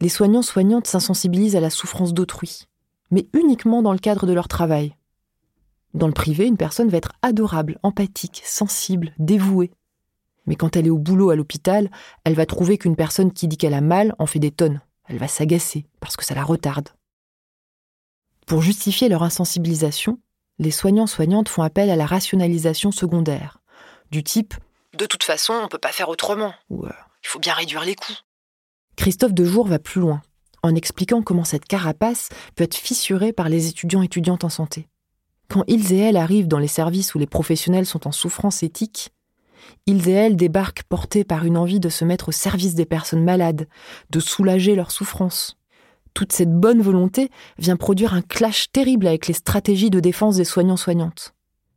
les 0.00 0.08
soignants-soignantes 0.08 0.86
s'insensibilisent 0.86 1.56
à 1.56 1.60
la 1.60 1.70
souffrance 1.70 2.14
d'autrui, 2.14 2.68
mais 3.10 3.26
uniquement 3.32 3.82
dans 3.82 3.92
le 3.92 3.98
cadre 3.98 4.24
de 4.24 4.32
leur 4.32 4.46
travail. 4.46 4.94
Dans 5.98 6.06
le 6.06 6.12
privé, 6.12 6.46
une 6.46 6.56
personne 6.56 6.88
va 6.88 6.98
être 6.98 7.10
adorable, 7.22 7.80
empathique, 7.82 8.40
sensible, 8.44 9.12
dévouée. 9.18 9.72
Mais 10.46 10.54
quand 10.54 10.76
elle 10.76 10.86
est 10.86 10.90
au 10.90 10.96
boulot 10.96 11.30
à 11.30 11.34
l'hôpital, 11.34 11.90
elle 12.22 12.34
va 12.34 12.46
trouver 12.46 12.78
qu'une 12.78 12.94
personne 12.94 13.32
qui 13.32 13.48
dit 13.48 13.56
qu'elle 13.56 13.74
a 13.74 13.80
mal 13.80 14.14
en 14.20 14.26
fait 14.26 14.38
des 14.38 14.52
tonnes. 14.52 14.80
Elle 15.08 15.18
va 15.18 15.26
s'agacer 15.26 15.86
parce 15.98 16.16
que 16.16 16.24
ça 16.24 16.36
la 16.36 16.44
retarde. 16.44 16.90
Pour 18.46 18.62
justifier 18.62 19.08
leur 19.08 19.24
insensibilisation, 19.24 20.20
les 20.60 20.70
soignants-soignantes 20.70 21.48
font 21.48 21.62
appel 21.62 21.90
à 21.90 21.96
la 21.96 22.06
rationalisation 22.06 22.92
secondaire, 22.92 23.58
du 24.12 24.22
type 24.22 24.54
De 24.96 25.06
toute 25.06 25.24
façon, 25.24 25.52
on 25.54 25.62
ne 25.64 25.68
peut 25.68 25.78
pas 25.78 25.90
faire 25.90 26.10
autrement, 26.10 26.54
ou 26.70 26.86
euh, 26.86 26.92
Il 27.24 27.28
faut 27.28 27.40
bien 27.40 27.54
réduire 27.54 27.84
les 27.84 27.96
coûts. 27.96 28.18
Christophe 28.94 29.34
Dejour 29.34 29.66
va 29.66 29.80
plus 29.80 30.00
loin, 30.00 30.22
en 30.62 30.76
expliquant 30.76 31.22
comment 31.22 31.44
cette 31.44 31.64
carapace 31.64 32.28
peut 32.54 32.62
être 32.62 32.76
fissurée 32.76 33.32
par 33.32 33.48
les 33.48 33.66
étudiants 33.66 34.02
étudiantes 34.02 34.44
en 34.44 34.48
santé. 34.48 34.88
Quand 35.50 35.64
ils 35.66 35.92
et 35.92 35.98
elles 35.98 36.16
arrivent 36.16 36.48
dans 36.48 36.58
les 36.58 36.68
services 36.68 37.14
où 37.14 37.18
les 37.18 37.26
professionnels 37.26 37.86
sont 37.86 38.06
en 38.06 38.12
souffrance 38.12 38.62
éthique, 38.62 39.10
ils 39.86 40.08
et 40.08 40.12
elles 40.12 40.36
débarquent 40.36 40.82
portés 40.84 41.24
par 41.24 41.44
une 41.44 41.56
envie 41.56 41.80
de 41.80 41.88
se 41.88 42.04
mettre 42.04 42.28
au 42.28 42.32
service 42.32 42.74
des 42.74 42.84
personnes 42.84 43.24
malades, 43.24 43.66
de 44.10 44.20
soulager 44.20 44.74
leur 44.74 44.90
souffrance. 44.90 45.56
Toute 46.14 46.32
cette 46.32 46.52
bonne 46.52 46.82
volonté 46.82 47.30
vient 47.58 47.76
produire 47.76 48.12
un 48.12 48.22
clash 48.22 48.70
terrible 48.72 49.06
avec 49.06 49.26
les 49.26 49.34
stratégies 49.34 49.90
de 49.90 50.00
défense 50.00 50.36
des 50.36 50.44
soignants-soignantes. 50.44 51.34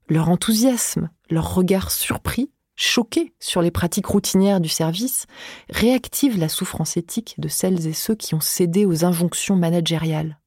Leur 0.10 0.30
enthousiasme, 0.30 1.10
leur 1.30 1.54
regard 1.54 1.92
surpris, 1.92 2.52
choqué 2.76 3.34
sur 3.40 3.62
les 3.62 3.72
pratiques 3.72 4.08
routinières 4.08 4.60
du 4.60 4.70
service, 4.70 5.26
réactive 5.70 6.38
la 6.38 6.50
souffrance 6.50 6.98
éthique 6.98 7.36
de 7.38 7.48
celles 7.48 7.88
et 7.88 7.94
ceux 7.94 8.16
qui 8.16 8.36
ont 8.36 8.42
cédé 8.42 8.86
aux 8.86 9.06
injonctions 9.06 9.56
managériales. 9.56 10.41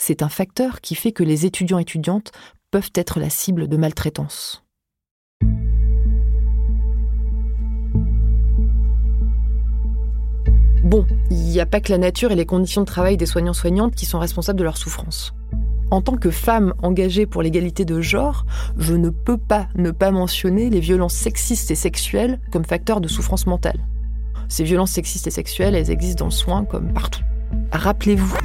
C'est 0.00 0.22
un 0.22 0.28
facteur 0.28 0.80
qui 0.80 0.94
fait 0.94 1.10
que 1.10 1.24
les 1.24 1.44
étudiants 1.44 1.80
étudiantes 1.80 2.30
peuvent 2.70 2.92
être 2.94 3.18
la 3.18 3.28
cible 3.28 3.66
de 3.66 3.76
maltraitance. 3.76 4.64
Bon, 10.84 11.04
il 11.30 11.36
n'y 11.36 11.60
a 11.60 11.66
pas 11.66 11.80
que 11.80 11.90
la 11.90 11.98
nature 11.98 12.30
et 12.30 12.36
les 12.36 12.46
conditions 12.46 12.82
de 12.82 12.86
travail 12.86 13.16
des 13.16 13.26
soignants-soignantes 13.26 13.96
qui 13.96 14.06
sont 14.06 14.20
responsables 14.20 14.58
de 14.58 14.64
leur 14.64 14.76
souffrance. 14.76 15.34
En 15.90 16.00
tant 16.00 16.16
que 16.16 16.30
femme 16.30 16.74
engagée 16.80 17.26
pour 17.26 17.42
l'égalité 17.42 17.84
de 17.84 18.00
genre, 18.00 18.46
je 18.76 18.94
ne 18.94 19.10
peux 19.10 19.36
pas 19.36 19.66
ne 19.74 19.90
pas 19.90 20.12
mentionner 20.12 20.70
les 20.70 20.80
violences 20.80 21.14
sexistes 21.14 21.72
et 21.72 21.74
sexuelles 21.74 22.38
comme 22.52 22.64
facteur 22.64 23.00
de 23.00 23.08
souffrance 23.08 23.46
mentale. 23.46 23.80
Ces 24.48 24.62
violences 24.62 24.92
sexistes 24.92 25.26
et 25.26 25.32
sexuelles, 25.32 25.74
elles 25.74 25.90
existent 25.90 26.20
dans 26.20 26.30
le 26.30 26.30
soin 26.30 26.64
comme 26.64 26.92
partout. 26.92 27.24
Rappelez-vous. 27.72 28.36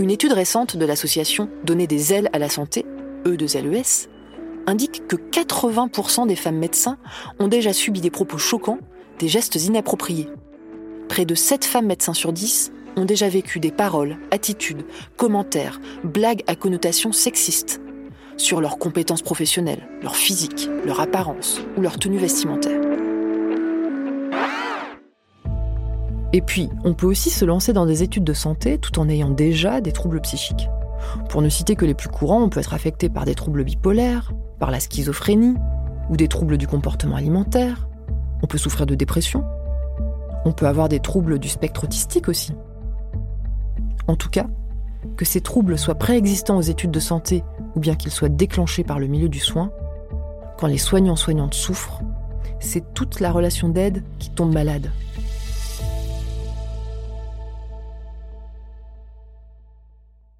Une 0.00 0.12
étude 0.12 0.32
récente 0.32 0.76
de 0.76 0.86
l'association 0.86 1.50
Donner 1.64 1.88
des 1.88 2.12
ailes 2.12 2.30
à 2.32 2.38
la 2.38 2.48
santé, 2.48 2.86
E2LES, 3.24 4.06
indique 4.68 5.08
que 5.08 5.16
80% 5.16 6.28
des 6.28 6.36
femmes 6.36 6.58
médecins 6.58 6.98
ont 7.40 7.48
déjà 7.48 7.72
subi 7.72 8.00
des 8.00 8.10
propos 8.10 8.38
choquants, 8.38 8.78
des 9.18 9.26
gestes 9.26 9.56
inappropriés. 9.56 10.28
Près 11.08 11.24
de 11.24 11.34
7 11.34 11.64
femmes 11.64 11.86
médecins 11.86 12.14
sur 12.14 12.32
10 12.32 12.70
ont 12.96 13.06
déjà 13.06 13.28
vécu 13.28 13.58
des 13.58 13.72
paroles, 13.72 14.18
attitudes, 14.30 14.84
commentaires, 15.16 15.80
blagues 16.04 16.44
à 16.46 16.54
connotation 16.54 17.10
sexiste 17.10 17.80
sur 18.36 18.60
leurs 18.60 18.78
compétences 18.78 19.22
professionnelles, 19.22 19.88
leur 20.00 20.14
physique, 20.14 20.70
leur 20.84 21.00
apparence 21.00 21.60
ou 21.76 21.80
leur 21.80 21.98
tenue 21.98 22.18
vestimentaire. 22.18 22.97
Et 26.32 26.42
puis, 26.42 26.68
on 26.84 26.94
peut 26.94 27.06
aussi 27.06 27.30
se 27.30 27.44
lancer 27.44 27.72
dans 27.72 27.86
des 27.86 28.02
études 28.02 28.24
de 28.24 28.32
santé 28.32 28.78
tout 28.78 28.98
en 28.98 29.08
ayant 29.08 29.30
déjà 29.30 29.80
des 29.80 29.92
troubles 29.92 30.20
psychiques. 30.20 30.68
Pour 31.28 31.42
ne 31.42 31.48
citer 31.48 31.74
que 31.74 31.86
les 31.86 31.94
plus 31.94 32.08
courants, 32.08 32.42
on 32.42 32.48
peut 32.48 32.60
être 32.60 32.74
affecté 32.74 33.08
par 33.08 33.24
des 33.24 33.34
troubles 33.34 33.64
bipolaires, 33.64 34.32
par 34.58 34.70
la 34.70 34.80
schizophrénie 34.80 35.54
ou 36.10 36.16
des 36.16 36.28
troubles 36.28 36.58
du 36.58 36.66
comportement 36.66 37.16
alimentaire. 37.16 37.88
On 38.42 38.46
peut 38.46 38.58
souffrir 38.58 38.86
de 38.86 38.94
dépression. 38.94 39.44
On 40.44 40.52
peut 40.52 40.66
avoir 40.66 40.88
des 40.88 41.00
troubles 41.00 41.38
du 41.38 41.48
spectre 41.48 41.84
autistique 41.84 42.28
aussi. 42.28 42.52
En 44.06 44.16
tout 44.16 44.30
cas, 44.30 44.46
que 45.16 45.24
ces 45.24 45.40
troubles 45.40 45.78
soient 45.78 45.94
préexistants 45.94 46.56
aux 46.56 46.62
études 46.62 46.90
de 46.90 47.00
santé 47.00 47.44
ou 47.74 47.80
bien 47.80 47.94
qu'ils 47.94 48.12
soient 48.12 48.28
déclenchés 48.28 48.84
par 48.84 48.98
le 48.98 49.06
milieu 49.06 49.28
du 49.28 49.40
soin, 49.40 49.70
quand 50.58 50.66
les 50.66 50.78
soignants-soignantes 50.78 51.54
souffrent, 51.54 52.02
c'est 52.60 52.94
toute 52.94 53.20
la 53.20 53.30
relation 53.30 53.68
d'aide 53.68 54.02
qui 54.18 54.30
tombe 54.30 54.52
malade. 54.52 54.90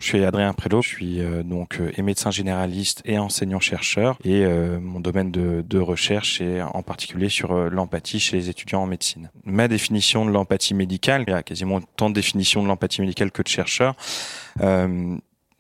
Suis 0.09 0.25
Adrien 0.25 0.55
Prélo, 0.55 0.81
je 0.81 0.89
suis 0.89 1.21
euh, 1.21 1.43
donc 1.43 1.81
euh, 1.81 2.03
médecin 2.03 2.31
généraliste 2.31 3.03
et 3.05 3.19
enseignant-chercheur 3.19 4.19
et 4.25 4.43
euh, 4.45 4.81
mon 4.81 5.01
domaine 5.01 5.31
de, 5.31 5.63
de, 5.67 5.79
recherche 5.79 6.41
est 6.41 6.63
en 6.63 6.83
particulier 6.83 7.29
sur 7.29 7.55
l'empathie 7.69 8.19
chez 8.19 8.39
les 8.39 8.49
étudiants 8.49 8.81
en 8.83 8.87
médecine. 8.87 9.31
Ma 9.45 9.69
définition 9.69 10.25
de 10.25 10.31
l'empathie 10.31 10.73
médicale, 10.73 11.25
il 11.27 11.31
y 11.31 11.35
a 11.35 11.43
quasiment 11.43 11.81
tant 11.97 12.09
de 12.09 12.15
définitions 12.15 12.63
de 12.63 12.69
l'empathie 12.69 13.03
médicale 13.03 13.31
que 13.31 13.43
de 13.43 13.49
chercheurs, 13.49 13.97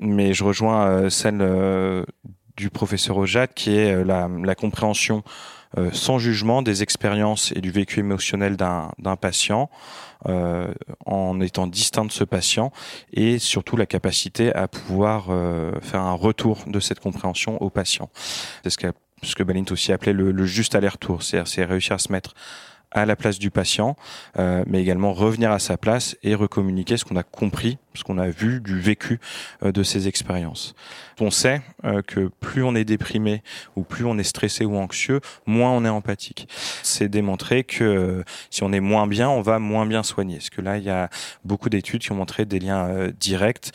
mais 0.01 0.33
je 0.33 0.45
rejoins 0.45 1.11
celle 1.11 2.07
du 2.57 2.71
professeur 2.71 3.19
Ojat 3.19 3.49
qui 3.49 3.77
est 3.77 4.05
la, 4.05 4.29
la 4.43 4.55
compréhension 4.55 5.23
euh, 5.77 5.91
sans 5.93 6.19
jugement 6.19 6.63
des 6.63 6.83
expériences 6.83 7.53
et 7.55 7.61
du 7.61 7.71
vécu 7.71 8.01
émotionnel 8.01 8.57
d'un 8.57 9.17
patient 9.21 9.69
euh, 10.27 10.73
en 11.05 11.41
étant 11.41 11.67
distinct 11.67 12.07
de 12.07 12.13
ce 12.13 12.25
patient 12.25 12.73
et 13.13 13.39
surtout 13.39 13.77
la 13.77 13.85
capacité 13.85 14.55
à 14.55 14.67
pouvoir 14.67 15.27
euh, 15.29 15.73
faire 15.81 16.01
un 16.01 16.15
retour 16.15 16.65
de 16.67 16.81
cette 16.81 17.01
compréhension 17.01 17.61
au 17.63 17.69
patient. 17.69 18.09
C'est 18.65 18.71
ce 18.71 18.79
que, 18.79 18.93
ce 19.23 19.35
que 19.35 19.43
Balint 19.43 19.65
aussi 19.71 19.93
appelait 19.93 20.15
le, 20.15 20.33
le 20.33 20.47
juste 20.47 20.75
aller-retour, 20.75 21.23
c'est-à-dire 21.23 21.69
réussir 21.69 21.97
à 21.97 21.99
se 21.99 22.11
mettre 22.13 22.35
à 22.91 23.05
la 23.05 23.17
place 23.17 23.39
du 23.39 23.51
patient, 23.51 23.97
euh, 24.39 24.65
mais 24.67 24.81
également 24.81 25.13
revenir 25.13 25.53
à 25.53 25.59
sa 25.59 25.77
place 25.77 26.17
et 26.23 26.35
recommuniquer 26.35 26.97
ce 26.97 27.05
qu'on 27.05 27.17
a 27.17 27.23
compris, 27.23 27.79
ce 27.95 28.03
qu'on 28.03 28.19
a 28.19 28.29
vu 28.31 28.61
du 28.61 28.81
vécu 28.81 29.21
euh, 29.63 29.73
de 29.73 29.83
ces 29.83 30.09
expériences. 30.09 30.75
On 31.21 31.31
sait 31.31 31.61
euh, 31.85 32.01
que 32.01 32.31
plus 32.41 32.63
on 32.63 32.75
est 32.75 32.85
déprimé 32.85 33.43
ou 33.77 33.83
plus 33.83 34.05
on 34.05 34.17
est 34.19 34.25
stressé 34.25 34.65
ou 34.65 34.77
anxieux, 34.77 35.21
moins 35.47 35.71
on 35.71 35.85
est 35.85 35.91
empathique. 35.91 36.49
C'est 36.83 37.09
démontré 37.09 37.65
que 37.65 38.25
si 38.51 38.63
on 38.63 38.73
est 38.73 38.81
moins 38.81 39.07
bien, 39.07 39.29
on 39.29 39.43
va 39.43 39.59
moins 39.59 39.85
bien 39.85 40.03
soigner. 40.03 40.37
Parce 40.37 40.51
que 40.51 40.61
là, 40.63 40.79
il 40.79 40.85
y 40.85 40.91
a 40.91 41.11
beaucoup 41.45 41.69
d'études 41.69 42.01
qui 42.01 42.13
ont 42.13 42.17
montré 42.17 42.45
des 42.45 42.61
liens 42.61 43.09
directs 43.19 43.73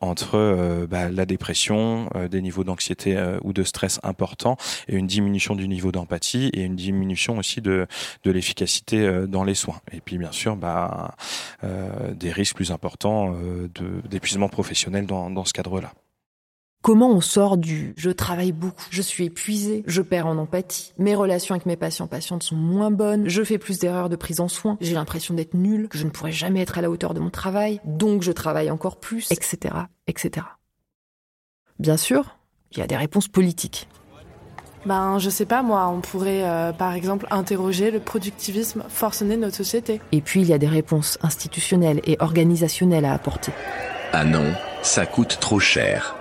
entre 0.00 0.86
bah, 0.90 1.10
la 1.10 1.26
dépression, 1.26 2.10
des 2.30 2.42
niveaux 2.42 2.64
d'anxiété 2.64 3.16
ou 3.42 3.52
de 3.52 3.62
stress 3.62 4.00
importants 4.02 4.56
et 4.88 4.96
une 4.96 5.06
diminution 5.06 5.54
du 5.54 5.68
niveau 5.68 5.92
d'empathie 5.92 6.50
et 6.52 6.62
une 6.62 6.76
diminution 6.76 7.38
aussi 7.38 7.60
de, 7.60 7.86
de 8.24 8.30
l'efficacité 8.34 9.00
euh, 9.00 9.26
dans 9.26 9.44
les 9.44 9.54
soins. 9.54 9.80
Et 9.92 10.00
puis 10.00 10.18
bien 10.18 10.32
sûr, 10.32 10.56
bah, 10.56 11.14
euh, 11.62 12.12
des 12.12 12.30
risques 12.30 12.56
plus 12.56 12.70
importants 12.70 13.34
euh, 13.34 13.68
d'épuisement 14.08 14.48
professionnel 14.48 15.06
dans, 15.06 15.30
dans 15.30 15.44
ce 15.44 15.52
cadre-là. 15.52 15.92
Comment 16.82 17.10
on 17.10 17.22
sort 17.22 17.56
du 17.56 17.94
je 17.96 18.10
travaille 18.10 18.52
beaucoup, 18.52 18.84
je 18.90 19.00
suis 19.00 19.24
épuisé, 19.24 19.82
je 19.86 20.02
perds 20.02 20.26
en 20.26 20.36
empathie, 20.36 20.92
mes 20.98 21.14
relations 21.14 21.54
avec 21.54 21.64
mes 21.64 21.76
patients 21.76 22.06
patientes 22.06 22.42
sont 22.42 22.56
moins 22.56 22.90
bonnes, 22.90 23.26
je 23.26 23.42
fais 23.42 23.56
plus 23.56 23.78
d'erreurs 23.78 24.10
de 24.10 24.16
prise 24.16 24.40
en 24.40 24.48
soin, 24.48 24.76
j'ai 24.82 24.92
l'impression 24.92 25.32
d'être 25.32 25.54
nul, 25.54 25.88
que 25.88 25.96
je 25.96 26.04
ne 26.04 26.10
pourrai 26.10 26.30
jamais 26.30 26.60
être 26.60 26.76
à 26.76 26.82
la 26.82 26.90
hauteur 26.90 27.14
de 27.14 27.20
mon 27.20 27.30
travail, 27.30 27.80
donc 27.86 28.20
je 28.20 28.32
travaille 28.32 28.70
encore 28.70 29.00
plus, 29.00 29.32
etc., 29.32 29.74
etc. 30.08 30.44
Bien 31.78 31.96
sûr, 31.96 32.36
il 32.72 32.80
y 32.80 32.82
a 32.82 32.86
des 32.86 32.96
réponses 32.96 33.28
politiques. 33.28 33.88
Ben, 34.86 35.18
je 35.18 35.30
sais 35.30 35.46
pas, 35.46 35.62
moi, 35.62 35.88
on 35.88 36.00
pourrait 36.00 36.44
euh, 36.44 36.72
par 36.72 36.92
exemple 36.92 37.26
interroger 37.30 37.90
le 37.90 38.00
productivisme 38.00 38.84
forcené 38.88 39.36
de 39.36 39.40
notre 39.40 39.56
société. 39.56 40.00
Et 40.12 40.20
puis, 40.20 40.42
il 40.42 40.48
y 40.48 40.52
a 40.52 40.58
des 40.58 40.68
réponses 40.68 41.18
institutionnelles 41.22 42.00
et 42.04 42.16
organisationnelles 42.20 43.06
à 43.06 43.14
apporter. 43.14 43.52
Ah 44.12 44.24
non, 44.24 44.44
ça 44.82 45.06
coûte 45.06 45.38
trop 45.40 45.58
cher. 45.58 46.14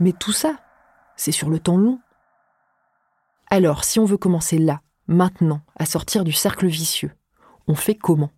Mais 0.00 0.12
tout 0.12 0.32
ça, 0.32 0.56
c'est 1.16 1.32
sur 1.32 1.48
le 1.48 1.60
temps 1.60 1.76
long. 1.76 2.00
Alors, 3.50 3.84
si 3.84 4.00
on 4.00 4.04
veut 4.04 4.16
commencer 4.16 4.58
là, 4.58 4.80
maintenant, 5.06 5.60
à 5.76 5.86
sortir 5.86 6.24
du 6.24 6.32
cercle 6.32 6.66
vicieux, 6.66 7.12
on 7.68 7.74
fait 7.74 7.94
comment? 7.94 8.30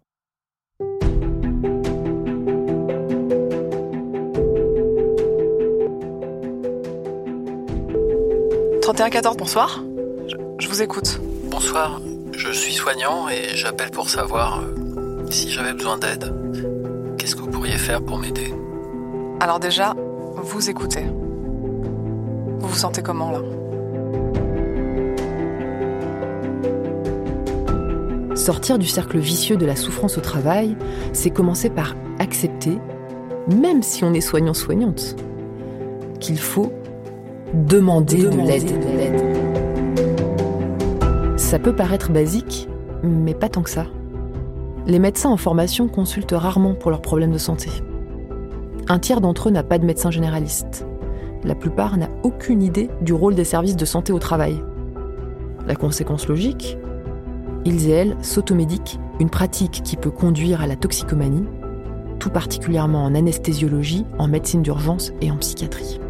3114, 8.93 9.37
bonsoir. 9.39 9.83
Je, 10.29 10.37
je 10.59 10.69
vous 10.69 10.83
écoute. 10.83 11.19
Bonsoir, 11.45 11.99
je 12.37 12.53
suis 12.53 12.75
soignant 12.75 13.27
et 13.27 13.57
j'appelle 13.57 13.91
pour 13.91 14.11
savoir 14.11 14.61
euh, 14.61 15.25
si 15.31 15.49
j'avais 15.49 15.73
besoin 15.73 15.97
d'aide. 15.97 16.31
Qu'est-ce 17.17 17.35
que 17.35 17.41
vous 17.41 17.51
pourriez 17.51 17.79
faire 17.79 18.03
pour 18.03 18.19
m'aider? 18.19 18.53
Alors 19.41 19.61
déjà, 19.61 19.95
vous 20.37 20.69
écoutez. 20.69 21.07
Vous 22.59 22.69
vous 22.69 22.77
sentez 22.77 23.03
comment 23.03 23.31
là? 23.31 23.41
Sortir 28.37 28.79
du 28.79 28.87
cercle 28.87 29.17
vicieux 29.17 29.57
de 29.57 29.65
la 29.65 29.77
souffrance 29.77 30.19
au 30.19 30.21
travail, 30.21 30.77
c'est 31.15 31.31
commencer 31.31 31.71
par 31.71 31.95
accepter, 32.19 32.77
même 33.49 33.83
si 33.83 34.05
on 34.05 34.13
est 34.13 34.21
soignant-soignante, 34.21 35.17
qu'il 36.21 36.39
faut 36.39 36.75
demander, 37.55 38.25
de 38.25 38.39
l'aide. 38.39 38.71
Ça 41.37 41.59
peut 41.59 41.75
paraître 41.75 42.11
basique, 42.11 42.69
mais 43.03 43.35
pas 43.35 43.49
tant 43.49 43.63
que 43.63 43.71
ça. 43.71 43.87
Les 44.87 44.99
médecins 44.99 45.31
en 45.31 45.37
formation 45.37 45.89
consultent 45.89 46.33
rarement 46.33 46.75
pour 46.75 46.91
leurs 46.91 47.03
problèmes 47.03 47.33
de 47.33 47.39
santé. 47.39 47.71
Un 48.89 48.99
tiers 48.99 49.21
d'entre 49.21 49.49
eux 49.49 49.53
n'a 49.53 49.63
pas 49.63 49.79
de 49.79 49.85
médecin 49.85 50.11
généraliste. 50.11 50.87
La 51.45 51.55
plupart 51.55 51.97
n'a 51.97 52.09
aucune 52.23 52.63
idée 52.63 52.89
du 53.01 53.13
rôle 53.13 53.35
des 53.35 53.45
services 53.45 53.77
de 53.77 53.85
santé 53.85 54.13
au 54.13 54.19
travail. 54.19 54.63
La 55.67 55.75
conséquence 55.75 56.27
logique 56.27 56.79
Ils 57.65 57.89
et 57.89 57.93
elles 57.93 58.17
s'automédiquent, 58.23 58.99
une 59.21 59.31
pratique 59.31 59.83
qui 59.85 59.97
peut 59.97 60.11
conduire 60.11 60.63
à 60.63 60.67
la 60.67 60.77
toxicomanie, 60.77 61.45
tout 62.19 62.31
particulièrement 62.31 63.05
en 63.05 63.15
anesthésiologie, 63.15 64.07
en 64.19 64.27
médecine 64.27 64.63
d'urgence 64.63 65.13
et 65.21 65.31
en 65.31 65.37
psychiatrie. 65.37 66.01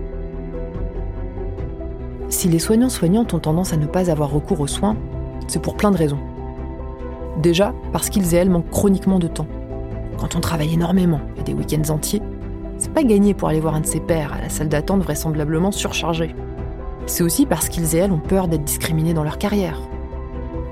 Si 2.33 2.49
les 2.49 2.59
soignants-soignantes 2.59 3.35
ont 3.35 3.41
tendance 3.41 3.75
à 3.75 3.77
ne 3.77 3.85
pas 3.85 4.11
avoir 4.11 4.31
recours 4.31 4.61
aux 4.61 4.67
soins, 4.67 4.97
c'est 5.49 5.61
pour 5.61 5.77
plein 5.77 5.91
de 5.91 5.99
raisons. 5.99 6.19
Déjà, 7.37 7.75
parce 7.93 8.09
qu'ils 8.09 8.35
et 8.35 8.39
elles 8.39 8.49
manquent 8.49 8.71
chroniquement 8.71 9.19
de 9.19 9.29
temps. 9.29 9.47
Quand 10.17 10.35
on 10.35 10.41
travaille 10.41 10.73
énormément 10.73 11.21
et 11.39 11.43
des 11.43 11.53
week-ends 11.53 11.93
entiers, 11.93 12.23
c'est 12.79 12.91
pas 12.91 13.03
gagné 13.05 13.35
pour 13.35 13.51
aller 13.51 13.61
voir 13.61 13.75
un 13.75 13.83
de 13.83 13.87
ses 13.87 14.01
pairs 14.01 14.33
à 14.33 14.41
la 14.41 14.49
salle 14.49 14.71
d'attente 14.71 15.03
vraisemblablement 15.03 15.73
surchargée. 15.73 16.35
C'est 17.05 17.23
aussi 17.23 17.45
parce 17.45 17.69
qu'ils 17.69 17.95
et 17.95 17.99
elles 17.99 18.13
ont 18.13 18.19
peur 18.19 18.49
d'être 18.49 18.65
discriminés 18.65 19.13
dans 19.13 19.25
leur 19.25 19.37
carrière. 19.37 19.79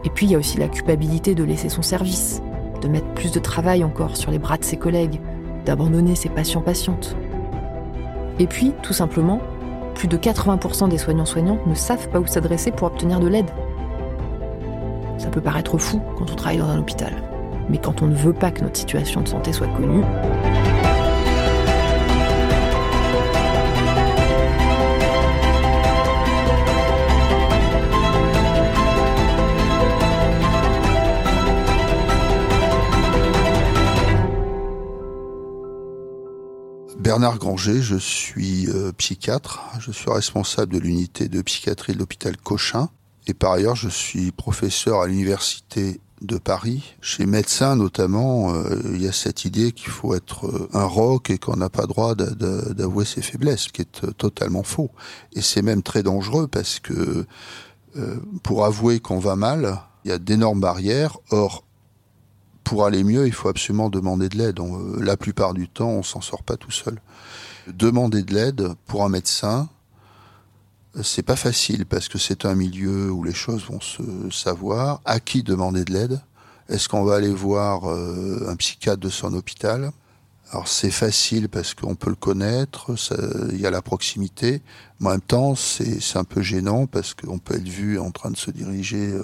Et 0.04 0.08
puis 0.08 0.24
il 0.24 0.32
y 0.32 0.36
a 0.36 0.38
aussi 0.38 0.56
la 0.56 0.68
culpabilité 0.68 1.34
de 1.34 1.44
laisser 1.44 1.68
son 1.68 1.82
service, 1.82 2.40
de 2.80 2.88
mettre 2.88 3.08
plus 3.08 3.32
de 3.32 3.38
travail 3.38 3.84
encore 3.84 4.16
sur 4.16 4.30
les 4.30 4.38
bras 4.38 4.56
de 4.56 4.64
ses 4.64 4.78
collègues, 4.78 5.20
d'abandonner 5.66 6.14
ses 6.14 6.30
patients-patientes. 6.30 7.16
Et 8.38 8.46
puis, 8.46 8.72
tout 8.82 8.94
simplement, 8.94 9.42
plus 10.00 10.08
de 10.08 10.16
80% 10.16 10.88
des 10.88 10.96
soignants-soignantes 10.96 11.66
ne 11.66 11.74
savent 11.74 12.08
pas 12.08 12.20
où 12.20 12.26
s'adresser 12.26 12.70
pour 12.70 12.86
obtenir 12.86 13.20
de 13.20 13.28
l'aide. 13.28 13.50
Ça 15.18 15.28
peut 15.28 15.42
paraître 15.42 15.76
fou 15.76 16.00
quand 16.16 16.32
on 16.32 16.36
travaille 16.36 16.56
dans 16.56 16.70
un 16.70 16.78
hôpital, 16.78 17.12
mais 17.68 17.76
quand 17.76 18.00
on 18.00 18.06
ne 18.06 18.14
veut 18.14 18.32
pas 18.32 18.50
que 18.50 18.62
notre 18.62 18.78
situation 18.78 19.20
de 19.20 19.28
santé 19.28 19.52
soit 19.52 19.68
connue, 19.68 20.02
Bernard 37.10 37.38
Granger, 37.38 37.82
je 37.82 37.96
suis 37.96 38.68
euh, 38.68 38.92
psychiatre, 38.92 39.64
je 39.80 39.90
suis 39.90 40.08
responsable 40.08 40.74
de 40.74 40.78
l'unité 40.78 41.26
de 41.26 41.42
psychiatrie 41.42 41.92
de 41.92 41.98
l'hôpital 41.98 42.36
Cochin 42.36 42.88
et 43.26 43.34
par 43.34 43.50
ailleurs 43.50 43.74
je 43.74 43.88
suis 43.88 44.30
professeur 44.30 45.00
à 45.00 45.08
l'université 45.08 46.00
de 46.22 46.38
Paris. 46.38 46.94
Chez 47.00 47.26
médecins 47.26 47.74
notamment, 47.74 48.54
euh, 48.54 48.80
il 48.94 49.02
y 49.02 49.08
a 49.08 49.12
cette 49.12 49.44
idée 49.44 49.72
qu'il 49.72 49.90
faut 49.90 50.14
être 50.14 50.46
euh, 50.46 50.68
un 50.72 50.84
roc 50.84 51.30
et 51.30 51.38
qu'on 51.38 51.56
n'a 51.56 51.68
pas 51.68 51.86
droit 51.86 52.14
d'avouer 52.14 53.04
ses 53.04 53.22
faiblesses, 53.22 53.62
ce 53.62 53.68
qui 53.70 53.82
est 53.82 54.16
totalement 54.16 54.62
faux. 54.62 54.92
Et 55.32 55.40
c'est 55.40 55.62
même 55.62 55.82
très 55.82 56.04
dangereux 56.04 56.46
parce 56.46 56.78
que 56.78 57.26
pour 58.44 58.64
avouer 58.64 59.00
qu'on 59.00 59.18
va 59.18 59.34
mal, 59.34 59.80
il 60.04 60.12
y 60.12 60.14
a 60.14 60.18
d'énormes 60.20 60.60
barrières. 60.60 61.18
Or, 61.32 61.64
pour 62.64 62.84
aller 62.84 63.04
mieux, 63.04 63.26
il 63.26 63.32
faut 63.32 63.48
absolument 63.48 63.90
demander 63.90 64.28
de 64.28 64.36
l'aide. 64.36 64.60
La 64.98 65.16
plupart 65.16 65.54
du 65.54 65.68
temps, 65.68 65.90
on 65.90 66.02
s'en 66.02 66.20
sort 66.20 66.42
pas 66.42 66.56
tout 66.56 66.70
seul. 66.70 67.00
Demander 67.66 68.22
de 68.22 68.34
l'aide 68.34 68.68
pour 68.86 69.04
un 69.04 69.08
médecin, 69.08 69.68
c'est 71.02 71.22
pas 71.22 71.36
facile 71.36 71.86
parce 71.86 72.08
que 72.08 72.18
c'est 72.18 72.44
un 72.44 72.54
milieu 72.54 73.10
où 73.10 73.22
les 73.22 73.34
choses 73.34 73.64
vont 73.66 73.80
se 73.80 74.02
savoir. 74.30 75.00
À 75.04 75.20
qui 75.20 75.42
demander 75.42 75.84
de 75.84 75.92
l'aide? 75.92 76.20
Est-ce 76.68 76.88
qu'on 76.88 77.04
va 77.04 77.16
aller 77.16 77.32
voir 77.32 77.90
euh, 77.90 78.46
un 78.48 78.56
psychiatre 78.56 79.00
de 79.00 79.08
son 79.08 79.34
hôpital? 79.34 79.90
Alors 80.52 80.66
c'est 80.66 80.90
facile 80.90 81.48
parce 81.48 81.74
qu'on 81.74 81.94
peut 81.94 82.10
le 82.10 82.16
connaître, 82.16 82.92
il 83.52 83.60
y 83.60 83.66
a 83.66 83.70
la 83.70 83.82
proximité, 83.82 84.62
mais 84.98 85.06
en 85.06 85.10
même 85.12 85.20
temps 85.20 85.54
c'est 85.54 86.16
un 86.16 86.24
peu 86.24 86.42
gênant 86.42 86.86
parce 86.86 87.14
qu'on 87.14 87.38
peut 87.38 87.54
être 87.54 87.68
vu 87.68 88.00
en 88.00 88.10
train 88.10 88.32
de 88.32 88.36
se 88.36 88.50
diriger 88.50 89.12
euh, 89.12 89.22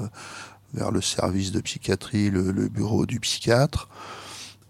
vers 0.74 0.90
le 0.90 1.00
service 1.00 1.52
de 1.52 1.60
psychiatrie, 1.60 2.30
le, 2.30 2.68
bureau 2.68 3.06
du 3.06 3.20
psychiatre. 3.20 3.88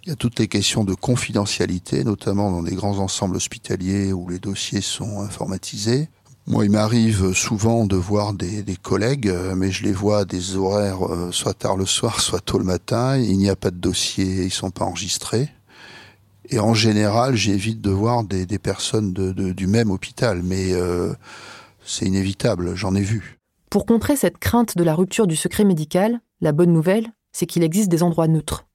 Il 0.05 0.11
y 0.11 0.13
a 0.13 0.17
toutes 0.17 0.39
les 0.39 0.49
questions 0.49 0.85
de 0.85 0.95
confidentialité, 0.95 2.05
notamment 2.05 2.51
dans 2.51 2.63
des 2.63 2.75
grands 2.75 2.99
ensembles 2.99 3.37
hospitaliers 3.37 4.13
où 4.13 4.29
les 4.29 4.39
dossiers 4.39 4.81
sont 4.81 5.21
informatisés. 5.21 6.09
Moi, 6.47 6.65
il 6.65 6.71
m'arrive 6.71 7.33
souvent 7.33 7.87
de 7.87 7.97
voir 7.97 8.33
des, 8.33 8.65
collègues, 8.81 9.33
mais 9.57 9.73
je 9.73 9.83
les 9.83 9.93
vois 9.93 10.21
à 10.21 10.25
des 10.25 10.55
horaires 10.55 11.05
euh, 11.05 11.33
soit 11.33 11.55
tard 11.55 11.77
le 11.77 11.87
soir, 11.87 12.21
soit 12.21 12.41
tôt 12.41 12.59
le 12.59 12.65
matin. 12.65 13.17
Il 13.19 13.37
n'y 13.39 13.51
a 13.51 13.57
pas 13.57 13.73
de 13.73 13.79
dossier, 13.79 14.45
ils 14.45 14.53
sont 14.53 14.71
pas 14.71 14.85
enregistrés. 14.85 15.49
Et 16.49 16.61
en 16.61 16.75
général, 16.75 17.35
j'évite 17.35 17.81
de 17.81 17.91
voir 17.91 18.23
des, 18.23 18.47
personnes 18.59 19.13
du 19.13 19.67
même 19.67 19.91
hôpital, 19.91 20.43
mais 20.45 20.73
euh, 20.73 21.13
c'est 21.85 22.07
inévitable, 22.07 22.77
j'en 22.77 22.95
ai 22.95 23.03
vu. 23.03 23.36
Pour 23.71 23.85
contrer 23.85 24.17
cette 24.17 24.39
crainte 24.39 24.77
de 24.77 24.85
la 24.85 24.95
rupture 24.95 25.27
du 25.27 25.37
secret 25.37 25.65
médical, 25.65 26.21
la 26.41 26.53
bonne 26.53 26.73
nouvelle, 26.73 27.13
c'est 27.33 27.47
qu'il 27.47 27.63
existe 27.63 27.91
des 27.91 28.03
endroits 28.03 28.29
neutres. 28.29 28.67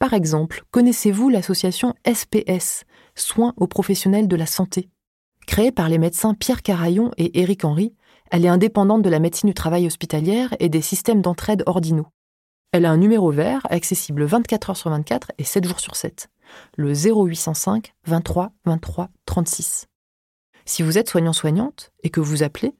Par 0.00 0.14
exemple, 0.14 0.64
connaissez-vous 0.70 1.28
l'association 1.28 1.94
SPS, 2.06 2.84
Soins 3.14 3.54
aux 3.56 3.66
professionnels 3.66 4.26
de 4.26 4.36
la 4.36 4.46
santé? 4.46 4.88
Créée 5.46 5.72
par 5.72 5.88
les 5.88 5.98
médecins 5.98 6.34
Pierre 6.34 6.62
Carayon 6.62 7.10
et 7.16 7.40
Éric 7.40 7.64
Henry, 7.64 7.94
elle 8.30 8.44
est 8.44 8.48
indépendante 8.48 9.02
de 9.02 9.10
la 9.10 9.20
médecine 9.20 9.50
du 9.50 9.54
travail 9.54 9.86
hospitalière 9.86 10.54
et 10.58 10.68
des 10.68 10.82
systèmes 10.82 11.22
d'entraide 11.22 11.62
ordinaux. 11.66 12.08
Elle 12.72 12.86
a 12.86 12.90
un 12.90 12.96
numéro 12.96 13.30
vert 13.30 13.66
accessible 13.70 14.24
24 14.24 14.70
heures 14.70 14.76
sur 14.76 14.90
24 14.90 15.32
et 15.38 15.44
7 15.44 15.68
jours 15.68 15.80
sur 15.80 15.94
7, 15.94 16.28
le 16.76 16.92
0805 16.92 17.94
23 18.06 18.52
23 18.64 19.10
36. 19.26 19.86
Si 20.66 20.82
vous 20.82 20.96
êtes 20.98 21.10
soignant-soignante 21.10 21.92
et 22.02 22.10
que 22.10 22.20
vous 22.20 22.42
appelez, 22.42 22.74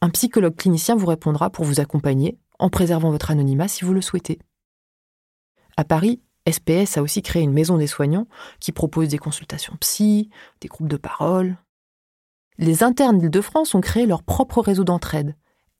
un 0.00 0.10
psychologue 0.10 0.56
clinicien 0.56 0.96
vous 0.96 1.06
répondra 1.06 1.50
pour 1.50 1.64
vous 1.64 1.80
accompagner 1.80 2.38
en 2.58 2.68
préservant 2.68 3.10
votre 3.10 3.30
anonymat 3.30 3.68
si 3.68 3.84
vous 3.84 3.92
le 3.92 4.00
souhaitez. 4.00 4.38
À 5.76 5.84
Paris, 5.84 6.20
SPS 6.48 6.96
a 6.96 7.02
aussi 7.02 7.22
créé 7.22 7.42
une 7.42 7.52
maison 7.52 7.78
des 7.78 7.86
soignants 7.86 8.26
qui 8.58 8.72
propose 8.72 9.08
des 9.08 9.18
consultations 9.18 9.76
psy, 9.80 10.30
des 10.60 10.68
groupes 10.68 10.88
de 10.88 10.96
parole. 10.96 11.56
Les 12.58 12.82
internes 12.82 13.18
d'Île-de-France 13.18 13.74
ont 13.74 13.80
créé 13.80 14.06
leur 14.06 14.24
propre 14.24 14.60
réseau 14.60 14.82
d'entraide, 14.82 15.36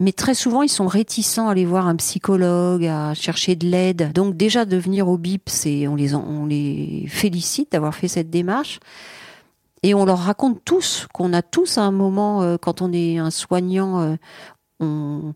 Mais 0.00 0.10
très 0.10 0.34
souvent, 0.34 0.62
ils 0.62 0.68
sont 0.68 0.88
réticents 0.88 1.46
à 1.46 1.52
aller 1.52 1.64
voir 1.64 1.86
un 1.86 1.94
psychologue, 1.94 2.84
à 2.86 3.14
chercher 3.14 3.54
de 3.54 3.68
l'aide. 3.68 4.10
Donc 4.14 4.36
déjà, 4.36 4.64
de 4.64 4.76
venir 4.76 5.06
au 5.06 5.16
BIP, 5.16 5.48
c'est 5.48 5.86
on 5.86 5.94
les, 5.94 6.12
on 6.12 6.44
les 6.44 7.06
félicite 7.06 7.70
d'avoir 7.70 7.94
fait 7.94 8.08
cette 8.08 8.30
démarche. 8.30 8.80
Et 9.84 9.94
on 9.94 10.04
leur 10.04 10.18
raconte 10.18 10.64
tous 10.64 11.06
qu'on 11.14 11.32
a 11.32 11.42
tous 11.42 11.78
à 11.78 11.82
un 11.82 11.92
moment, 11.92 12.42
euh, 12.42 12.56
quand 12.56 12.82
on 12.82 12.92
est 12.92 13.18
un 13.18 13.30
soignant, 13.30 14.00
euh, 14.00 14.16
on, 14.80 15.34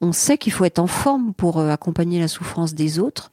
on 0.00 0.12
sait 0.12 0.38
qu'il 0.38 0.52
faut 0.52 0.64
être 0.64 0.78
en 0.78 0.86
forme 0.86 1.34
pour 1.34 1.58
euh, 1.58 1.70
accompagner 1.70 2.20
la 2.20 2.28
souffrance 2.28 2.72
des 2.72 3.00
autres. 3.00 3.32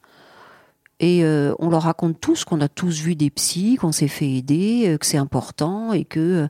Et 1.00 1.24
on 1.58 1.70
leur 1.70 1.82
raconte 1.82 2.20
tous 2.20 2.44
qu'on 2.44 2.60
a 2.60 2.68
tous 2.68 3.00
vu 3.00 3.16
des 3.16 3.30
psys, 3.30 3.76
qu'on 3.76 3.92
s'est 3.92 4.08
fait 4.08 4.30
aider, 4.30 4.96
que 4.98 5.06
c'est 5.06 5.18
important 5.18 5.92
et 5.92 6.04
que 6.04 6.48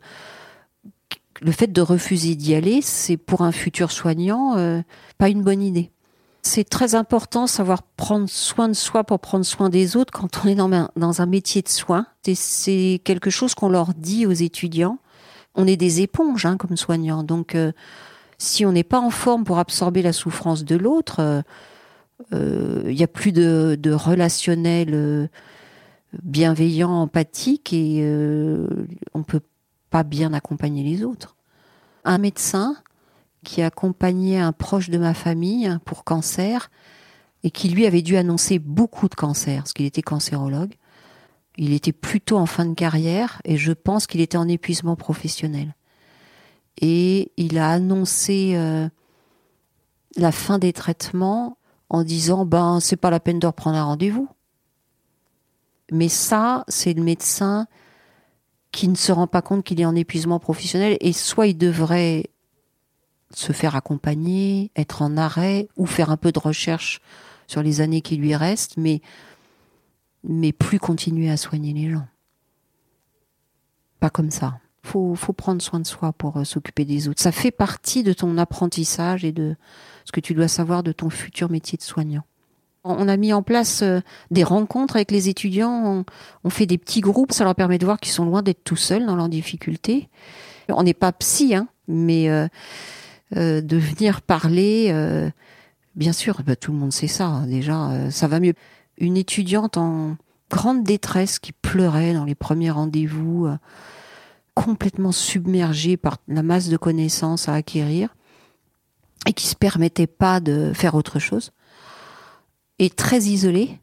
le 1.41 1.53
fait 1.53 1.73
de 1.73 1.81
refuser 1.81 2.35
d'y 2.35 2.55
aller, 2.55 2.81
c'est 2.83 3.17
pour 3.17 3.41
un 3.43 3.53
futur 3.53 3.91
soignant 3.91 4.83
pas 5.19 5.29
une 5.29 5.43
bonne 5.43 5.63
idée. 5.63 5.91
C'est 6.47 6.69
très 6.69 6.95
important 6.95 7.47
savoir 7.47 7.83
prendre 7.83 8.29
soin 8.29 8.69
de 8.69 8.75
soi 8.75 9.03
pour 9.03 9.19
prendre 9.19 9.47
soin 9.47 9.71
des 9.71 9.97
autres 9.97 10.13
quand 10.13 10.45
on 10.45 10.49
est 10.49 10.55
dans 10.55 11.23
un, 11.23 11.27
métier 11.27 11.63
de 11.63 11.69
soin. 11.69 12.07
C'est 12.23 13.01
quelque 13.03 13.31
chose 13.31 13.55
qu'on 13.55 13.71
leur 13.71 13.95
dit 13.95 14.27
aux 14.27 14.33
étudiants. 14.33 14.99
On 15.55 15.67
est 15.67 15.79
des 15.79 16.03
éponges 16.03 16.45
hein, 16.45 16.59
comme 16.59 16.77
soignants. 16.77 17.23
Donc, 17.23 17.55
euh, 17.55 17.73
si 18.37 18.67
on 18.67 18.73
n'est 18.73 18.85
pas 18.85 19.01
en 19.01 19.09
forme 19.09 19.45
pour 19.45 19.59
absorber 19.59 20.03
la 20.03 20.13
souffrance 20.13 20.65
de 20.65 20.77
l'autre, 20.77 21.21
euh, 21.21 21.41
euh, 21.41 21.43
il 22.33 22.95
n'y 22.95 23.03
a 23.03 23.09
plus 23.09 23.33
de, 23.33 23.93
relationnel 23.93 25.31
bienveillant, 26.23 26.91
empathique 26.91 27.73
et 27.73 28.05
on 29.15 29.23
peut 29.23 29.43
pas 29.91 30.03
bien 30.03 30.33
accompagner 30.33 30.83
les 30.83 31.05
autres. 31.05 31.37
Un 32.05 32.19
médecin, 32.19 32.77
qui 33.45 33.63
accompagnait 33.63 34.41
un 34.41 34.51
proche 34.51 34.91
de 34.91 34.99
ma 34.99 35.15
famille 35.15 35.79
pour 35.85 36.03
cancer 36.03 36.71
et 37.45 37.51
qui 37.51 37.69
lui 37.69 37.87
avait 37.87 38.03
dû 38.03 38.17
annoncer 38.17 38.59
beaucoup 38.59 39.09
de 39.09 39.15
cancers, 39.15 39.59
parce 39.59 39.75
qu'il 39.75 39.87
était 39.87 40.03
cancérologue. 40.03 40.75
Il 41.57 41.73
était 41.73 41.93
plutôt 41.93 42.39
en 42.39 42.47
fin 42.47 42.65
de 42.65 42.75
carrière 42.75 43.41
et 43.45 43.57
je 43.57 43.73
pense 43.73 44.09
qu'il 44.09 44.21
était 44.21 44.39
en 44.39 44.49
épuisement 44.49 44.97
professionnel. 44.97 45.77
Et 46.81 47.31
il 47.37 47.59
a 47.59 47.71
annoncé 47.71 48.55
euh, 48.57 48.89
la 50.17 50.33
fin 50.33 50.59
des 50.59 50.73
traitements 50.73 51.59
en 51.91 52.05
disant 52.05 52.45
ben 52.45 52.81
c'est 52.81 52.97
pas 52.97 53.11
la 53.11 53.21
peine 53.21 53.39
de 53.39 53.47
reprendre 53.47 53.77
un 53.77 53.85
rendez-vous. 53.85 54.29
Mais 55.93 56.09
ça, 56.09 56.65
c'est 56.69 56.95
le 56.95 57.03
médecin 57.03 57.67
qui 58.73 58.89
ne 58.89 58.97
se 58.97 59.13
rend 59.13 59.27
pas 59.27 59.43
compte 59.43 59.65
qu'il 59.65 59.81
est 59.81 59.85
en 59.85 59.95
épuisement 59.95 60.41
professionnel 60.41 60.97
et 61.01 61.13
soit 61.13 61.47
il 61.47 61.57
devrait 61.57 62.25
se 63.33 63.53
faire 63.53 63.77
accompagner, 63.77 64.71
être 64.77 65.03
en 65.03 65.17
arrêt 65.17 65.69
ou 65.77 65.87
faire 65.87 66.11
un 66.11 66.17
peu 66.17 66.33
de 66.33 66.39
recherche 66.39 67.01
sur 67.47 67.63
les 67.63 67.81
années 67.81 68.01
qui 68.01 68.17
lui 68.17 68.35
restent, 68.35 68.77
mais, 68.77 69.01
plus 70.59 70.79
continuer 70.79 71.31
à 71.31 71.37
soigner 71.37 71.73
les 71.73 71.91
gens. 71.91 72.07
Pas 74.01 74.11
comme 74.11 74.31
ça. 74.31 74.59
Faut, 74.83 75.15
faut 75.15 75.33
prendre 75.33 75.63
soin 75.63 75.81
de 75.81 75.87
soi 75.87 76.13
pour 76.13 76.37
euh, 76.37 76.45
s'occuper 76.45 76.85
des 76.85 77.09
autres. 77.09 77.23
Ça 77.23 77.33
fait 77.33 77.51
partie 77.51 78.03
de 78.03 78.13
ton 78.13 78.37
apprentissage 78.37 79.25
et 79.25 79.33
de 79.33 79.57
ce 80.05 80.13
que 80.13 80.21
tu 80.21 80.35
dois 80.35 80.49
savoir 80.49 80.83
de 80.83 80.93
ton 80.93 81.11
futur 81.11 81.51
métier 81.51 81.77
de 81.77 81.83
soignant. 81.83 82.25
On 82.87 83.09
a 83.09 83.17
mis 83.17 83.33
en 83.33 83.43
place 83.43 83.81
euh, 83.83 84.01
des 84.31 84.45
rencontres 84.45 84.97
avec 84.97 85.11
les 85.11 85.31
étudiants, 85.31 86.05
on, 86.45 86.51
fait 86.51 86.67
des 86.67 86.77
petits 86.77 87.01
groupes, 87.01 87.33
ça 87.33 87.45
leur 87.45 87.55
permet 87.55 87.79
de 87.79 87.87
voir 87.87 87.99
qu'ils 87.99 88.13
sont 88.13 88.27
loin 88.27 88.43
d'être 88.43 88.63
tout 88.63 88.77
seuls 88.77 89.07
dans 89.07 89.17
leurs 89.17 89.31
difficultés. 89.31 90.11
On 90.69 90.83
n'est 90.83 90.93
pas 90.93 91.11
psy, 91.13 91.55
hein, 91.55 91.67
mais 91.89 92.29
euh, 92.29 92.47
euh, 93.37 93.63
de 93.63 93.77
venir 93.79 94.21
parler. 94.21 94.93
Bien 95.95 96.13
sûr, 96.13 96.43
bah, 96.45 96.57
tout 96.57 96.73
le 96.73 96.79
monde 96.79 96.93
sait 96.93 97.07
ça. 97.07 97.27
Hein, 97.27 97.47
déjà, 97.47 98.11
ça 98.11 98.29
va 98.29 98.39
mieux. 98.39 98.55
Une 98.99 99.17
étudiante 99.17 99.79
en 99.79 100.17
grande 100.51 100.85
détresse 100.85 101.39
qui 101.39 101.53
pleurait 101.53 102.13
dans 102.13 102.25
les 102.25 102.35
premiers 102.35 102.71
rendez-vous, 102.71 103.49
complètement 104.55 105.13
submergée 105.13 105.97
par 105.97 106.19
la 106.29 106.43
masse 106.43 106.69
de 106.69 106.77
connaissances 106.77 107.49
à 107.49 107.55
acquérir 107.55 108.15
et 109.27 109.33
qui 109.33 109.47
se 109.47 109.57
permettait 109.57 110.07
pas 110.07 110.41
de 110.41 110.73
faire 110.75 110.95
autre 110.95 111.19
chose, 111.19 111.53
et 112.79 112.91
très 112.91 113.21
isolée 113.21 113.79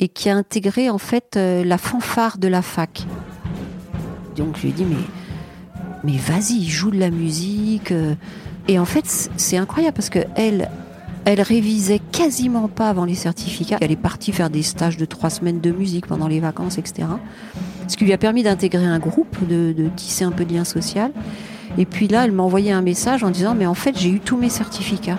et 0.00 0.08
qui 0.08 0.28
a 0.28 0.36
intégré 0.36 0.90
en 0.90 0.98
fait 0.98 1.36
la 1.36 1.78
fanfare 1.78 2.38
de 2.38 2.48
la 2.48 2.62
fac. 2.62 3.06
Donc 4.36 4.56
je 4.56 4.62
lui 4.62 4.68
ai 4.70 4.72
dit 4.72 4.86
mais 6.02 6.16
vas-y, 6.16 6.64
joue 6.64 6.90
de 6.90 6.98
la 6.98 7.10
musique, 7.10 7.92
et 8.68 8.78
en 8.78 8.84
fait, 8.84 9.30
c'est 9.36 9.56
incroyable 9.56 9.94
parce 9.94 10.08
que 10.08 10.20
elle, 10.36 10.70
elle 11.24 11.42
révisait 11.42 12.00
quasiment 12.12 12.68
pas 12.68 12.88
avant 12.88 13.04
les 13.04 13.14
certificats. 13.14 13.76
Elle 13.80 13.92
est 13.92 13.96
partie 13.96 14.32
faire 14.32 14.50
des 14.50 14.62
stages 14.62 14.96
de 14.96 15.04
trois 15.04 15.30
semaines 15.30 15.60
de 15.60 15.70
musique 15.70 16.06
pendant 16.06 16.28
les 16.28 16.40
vacances, 16.40 16.78
etc. 16.78 17.08
Ce 17.88 17.96
qui 17.96 18.04
lui 18.04 18.12
a 18.14 18.18
permis 18.18 18.42
d'intégrer 18.42 18.86
un 18.86 18.98
groupe, 18.98 19.36
de, 19.46 19.72
de, 19.76 19.88
tisser 19.88 20.24
un 20.24 20.32
peu 20.32 20.44
de 20.44 20.54
lien 20.54 20.64
social. 20.64 21.12
Et 21.76 21.86
puis 21.86 22.08
là, 22.08 22.24
elle 22.24 22.32
m'a 22.32 22.42
envoyé 22.42 22.72
un 22.72 22.82
message 22.82 23.24
en 23.24 23.30
disant, 23.30 23.54
mais 23.54 23.66
en 23.66 23.74
fait, 23.74 23.98
j'ai 23.98 24.10
eu 24.10 24.20
tous 24.20 24.36
mes 24.36 24.48
certificats. 24.48 25.18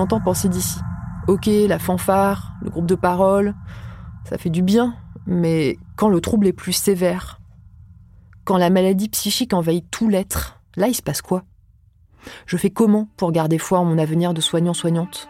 Vous 0.00 0.20
penser 0.20 0.48
d'ici. 0.48 0.78
Ok, 1.28 1.46
la 1.46 1.78
fanfare, 1.78 2.54
le 2.62 2.70
groupe 2.70 2.86
de 2.86 2.94
parole, 2.94 3.54
ça 4.24 4.38
fait 4.38 4.50
du 4.50 4.62
bien, 4.62 4.94
mais 5.26 5.78
quand 5.96 6.08
le 6.08 6.20
trouble 6.20 6.46
est 6.46 6.52
plus 6.52 6.72
sévère, 6.72 7.40
quand 8.44 8.56
la 8.56 8.70
maladie 8.70 9.08
psychique 9.08 9.54
envahit 9.54 9.88
tout 9.90 10.08
l'être, 10.08 10.60
là 10.76 10.88
il 10.88 10.94
se 10.94 11.02
passe 11.02 11.22
quoi? 11.22 11.44
Je 12.46 12.56
fais 12.56 12.70
comment 12.70 13.08
pour 13.16 13.32
garder 13.32 13.58
foi 13.58 13.78
en 13.78 13.84
mon 13.84 13.98
avenir 13.98 14.34
de 14.34 14.40
soignant-soignante 14.40 15.28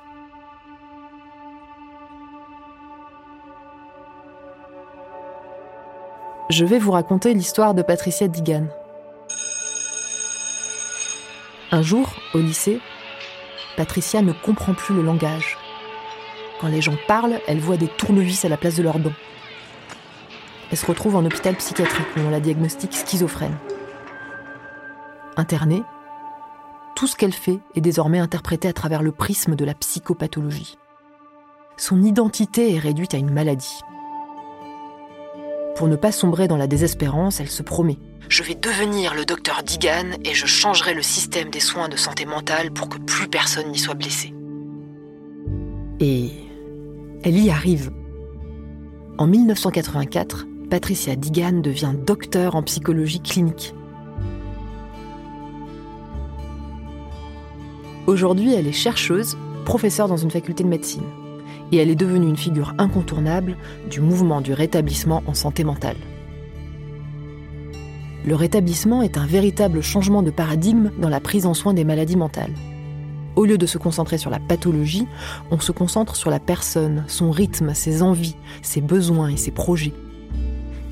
Je 6.50 6.66
vais 6.66 6.78
vous 6.78 6.90
raconter 6.92 7.32
l'histoire 7.32 7.72
de 7.72 7.80
Patricia 7.80 8.28
Digan. 8.28 8.66
Un 11.70 11.80
jour, 11.80 12.14
au 12.34 12.38
lycée, 12.38 12.78
Patricia 13.76 14.22
ne 14.22 14.32
comprend 14.32 14.74
plus 14.74 14.94
le 14.94 15.02
langage. 15.02 15.56
Quand 16.60 16.68
les 16.68 16.82
gens 16.82 16.96
parlent, 17.08 17.40
elle 17.46 17.60
voit 17.60 17.76
des 17.76 17.88
tournevis 17.88 18.44
à 18.44 18.48
la 18.48 18.56
place 18.56 18.76
de 18.76 18.82
leurs 18.82 18.98
dents. 18.98 19.14
Elle 20.70 20.78
se 20.78 20.86
retrouve 20.86 21.16
en 21.16 21.24
hôpital 21.24 21.54
psychiatrique 21.56 22.06
où 22.16 22.20
on 22.20 22.30
la 22.30 22.40
diagnostique 22.40 22.94
schizophrène. 22.94 23.56
Internée, 25.36 25.82
tout 26.94 27.06
ce 27.06 27.16
qu'elle 27.16 27.32
fait 27.32 27.60
est 27.74 27.80
désormais 27.80 28.18
interprété 28.18 28.68
à 28.68 28.72
travers 28.72 29.02
le 29.02 29.12
prisme 29.12 29.56
de 29.56 29.64
la 29.64 29.74
psychopathologie. 29.74 30.78
Son 31.76 32.02
identité 32.02 32.74
est 32.74 32.78
réduite 32.78 33.14
à 33.14 33.18
une 33.18 33.32
maladie. 33.32 33.80
Pour 35.76 35.88
ne 35.88 35.96
pas 35.96 36.12
sombrer 36.12 36.48
dans 36.48 36.56
la 36.56 36.66
désespérance, 36.66 37.40
elle 37.40 37.50
se 37.50 37.62
promet 37.62 37.98
je 38.32 38.42
vais 38.42 38.54
devenir 38.54 39.14
le 39.14 39.26
docteur 39.26 39.62
Digan 39.62 40.16
et 40.24 40.32
je 40.32 40.46
changerai 40.46 40.94
le 40.94 41.02
système 41.02 41.50
des 41.50 41.60
soins 41.60 41.90
de 41.90 41.96
santé 41.96 42.24
mentale 42.24 42.70
pour 42.70 42.88
que 42.88 42.96
plus 42.96 43.28
personne 43.28 43.70
n'y 43.70 43.78
soit 43.78 43.92
blessé. 43.92 44.32
Et 46.00 46.30
elle 47.24 47.38
y 47.38 47.50
arrive. 47.50 47.90
En 49.18 49.26
1984, 49.26 50.46
Patricia 50.70 51.14
Digan 51.14 51.60
devient 51.60 51.92
docteur 52.06 52.56
en 52.56 52.62
psychologie 52.62 53.20
clinique. 53.20 53.74
Aujourd'hui, 58.06 58.54
elle 58.54 58.66
est 58.66 58.72
chercheuse, 58.72 59.36
professeure 59.66 60.08
dans 60.08 60.16
une 60.16 60.30
faculté 60.30 60.64
de 60.64 60.70
médecine. 60.70 61.04
Et 61.72 61.78
elle 61.78 61.90
est 61.90 61.96
devenue 61.96 62.28
une 62.28 62.36
figure 62.36 62.74
incontournable 62.78 63.56
du 63.90 64.00
mouvement 64.00 64.40
du 64.40 64.52
rétablissement 64.52 65.22
en 65.26 65.34
santé 65.34 65.64
mentale. 65.64 65.96
Le 68.24 68.36
rétablissement 68.36 69.02
est 69.02 69.18
un 69.18 69.26
véritable 69.26 69.82
changement 69.82 70.22
de 70.22 70.30
paradigme 70.30 70.92
dans 71.00 71.08
la 71.08 71.18
prise 71.18 71.46
en 71.46 71.54
soin 71.54 71.74
des 71.74 71.84
maladies 71.84 72.16
mentales. 72.16 72.52
Au 73.34 73.44
lieu 73.44 73.58
de 73.58 73.66
se 73.66 73.78
concentrer 73.78 74.18
sur 74.18 74.30
la 74.30 74.38
pathologie, 74.38 75.08
on 75.50 75.58
se 75.58 75.72
concentre 75.72 76.14
sur 76.14 76.30
la 76.30 76.38
personne, 76.38 77.04
son 77.08 77.30
rythme, 77.30 77.74
ses 77.74 78.02
envies, 78.02 78.36
ses 78.60 78.80
besoins 78.80 79.28
et 79.28 79.36
ses 79.36 79.50
projets. 79.50 79.94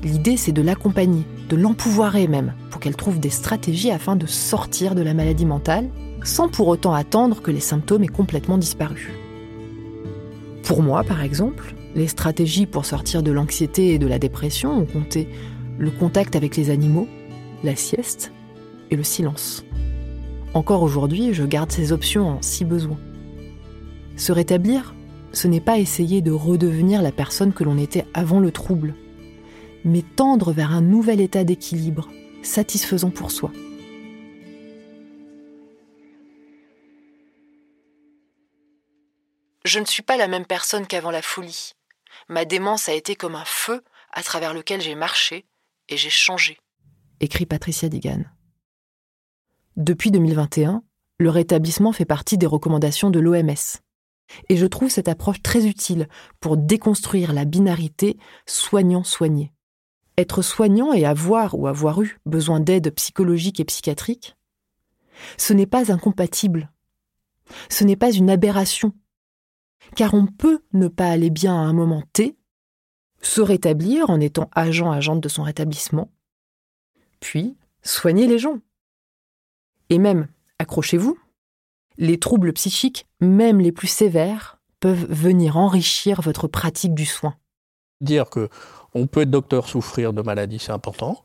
L'idée, 0.03 0.35
c'est 0.35 0.51
de 0.51 0.63
l'accompagner, 0.63 1.23
de 1.49 1.55
l'empouvoirer 1.55 2.27
même, 2.27 2.53
pour 2.71 2.81
qu'elle 2.81 2.95
trouve 2.95 3.19
des 3.19 3.29
stratégies 3.29 3.91
afin 3.91 4.15
de 4.15 4.25
sortir 4.25 4.95
de 4.95 5.01
la 5.01 5.13
maladie 5.13 5.45
mentale, 5.45 5.89
sans 6.23 6.49
pour 6.49 6.67
autant 6.67 6.93
attendre 6.93 7.41
que 7.41 7.51
les 7.51 7.59
symptômes 7.59 8.03
aient 8.03 8.07
complètement 8.07 8.57
disparu. 8.57 9.20
Pour 10.63 10.83
moi, 10.83 11.03
par 11.03 11.21
exemple, 11.21 11.75
les 11.95 12.07
stratégies 12.07 12.65
pour 12.65 12.85
sortir 12.85 13.23
de 13.23 13.31
l'anxiété 13.31 13.93
et 13.93 13.99
de 13.99 14.07
la 14.07 14.19
dépression 14.19 14.77
ont 14.77 14.85
compté 14.85 15.27
le 15.77 15.91
contact 15.91 16.35
avec 16.35 16.55
les 16.55 16.69
animaux, 16.69 17.07
la 17.63 17.75
sieste 17.75 18.31
et 18.89 18.95
le 18.95 19.03
silence. 19.03 19.65
Encore 20.53 20.83
aujourd'hui, 20.83 21.33
je 21.33 21.43
garde 21.43 21.71
ces 21.71 21.91
options 21.91 22.27
en 22.27 22.41
si 22.41 22.65
besoin. 22.65 22.97
Se 24.17 24.31
rétablir, 24.31 24.93
ce 25.31 25.47
n'est 25.47 25.61
pas 25.61 25.79
essayer 25.79 26.21
de 26.21 26.31
redevenir 26.31 27.01
la 27.01 27.11
personne 27.11 27.53
que 27.53 27.63
l'on 27.63 27.77
était 27.77 28.05
avant 28.13 28.39
le 28.39 28.51
trouble, 28.51 28.93
mais 29.85 30.03
tendre 30.15 30.51
vers 30.51 30.71
un 30.71 30.81
nouvel 30.81 31.21
état 31.21 31.43
d'équilibre, 31.43 32.09
satisfaisant 32.43 33.09
pour 33.09 33.31
soi. 33.31 33.51
Je 39.71 39.79
ne 39.79 39.85
suis 39.85 40.03
pas 40.03 40.17
la 40.17 40.27
même 40.27 40.45
personne 40.45 40.85
qu'avant 40.85 41.11
la 41.11 41.21
folie. 41.21 41.75
Ma 42.27 42.43
démence 42.43 42.89
a 42.89 42.93
été 42.93 43.15
comme 43.15 43.35
un 43.35 43.45
feu 43.45 43.81
à 44.11 44.21
travers 44.21 44.53
lequel 44.53 44.81
j'ai 44.81 44.95
marché 44.95 45.45
et 45.87 45.95
j'ai 45.95 46.09
changé. 46.09 46.59
Écrit 47.21 47.45
Patricia 47.45 47.87
Digan. 47.87 48.25
Depuis 49.77 50.11
2021, 50.11 50.83
le 51.19 51.29
rétablissement 51.29 51.93
fait 51.93 52.03
partie 52.03 52.37
des 52.37 52.47
recommandations 52.47 53.11
de 53.11 53.21
l'OMS. 53.21 53.79
Et 54.49 54.57
je 54.57 54.65
trouve 54.65 54.89
cette 54.89 55.07
approche 55.07 55.41
très 55.41 55.65
utile 55.65 56.09
pour 56.41 56.57
déconstruire 56.57 57.31
la 57.31 57.45
binarité 57.45 58.17
soignant-soigné. 58.45 59.53
Être 60.17 60.41
soignant 60.41 60.91
et 60.91 61.05
avoir 61.05 61.57
ou 61.57 61.67
avoir 61.67 62.01
eu 62.01 62.19
besoin 62.25 62.59
d'aide 62.59 62.93
psychologique 62.95 63.61
et 63.61 63.65
psychiatrique, 63.65 64.35
ce 65.37 65.53
n'est 65.53 65.65
pas 65.65 65.93
incompatible. 65.93 66.69
Ce 67.69 67.85
n'est 67.85 67.95
pas 67.95 68.11
une 68.11 68.29
aberration. 68.29 68.91
Car 69.95 70.13
on 70.13 70.25
peut 70.25 70.61
ne 70.73 70.87
pas 70.87 71.09
aller 71.09 71.29
bien 71.29 71.53
à 71.53 71.59
un 71.59 71.73
moment 71.73 72.03
T, 72.13 72.37
se 73.21 73.41
rétablir 73.41 74.09
en 74.09 74.19
étant 74.19 74.49
agent-agente 74.53 75.21
de 75.21 75.29
son 75.29 75.43
rétablissement, 75.43 76.09
puis 77.19 77.55
soigner 77.83 78.27
les 78.27 78.39
gens. 78.39 78.59
Et 79.89 79.99
même, 79.99 80.27
accrochez-vous, 80.59 81.17
les 81.97 82.19
troubles 82.19 82.53
psychiques, 82.53 83.07
même 83.19 83.59
les 83.59 83.71
plus 83.71 83.87
sévères, 83.87 84.59
peuvent 84.79 85.05
venir 85.11 85.57
enrichir 85.57 86.21
votre 86.21 86.47
pratique 86.47 86.95
du 86.95 87.05
soin. 87.05 87.35
Dire 87.99 88.29
que 88.29 88.49
on 88.93 89.07
peut 89.07 89.21
être 89.21 89.29
docteur 89.29 89.67
souffrir 89.67 90.11
de 90.13 90.21
maladies, 90.21 90.59
c'est 90.59 90.71
important. 90.71 91.23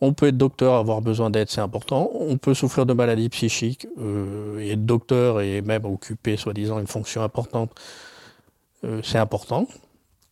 On 0.00 0.12
peut 0.12 0.26
être 0.26 0.36
docteur 0.36 0.74
avoir 0.74 1.00
besoin 1.00 1.30
d'aide, 1.30 1.48
c'est 1.48 1.60
important. 1.60 2.10
On 2.12 2.36
peut 2.36 2.52
souffrir 2.52 2.84
de 2.84 2.92
maladies 2.92 3.30
psychiques 3.30 3.86
euh, 3.98 4.58
et 4.60 4.72
être 4.72 4.84
docteur 4.84 5.40
et 5.40 5.62
même 5.62 5.86
occuper 5.86 6.36
soi-disant 6.36 6.78
une 6.78 6.86
fonction 6.86 7.22
importante, 7.22 7.70
euh, 8.84 9.00
c'est 9.02 9.18
important. 9.18 9.66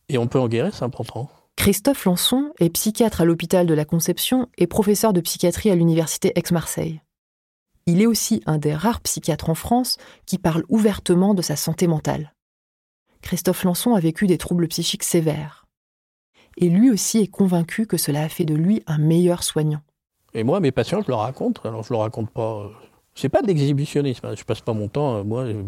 Et 0.07 0.19
on 0.19 0.27
peut 0.27 0.39
en 0.39 0.47
guérir, 0.47 0.73
c'est 0.73 0.85
important. 0.85 1.29
Christophe 1.55 2.05
Lançon 2.05 2.51
est 2.59 2.69
psychiatre 2.69 3.21
à 3.21 3.25
l'hôpital 3.25 3.65
de 3.65 3.73
la 3.73 3.85
Conception 3.85 4.47
et 4.57 4.67
professeur 4.67 5.13
de 5.13 5.21
psychiatrie 5.21 5.71
à 5.71 5.75
l'université 5.75 6.31
Aix-Marseille. 6.35 7.01
Il 7.87 8.01
est 8.01 8.07
aussi 8.07 8.41
un 8.45 8.57
des 8.57 8.75
rares 8.75 9.01
psychiatres 9.01 9.49
en 9.49 9.55
France 9.55 9.97
qui 10.25 10.37
parle 10.37 10.63
ouvertement 10.69 11.33
de 11.33 11.41
sa 11.41 11.55
santé 11.55 11.87
mentale. 11.87 12.33
Christophe 13.21 13.63
Lançon 13.63 13.95
a 13.95 13.99
vécu 13.99 14.27
des 14.27 14.37
troubles 14.37 14.67
psychiques 14.67 15.03
sévères. 15.03 15.64
Et 16.57 16.69
lui 16.69 16.89
aussi 16.89 17.19
est 17.19 17.27
convaincu 17.27 17.85
que 17.85 17.97
cela 17.97 18.23
a 18.23 18.29
fait 18.29 18.45
de 18.45 18.55
lui 18.55 18.81
un 18.87 18.97
meilleur 18.97 19.43
soignant. 19.43 19.81
Et 20.33 20.43
moi, 20.43 20.59
mes 20.59 20.71
patients, 20.71 21.01
je 21.01 21.07
leur 21.09 21.19
raconte. 21.19 21.61
Alors, 21.65 21.83
je 21.83 21.93
leur 21.93 22.01
raconte 22.01 22.29
pas. 22.29 22.63
Euh, 22.63 22.67
c'est 23.15 23.29
pas 23.29 23.41
de 23.41 23.47
l'exhibitionnisme. 23.47 24.25
Hein. 24.25 24.33
Je 24.37 24.43
passe 24.43 24.61
pas 24.61 24.73
mon 24.73 24.89
temps, 24.89 25.15
euh, 25.15 25.23
moi, 25.23 25.43
euh, 25.43 25.63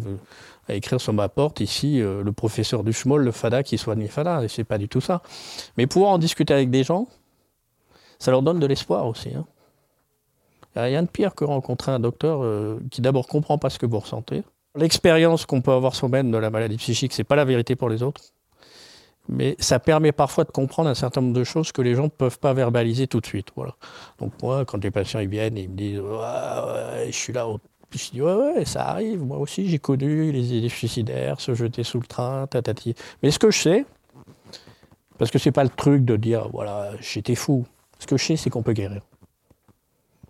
à 0.67 0.75
écrire 0.75 0.99
sur 0.99 1.13
ma 1.13 1.29
porte 1.29 1.61
ici 1.61 1.99
le 1.99 2.31
professeur 2.33 2.83
du 2.83 2.91
schmoll, 2.91 3.23
le 3.23 3.31
fada 3.31 3.63
qui 3.63 3.77
soigne 3.77 3.99
les 3.99 4.09
fadas. 4.09 4.43
Et 4.43 4.49
c'est 4.49 4.65
pas 4.65 4.77
du 4.77 4.89
tout 4.89 4.99
ça. 4.99 5.21
Mais 5.77 5.87
pouvoir 5.87 6.11
en 6.11 6.17
discuter 6.17 6.53
avec 6.53 6.69
des 6.69 6.83
gens, 6.83 7.07
ça 8.19 8.31
leur 8.31 8.41
donne 8.41 8.59
de 8.59 8.67
l'espoir 8.67 9.07
aussi. 9.07 9.29
Hein. 9.29 9.45
Il 10.75 10.79
n'y 10.79 10.81
a 10.81 10.85
rien 10.85 11.03
de 11.03 11.07
pire 11.07 11.33
que 11.35 11.45
rencontrer 11.45 11.93
un 11.93 11.99
docteur 11.99 12.45
qui 12.91 13.01
d'abord 13.01 13.27
comprend 13.27 13.57
pas 13.57 13.69
ce 13.69 13.79
que 13.79 13.85
vous 13.85 13.97
ressentez. 13.97 14.43
L'expérience 14.75 15.45
qu'on 15.45 15.61
peut 15.61 15.71
avoir 15.71 15.95
soi-même 15.95 16.29
de 16.29 16.37
la 16.37 16.49
maladie 16.49 16.77
psychique, 16.77 17.13
c'est 17.13 17.23
pas 17.23 17.37
la 17.37 17.45
vérité 17.45 17.77
pour 17.77 17.89
les 17.89 18.03
autres 18.03 18.21
mais 19.29 19.55
ça 19.59 19.79
permet 19.79 20.11
parfois 20.11 20.43
de 20.43 20.51
comprendre 20.51 20.89
un 20.89 20.95
certain 20.95 21.21
nombre 21.21 21.33
de 21.33 21.43
choses 21.43 21.71
que 21.71 21.81
les 21.81 21.95
gens 21.95 22.03
ne 22.03 22.09
peuvent 22.09 22.39
pas 22.39 22.53
verbaliser 22.53 23.07
tout 23.07 23.19
de 23.19 23.25
suite. 23.25 23.49
Voilà. 23.55 23.75
Donc 24.19 24.33
moi, 24.41 24.65
quand 24.65 24.83
les 24.83 24.91
patients 24.91 25.19
ils 25.19 25.27
viennent, 25.27 25.57
ils 25.57 25.69
me 25.69 25.75
disent 25.75 25.99
ouais, 25.99 27.07
je 27.07 27.15
suis 27.15 27.33
là, 27.33 27.47
je 27.91 28.11
dis 28.11 28.21
ouais, 28.21 28.33
ouais, 28.33 28.65
ça 28.65 28.87
arrive, 28.87 29.23
moi 29.23 29.37
aussi 29.37 29.67
j'ai 29.67 29.79
connu 29.79 30.31
les 30.31 30.53
idées 30.53 30.69
suicidaires, 30.69 31.41
se 31.41 31.53
jeter 31.53 31.83
sous 31.83 31.99
le 31.99 32.07
train, 32.07 32.47
tatati. 32.47 32.95
Mais 33.23 33.31
ce 33.31 33.39
que 33.39 33.51
je 33.51 33.59
sais, 33.59 33.85
parce 35.17 35.31
que 35.31 35.39
c'est 35.39 35.51
pas 35.51 35.63
le 35.63 35.69
truc 35.69 36.05
de 36.05 36.15
dire 36.15 36.49
voilà, 36.51 36.91
j'étais 36.99 37.35
fou. 37.35 37.65
Ce 37.99 38.05
que 38.05 38.17
je 38.17 38.23
sais, 38.23 38.35
c'est 38.35 38.49
qu'on 38.49 38.61
peut 38.61 38.73
guérir. 38.73 39.01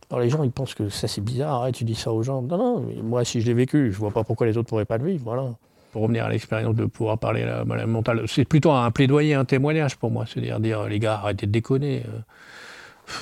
Alors 0.10 0.22
les 0.22 0.30
gens, 0.30 0.44
ils 0.44 0.52
pensent 0.52 0.74
que 0.74 0.88
ça 0.88 1.08
c'est 1.08 1.22
bizarre, 1.22 1.56
arrête, 1.56 1.76
tu 1.76 1.84
dis 1.84 1.96
ça 1.96 2.14
aux 2.14 2.24
gens. 2.24 2.42
Non, 2.42 2.58
non, 2.58 2.88
moi 3.04 3.26
si 3.26 3.42
je 3.42 3.46
l'ai 3.46 3.54
vécu, 3.54 3.92
je 3.92 3.98
vois 3.98 4.12
pas 4.12 4.24
pourquoi 4.24 4.48
les 4.48 4.58
autres 4.58 4.70
pourraient 4.70 4.86
pas 4.86 4.98
le 4.98 5.06
vivre, 5.06 5.24
voilà 5.26 5.54
revenir 5.98 6.26
à 6.26 6.30
l'expérience 6.30 6.76
de 6.76 6.86
pouvoir 6.86 7.18
parler 7.18 7.44
à 7.44 7.58
la 7.58 7.66
maladie 7.66 7.90
mentale, 7.90 8.24
c'est 8.28 8.46
plutôt 8.46 8.72
un 8.72 8.90
plaidoyer, 8.92 9.34
un 9.34 9.46
témoignage 9.46 9.98
pour 9.98 10.12
moi. 10.12 10.26
C'est-à-dire 10.26 10.60
dire, 10.60 10.88
les 10.88 11.00
gars, 11.00 11.16
arrêtez 11.16 11.46
de 11.46 11.52
déconner. 11.52 12.04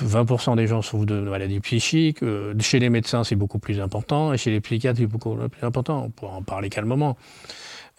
20% 0.04 0.52
euh, 0.52 0.56
des 0.56 0.66
gens 0.66 0.82
souffrent 0.82 1.06
de 1.06 1.20
maladies 1.20 1.60
psychiques. 1.60 2.22
Euh, 2.22 2.54
chez 2.60 2.78
les 2.78 2.90
médecins, 2.90 3.24
c'est 3.24 3.36
beaucoup 3.36 3.58
plus 3.58 3.80
important. 3.80 4.32
Et 4.32 4.38
chez 4.38 4.50
les 4.50 4.60
psychiatres, 4.60 4.98
c'est 4.98 5.06
beaucoup 5.06 5.36
plus 5.36 5.66
important. 5.66 6.04
On 6.06 6.10
pourrait 6.10 6.36
en 6.36 6.42
parler 6.42 6.68
calmement. 6.68 7.16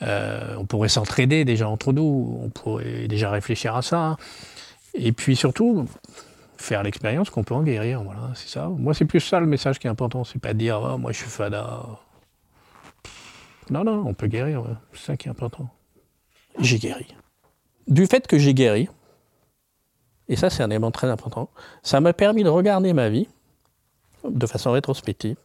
Euh, 0.04 0.56
on 0.58 0.66
pourrait 0.66 0.90
s'entraider 0.90 1.46
déjà 1.46 1.68
entre 1.68 1.94
nous. 1.94 2.40
On 2.44 2.50
pourrait 2.50 3.08
déjà 3.08 3.32
réfléchir 3.32 3.76
à 3.76 3.82
ça. 3.82 4.18
Et 4.94 5.12
puis 5.12 5.36
surtout, 5.36 5.86
faire 6.58 6.84
l'expérience 6.84 7.30
qu'on 7.30 7.44
peut 7.44 7.56
en 7.56 7.64
guérir. 7.64 8.04
Voilà, 8.04 8.32
c'est 8.36 8.50
ça. 8.50 8.68
Moi, 8.68 8.94
c'est 8.94 9.06
plus 9.06 9.20
ça 9.20 9.40
le 9.40 9.46
message 9.46 9.80
qui 9.80 9.88
est 9.88 9.90
important. 9.90 10.24
C'est 10.24 10.42
pas 10.42 10.54
dire, 10.54 10.82
oh, 10.82 10.98
moi, 10.98 11.12
je 11.12 11.18
suis 11.18 11.30
fada. 11.30 11.84
Non, 13.70 13.84
non, 13.84 14.03
on 14.05 14.13
peut 14.13 14.28
guérir, 14.28 14.63
c'est 14.93 15.05
ça 15.05 15.18
qui 15.18 15.28
est 15.28 15.32
important. 15.32 15.70
J'ai 16.59 16.80
guéri. 16.80 17.07
Du 17.88 18.05
fait 18.05 18.28
que 18.28 18.38
j'ai 18.38 18.53
guéri, 18.53 18.89
et 20.30 20.36
ça 20.36 20.49
c'est 20.49 20.63
un 20.63 20.70
élément 20.70 20.91
très 20.91 21.09
important, 21.09 21.49
ça 21.84 21.99
m'a 22.01 22.13
permis 22.13 22.43
de 22.43 22.49
regarder 22.49 22.93
ma 22.93 23.09
vie 23.09 23.28
de 24.28 24.47
façon 24.47 24.72
rétrospective 24.72 25.38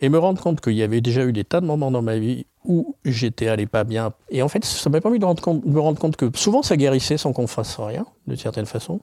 et 0.00 0.08
me 0.08 0.18
rendre 0.18 0.40
compte 0.40 0.60
qu'il 0.60 0.74
y 0.74 0.82
avait 0.82 1.00
déjà 1.00 1.24
eu 1.24 1.32
des 1.32 1.44
tas 1.44 1.60
de 1.60 1.66
moments 1.66 1.90
dans 1.90 2.02
ma 2.02 2.18
vie 2.18 2.46
où 2.64 2.94
j'étais 3.04 3.48
allé 3.48 3.66
pas 3.66 3.84
bien. 3.84 4.12
Et 4.28 4.42
en 4.42 4.48
fait, 4.48 4.64
ça 4.64 4.90
m'a 4.90 5.00
permis 5.00 5.18
de, 5.18 5.24
me 5.24 5.80
rendre 5.80 5.98
compte 5.98 6.16
que 6.16 6.30
souvent 6.34 6.62
ça 6.62 6.76
guérissait 6.76 7.16
sans 7.16 7.32
qu'on 7.32 7.46
fasse 7.46 7.78
rien, 7.78 8.06
d'une 8.26 8.36
certaine 8.36 8.66
façon, 8.66 9.00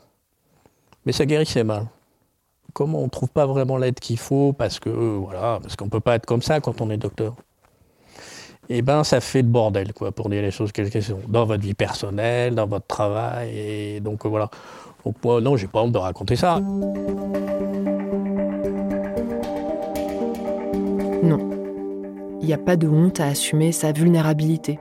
mais 1.05 1.11
ça 1.11 1.25
guérissait 1.25 1.63
mal. 1.63 1.87
Comment 2.73 2.99
on 2.99 3.05
ne 3.05 3.09
trouve 3.09 3.29
pas 3.29 3.47
vraiment 3.47 3.77
l'aide 3.77 3.99
qu'il 3.99 4.19
faut 4.19 4.53
parce 4.53 4.79
que 4.79 4.89
voilà, 4.89 5.59
parce 5.61 5.75
qu'on 5.75 5.89
peut 5.89 5.99
pas 5.99 6.15
être 6.15 6.25
comme 6.25 6.43
ça 6.43 6.59
quand 6.59 6.81
on 6.81 6.91
est 6.91 6.97
docteur? 6.97 7.35
Eh 8.69 8.81
ben, 8.81 9.03
ça 9.03 9.21
fait 9.21 9.43
de 9.43 9.47
bordel, 9.47 9.93
quoi, 9.93 10.11
pour 10.11 10.29
dire 10.29 10.41
les 10.41 10.51
choses 10.51 10.71
qu'elles 10.71 10.91
sont. 11.01 11.19
Dans 11.27 11.45
votre 11.45 11.63
vie 11.63 11.73
personnelle, 11.73 12.53
dans 12.55 12.67
votre 12.67 12.85
travail, 12.85 13.57
et 13.57 13.99
donc 14.01 14.25
euh, 14.25 14.29
voilà. 14.29 14.49
Donc 15.05 15.15
moi, 15.23 15.39
non, 15.39 15.55
j'ai 15.55 15.67
pas 15.67 15.81
honte 15.81 15.93
de 15.93 15.97
raconter 15.97 16.35
ça. 16.35 16.59
Non. 21.23 21.49
Il 22.41 22.45
n'y 22.45 22.53
a 22.53 22.57
pas 22.57 22.75
de 22.75 22.87
honte 22.87 23.19
à 23.21 23.27
assumer 23.27 23.71
sa 23.71 23.93
vulnérabilité. 23.93 24.79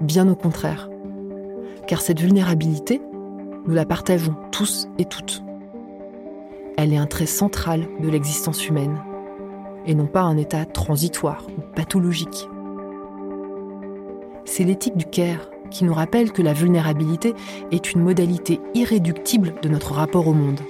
Bien 0.00 0.28
au 0.28 0.34
contraire. 0.34 0.88
Car 1.86 2.00
cette 2.00 2.20
vulnérabilité, 2.20 3.02
nous 3.66 3.74
la 3.74 3.84
partageons 3.84 4.34
tous 4.50 4.88
et 4.98 5.04
toutes. 5.04 5.42
Elle 6.78 6.94
est 6.94 6.98
un 6.98 7.06
trait 7.06 7.26
central 7.26 7.86
de 8.00 8.08
l'existence 8.08 8.66
humaine, 8.66 8.98
et 9.86 9.94
non 9.94 10.06
pas 10.06 10.22
un 10.22 10.38
état 10.38 10.64
transitoire 10.64 11.46
ou 11.58 11.60
pathologique 11.74 12.48
c'est 14.44 14.64
l'éthique 14.64 14.96
du 14.96 15.06
care 15.06 15.50
qui 15.70 15.84
nous 15.84 15.94
rappelle 15.94 16.32
que 16.32 16.42
la 16.42 16.52
vulnérabilité 16.52 17.34
est 17.70 17.92
une 17.92 18.02
modalité 18.02 18.60
irréductible 18.74 19.54
de 19.62 19.68
notre 19.68 19.92
rapport 19.92 20.28
au 20.28 20.34
monde. 20.34 20.60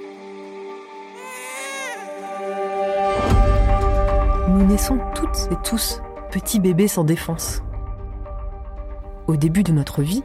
Nous 4.49 4.67
naissons 4.67 4.99
toutes 5.15 5.49
et 5.51 5.57
tous 5.65 6.01
petits 6.31 6.61
bébés 6.61 6.89
sans 6.89 7.05
défense. 7.05 7.63
Au 9.27 9.37
début 9.37 9.63
de 9.63 9.73
notre 9.73 10.03
vie, 10.03 10.23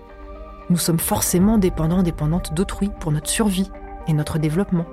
nous 0.70 0.78
sommes 0.78 1.00
forcément 1.00 1.58
dépendants, 1.58 2.04
dépendantes 2.04 2.54
d'autrui 2.54 2.90
pour 3.00 3.12
notre 3.12 3.30
survie 3.30 3.72
et 4.08 4.14
notre 4.14 4.38
développement. 4.38 4.86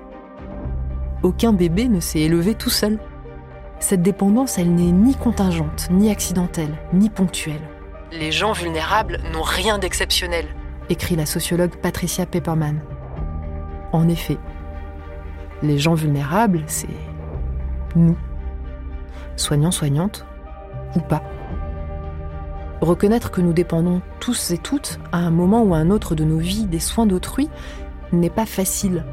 Aucun 1.22 1.52
bébé 1.52 1.88
ne 1.88 2.00
s'est 2.00 2.20
élevé 2.20 2.54
tout 2.54 2.70
seul. 2.70 2.98
Cette 3.80 4.02
dépendance, 4.02 4.58
elle 4.58 4.74
n'est 4.74 4.92
ni 4.92 5.14
contingente, 5.14 5.88
ni 5.90 6.10
accidentelle, 6.10 6.78
ni 6.92 7.10
ponctuelle. 7.10 7.73
Les 8.16 8.30
gens 8.30 8.52
vulnérables 8.52 9.18
n'ont 9.32 9.42
rien 9.42 9.78
d'exceptionnel, 9.78 10.46
écrit 10.88 11.16
la 11.16 11.26
sociologue 11.26 11.74
Patricia 11.74 12.26
Pepperman. 12.26 12.80
En 13.90 14.08
effet, 14.08 14.38
les 15.62 15.78
gens 15.78 15.94
vulnérables, 15.94 16.62
c'est 16.68 16.86
nous, 17.96 18.16
soignants, 19.34 19.72
soignantes, 19.72 20.24
ou 20.94 21.00
pas. 21.00 21.24
Reconnaître 22.80 23.32
que 23.32 23.40
nous 23.40 23.52
dépendons 23.52 24.00
tous 24.20 24.52
et 24.52 24.58
toutes, 24.58 25.00
à 25.10 25.18
un 25.18 25.32
moment 25.32 25.64
ou 25.64 25.74
à 25.74 25.78
un 25.78 25.90
autre 25.90 26.14
de 26.14 26.22
nos 26.22 26.38
vies, 26.38 26.66
des 26.66 26.78
soins 26.78 27.06
d'autrui, 27.06 27.48
n'est 28.12 28.30
pas 28.30 28.46
facile. 28.46 29.04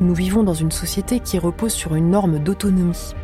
Nous 0.00 0.14
vivons 0.14 0.42
dans 0.42 0.52
une 0.52 0.72
société 0.72 1.20
qui 1.20 1.38
repose 1.38 1.72
sur 1.72 1.94
une 1.94 2.10
norme 2.10 2.38
d'autonomie. 2.38 3.14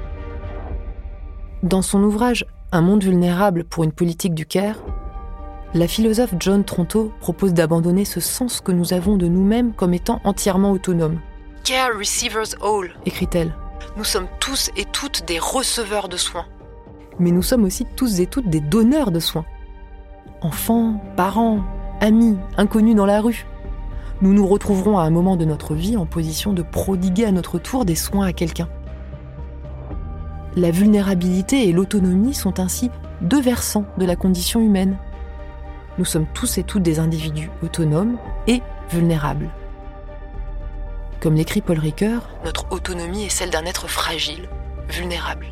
Dans 1.62 1.83
son 1.83 2.03
ouvrage 2.03 2.47
Un 2.73 2.83
monde 2.83 3.03
vulnérable 3.03 3.64
pour 3.64 3.83
une 3.83 3.91
politique 3.91 4.33
du 4.33 4.47
Caire, 4.47 4.77
la 5.75 5.89
philosophe 5.89 6.35
John 6.39 6.62
Tronto 6.62 7.12
propose 7.18 7.53
d'abandonner 7.53 8.05
ce 8.05 8.21
sens 8.21 8.61
que 8.61 8.71
nous 8.71 8.93
avons 8.93 9.16
de 9.16 9.27
nous-mêmes 9.27 9.73
comme 9.73 9.93
étant 9.93 10.21
entièrement 10.23 10.71
autonomes. 10.71 11.18
Care 11.64 11.99
receivers 11.99 12.55
all, 12.62 12.91
écrit-elle. 13.07 13.57
Nous 13.97 14.05
sommes 14.05 14.29
tous 14.39 14.71
et 14.77 14.85
toutes 14.85 15.27
des 15.27 15.41
receveurs 15.41 16.09
de 16.09 16.16
soins. 16.16 16.47
Mais 17.18 17.33
nous 17.33 17.43
sommes 17.43 17.64
aussi 17.64 17.87
tous 17.97 18.21
et 18.21 18.27
toutes 18.27 18.49
des 18.49 18.61
donneurs 18.61 19.11
de 19.11 19.18
soins. 19.18 19.47
Enfants, 20.41 21.03
parents, 21.16 21.64
amis, 22.01 22.37
inconnus 22.57 22.95
dans 22.95 23.07
la 23.07 23.21
rue. 23.21 23.47
Nous 24.23 24.33
nous 24.33 24.47
retrouverons 24.47 24.97
à 24.97 25.03
un 25.03 25.11
moment 25.11 25.37
de 25.37 25.45
notre 25.45 25.75
vie 25.75 25.97
en 25.97 26.07
position 26.07 26.53
de 26.53 26.62
prodiguer 26.62 27.25
à 27.25 27.33
notre 27.33 27.59
tour 27.59 27.85
des 27.85 27.97
soins 27.97 28.27
à 28.27 28.33
quelqu'un. 28.33 28.68
La 30.57 30.72
vulnérabilité 30.72 31.68
et 31.68 31.72
l'autonomie 31.72 32.34
sont 32.34 32.59
ainsi 32.59 32.90
deux 33.20 33.40
versants 33.40 33.84
de 33.98 34.05
la 34.05 34.16
condition 34.16 34.61
humaine. 34.61 34.96
Nous 35.96 36.05
sommes 36.05 36.26
tous 36.34 36.59
et 36.59 36.64
toutes 36.64 36.82
des 36.82 36.98
individus 36.98 37.51
autonomes 37.62 38.18
et 38.48 38.61
vulnérables. 38.90 39.48
Comme 41.20 41.34
l'écrit 41.34 41.61
Paul 41.61 41.78
Ricoeur, 41.78 42.30
notre 42.44 42.72
autonomie 42.72 43.24
est 43.24 43.28
celle 43.28 43.51
d'un 43.51 43.64
être 43.64 43.88
fragile, 43.88 44.48
vulnérable. 44.88 45.46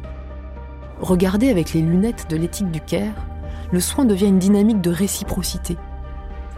Regardé 1.01 1.49
avec 1.49 1.75
les 1.75 1.83
lunettes 1.83 2.27
de 2.29 2.37
l'éthique 2.37 2.73
du 2.73 2.81
Caire, 2.81 3.15
le 3.71 3.79
soin 3.79 4.05
devient 4.05 4.27
une 4.27 4.41
dynamique 4.41 4.81
de 4.81 4.91
réciprocité 4.91 5.77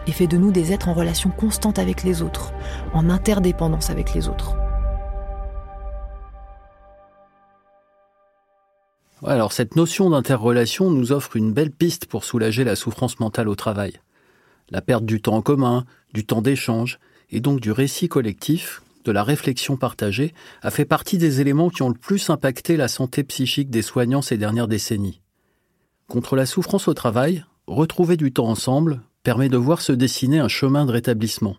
et 0.06 0.12
fait 0.12 0.28
de 0.28 0.38
nous 0.38 0.50
des 0.50 0.72
êtres 0.72 0.88
en 0.88 0.94
relation 0.94 1.28
constante 1.30 1.78
avec 1.78 2.04
les 2.04 2.22
autres, 2.22 2.54
en 2.94 3.10
interdépendance 3.10 3.90
avec 3.90 4.14
les 4.14 4.28
autres. 4.28 4.56
Alors 9.22 9.52
cette 9.52 9.76
notion 9.76 10.10
d'interrelation 10.10 10.90
nous 10.90 11.12
offre 11.12 11.36
une 11.36 11.52
belle 11.52 11.70
piste 11.70 12.06
pour 12.06 12.24
soulager 12.24 12.64
la 12.64 12.74
souffrance 12.74 13.20
mentale 13.20 13.48
au 13.48 13.54
travail. 13.54 14.00
La 14.70 14.80
perte 14.80 15.04
du 15.04 15.20
temps 15.20 15.34
en 15.34 15.42
commun, 15.42 15.84
du 16.14 16.24
temps 16.24 16.40
d'échange, 16.40 16.98
et 17.30 17.40
donc 17.40 17.60
du 17.60 17.70
récit 17.70 18.08
collectif, 18.08 18.82
de 19.04 19.12
la 19.12 19.22
réflexion 19.22 19.76
partagée, 19.76 20.32
a 20.62 20.70
fait 20.70 20.84
partie 20.84 21.18
des 21.18 21.40
éléments 21.40 21.68
qui 21.68 21.82
ont 21.82 21.88
le 21.88 21.94
plus 21.94 22.30
impacté 22.30 22.76
la 22.76 22.88
santé 22.88 23.22
psychique 23.24 23.70
des 23.70 23.82
soignants 23.82 24.22
ces 24.22 24.38
dernières 24.38 24.68
décennies. 24.68 25.20
Contre 26.08 26.34
la 26.34 26.46
souffrance 26.46 26.88
au 26.88 26.94
travail, 26.94 27.44
retrouver 27.66 28.16
du 28.16 28.32
temps 28.32 28.48
ensemble 28.48 29.02
permet 29.22 29.48
de 29.48 29.56
voir 29.56 29.82
se 29.82 29.92
dessiner 29.92 30.38
un 30.38 30.48
chemin 30.48 30.86
de 30.86 30.92
rétablissement. 30.92 31.56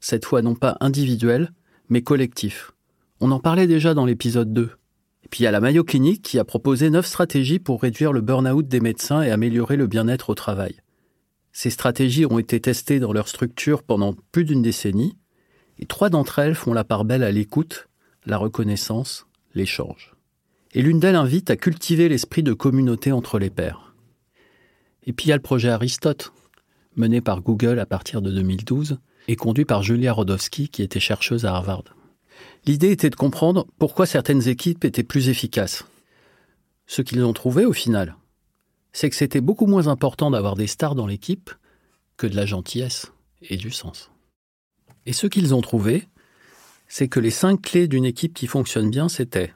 Cette 0.00 0.24
fois 0.24 0.40
non 0.40 0.54
pas 0.54 0.76
individuel, 0.80 1.52
mais 1.88 2.02
collectif. 2.02 2.72
On 3.20 3.30
en 3.30 3.40
parlait 3.40 3.66
déjà 3.66 3.94
dans 3.94 4.06
l'épisode 4.06 4.52
2. 4.52 4.70
Puis 5.30 5.40
il 5.40 5.44
y 5.44 5.46
a 5.46 5.50
la 5.50 5.60
Mayo 5.60 5.84
Clinique 5.84 6.22
qui 6.22 6.38
a 6.38 6.44
proposé 6.44 6.90
neuf 6.90 7.06
stratégies 7.06 7.58
pour 7.58 7.82
réduire 7.82 8.12
le 8.12 8.20
burn-out 8.20 8.66
des 8.66 8.80
médecins 8.80 9.22
et 9.22 9.30
améliorer 9.30 9.76
le 9.76 9.86
bien-être 9.86 10.30
au 10.30 10.34
travail. 10.34 10.76
Ces 11.52 11.70
stratégies 11.70 12.26
ont 12.26 12.38
été 12.38 12.60
testées 12.60 13.00
dans 13.00 13.12
leur 13.12 13.28
structure 13.28 13.82
pendant 13.82 14.14
plus 14.30 14.44
d'une 14.44 14.62
décennie, 14.62 15.16
et 15.78 15.86
trois 15.86 16.10
d'entre 16.10 16.38
elles 16.38 16.54
font 16.54 16.72
la 16.72 16.84
part 16.84 17.04
belle 17.04 17.22
à 17.22 17.32
l'écoute, 17.32 17.88
la 18.24 18.36
reconnaissance, 18.36 19.26
l'échange. 19.54 20.14
Et 20.74 20.82
l'une 20.82 21.00
d'elles 21.00 21.16
invite 21.16 21.50
à 21.50 21.56
cultiver 21.56 22.08
l'esprit 22.08 22.42
de 22.42 22.52
communauté 22.52 23.12
entre 23.12 23.38
les 23.38 23.50
pairs. 23.50 23.94
Et 25.06 25.12
puis 25.12 25.26
il 25.26 25.28
y 25.30 25.32
a 25.32 25.36
le 25.36 25.42
projet 25.42 25.70
Aristote, 25.70 26.32
mené 26.96 27.20
par 27.20 27.40
Google 27.40 27.78
à 27.78 27.86
partir 27.86 28.20
de 28.20 28.30
2012 28.30 28.98
et 29.28 29.36
conduit 29.36 29.64
par 29.64 29.82
Julia 29.82 30.12
Rodowski 30.12 30.68
qui 30.68 30.82
était 30.82 31.00
chercheuse 31.00 31.46
à 31.46 31.54
Harvard. 31.54 31.84
L'idée 32.66 32.90
était 32.90 33.10
de 33.10 33.16
comprendre 33.16 33.66
pourquoi 33.78 34.06
certaines 34.06 34.48
équipes 34.48 34.84
étaient 34.84 35.04
plus 35.04 35.28
efficaces. 35.28 35.84
Ce 36.86 37.00
qu'ils 37.00 37.24
ont 37.24 37.32
trouvé 37.32 37.64
au 37.64 37.72
final, 37.72 38.16
c'est 38.92 39.08
que 39.08 39.16
c'était 39.16 39.40
beaucoup 39.40 39.66
moins 39.66 39.86
important 39.86 40.32
d'avoir 40.32 40.56
des 40.56 40.66
stars 40.66 40.96
dans 40.96 41.06
l'équipe 41.06 41.50
que 42.16 42.26
de 42.26 42.34
la 42.34 42.44
gentillesse 42.44 43.12
et 43.42 43.56
du 43.56 43.70
sens. 43.70 44.10
Et 45.04 45.12
ce 45.12 45.28
qu'ils 45.28 45.54
ont 45.54 45.60
trouvé, 45.60 46.08
c'est 46.88 47.06
que 47.06 47.20
les 47.20 47.30
cinq 47.30 47.62
clés 47.62 47.86
d'une 47.86 48.04
équipe 48.04 48.34
qui 48.34 48.48
fonctionne 48.48 48.90
bien, 48.90 49.08
c'était 49.08 49.54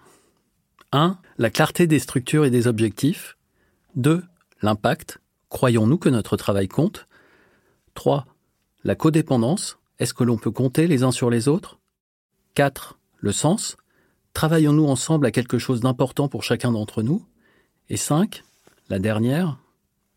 1. 0.92 1.18
La 1.38 1.50
clarté 1.50 1.88
des 1.88 1.98
structures 1.98 2.44
et 2.44 2.50
des 2.50 2.68
objectifs. 2.68 3.36
2. 3.96 4.22
L'impact. 4.62 5.18
Croyons-nous 5.48 5.98
que 5.98 6.08
notre 6.08 6.36
travail 6.36 6.68
compte 6.68 7.08
3. 7.94 8.26
La 8.84 8.94
codépendance. 8.94 9.78
Est-ce 9.98 10.14
que 10.14 10.24
l'on 10.24 10.38
peut 10.38 10.52
compter 10.52 10.86
les 10.86 11.02
uns 11.02 11.12
sur 11.12 11.28
les 11.28 11.48
autres 11.48 11.78
4 12.54 12.99
le 13.20 13.32
sens, 13.32 13.76
travaillons-nous 14.34 14.86
ensemble 14.86 15.26
à 15.26 15.30
quelque 15.30 15.58
chose 15.58 15.80
d'important 15.80 16.28
pour 16.28 16.42
chacun 16.42 16.72
d'entre 16.72 17.02
nous? 17.02 17.24
Et 17.88 17.96
5, 17.96 18.42
la 18.88 18.98
dernière, 18.98 19.58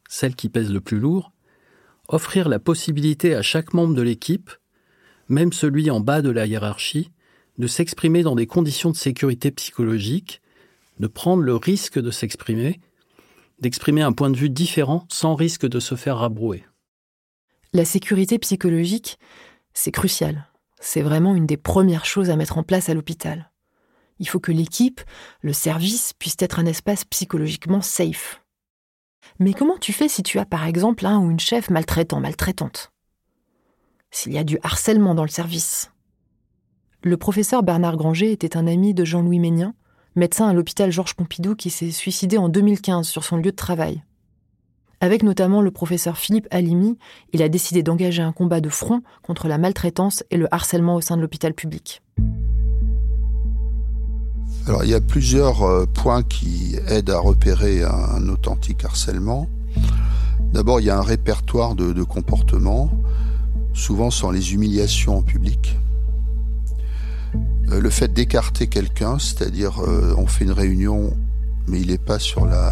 celle 0.07 0.35
qui 0.35 0.49
pèse 0.49 0.71
le 0.71 0.81
plus 0.81 0.99
lourd, 0.99 1.31
offrir 2.07 2.49
la 2.49 2.59
possibilité 2.59 3.35
à 3.35 3.41
chaque 3.41 3.73
membre 3.73 3.93
de 3.93 4.01
l'équipe, 4.01 4.51
même 5.27 5.53
celui 5.53 5.89
en 5.89 5.99
bas 5.99 6.21
de 6.21 6.29
la 6.29 6.45
hiérarchie, 6.45 7.11
de 7.57 7.67
s'exprimer 7.67 8.23
dans 8.23 8.35
des 8.35 8.47
conditions 8.47 8.91
de 8.91 8.95
sécurité 8.95 9.51
psychologique, 9.51 10.41
de 10.99 11.07
prendre 11.07 11.43
le 11.43 11.55
risque 11.55 11.99
de 11.99 12.11
s'exprimer, 12.11 12.79
d'exprimer 13.59 14.01
un 14.01 14.13
point 14.13 14.29
de 14.29 14.37
vue 14.37 14.49
différent 14.49 15.05
sans 15.09 15.35
risque 15.35 15.67
de 15.67 15.79
se 15.79 15.95
faire 15.95 16.17
rabrouer. 16.17 16.63
La 17.73 17.85
sécurité 17.85 18.39
psychologique, 18.39 19.17
c'est 19.73 19.91
crucial 19.91 20.47
c'est 20.83 21.01
vraiment 21.01 21.33
une 21.33 21.45
des 21.45 21.57
premières 21.57 22.05
choses 22.05 22.29
à 22.29 22.35
mettre 22.35 22.57
en 22.57 22.63
place 22.63 22.89
à 22.89 22.93
l'hôpital. 22.93 23.51
Il 24.19 24.27
faut 24.27 24.41
que 24.41 24.51
l'équipe, 24.51 25.01
le 25.41 25.53
service, 25.53 26.13
puisse 26.13 26.35
être 26.39 26.59
un 26.59 26.65
espace 26.65 27.05
psychologiquement 27.05 27.81
safe. 27.81 28.43
Mais 29.39 29.53
comment 29.53 29.77
tu 29.77 29.93
fais 29.93 30.09
si 30.09 30.23
tu 30.23 30.39
as 30.39 30.45
par 30.45 30.65
exemple 30.65 31.05
un 31.05 31.19
ou 31.19 31.31
une 31.31 31.39
chef 31.39 31.69
maltraitant, 31.69 32.19
maltraitante? 32.19 32.91
S'il 34.11 34.33
y 34.33 34.37
a 34.37 34.43
du 34.43 34.59
harcèlement 34.61 35.15
dans 35.15 35.23
le 35.23 35.29
service 35.29 35.91
Le 37.01 37.15
professeur 37.15 37.63
Bernard 37.63 37.95
Granger 37.95 38.31
était 38.31 38.57
un 38.57 38.67
ami 38.67 38.93
de 38.93 39.05
Jean-Louis 39.05 39.39
Ménien, 39.39 39.73
médecin 40.15 40.49
à 40.49 40.53
l'hôpital 40.53 40.91
Georges 40.91 41.15
Pompidou 41.15 41.55
qui 41.55 41.69
s'est 41.69 41.91
suicidé 41.91 42.37
en 42.37 42.49
2015 42.49 43.07
sur 43.07 43.23
son 43.23 43.37
lieu 43.37 43.51
de 43.51 43.55
travail. 43.55 44.03
Avec 45.03 45.21
notamment 45.21 45.61
le 45.61 45.69
professeur 45.69 46.17
Philippe 46.17 46.47
Halimi, 46.49 46.97
il 47.33 47.41
a 47.41 47.49
décidé 47.49 47.83
d'engager 47.83 48.21
un 48.21 48.31
combat 48.31 48.61
de 48.61 48.69
front 48.69 49.01
contre 49.21 49.49
la 49.49 49.57
maltraitance 49.57 50.23
et 50.31 50.37
le 50.37 50.47
harcèlement 50.55 50.95
au 50.95 51.01
sein 51.01 51.17
de 51.17 51.21
l'hôpital 51.21 51.53
public. 51.53 52.01
Alors 54.65 54.85
il 54.85 54.91
y 54.91 54.93
a 54.93 55.01
plusieurs 55.01 55.63
euh, 55.63 55.85
points 55.85 56.23
qui 56.23 56.77
aident 56.87 57.09
à 57.09 57.19
repérer 57.19 57.83
un 57.83 58.29
authentique 58.29 58.85
harcèlement. 58.85 59.49
D'abord, 60.53 60.79
il 60.79 60.85
y 60.85 60.89
a 60.89 60.97
un 60.97 61.01
répertoire 61.01 61.75
de, 61.75 61.91
de 61.91 62.03
comportements, 62.03 62.89
souvent 63.73 64.09
sans 64.09 64.31
les 64.31 64.53
humiliations 64.53 65.17
en 65.17 65.21
public. 65.21 65.77
Euh, 67.71 67.81
le 67.81 67.89
fait 67.89 68.13
d'écarter 68.13 68.67
quelqu'un, 68.67 69.19
c'est-à-dire 69.19 69.81
euh, 69.81 70.15
on 70.17 70.27
fait 70.27 70.45
une 70.45 70.53
réunion, 70.53 71.11
mais 71.67 71.81
il 71.81 71.87
n'est 71.87 71.97
pas 71.97 72.19
sur 72.19 72.45
la, 72.45 72.71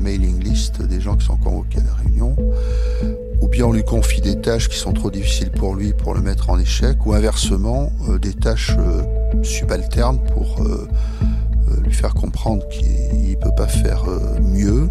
mailing 0.00 0.42
list 0.42 0.82
des 0.82 1.00
gens 1.00 1.16
qui 1.16 1.24
sont 1.24 1.36
convoqués 1.36 1.78
à 1.78 1.84
la 1.84 1.94
réunion, 1.94 2.36
ou 3.40 3.48
bien 3.48 3.66
on 3.66 3.72
lui 3.72 3.84
confie 3.84 4.20
des 4.20 4.40
tâches 4.40 4.68
qui 4.68 4.76
sont 4.76 4.92
trop 4.92 5.10
difficiles 5.10 5.50
pour 5.50 5.74
lui 5.74 5.94
pour 5.94 6.14
le 6.14 6.20
mettre 6.20 6.50
en 6.50 6.58
échec, 6.58 7.06
ou 7.06 7.14
inversement 7.14 7.92
euh, 8.08 8.18
des 8.18 8.34
tâches 8.34 8.74
euh, 8.78 9.02
subalternes 9.42 10.20
pour 10.34 10.62
euh, 10.62 10.88
lui 11.82 11.92
faire 11.92 12.14
comprendre 12.14 12.66
qu'il 12.68 13.30
ne 13.30 13.36
peut 13.36 13.54
pas 13.56 13.68
faire 13.68 14.04
mieux, 14.42 14.88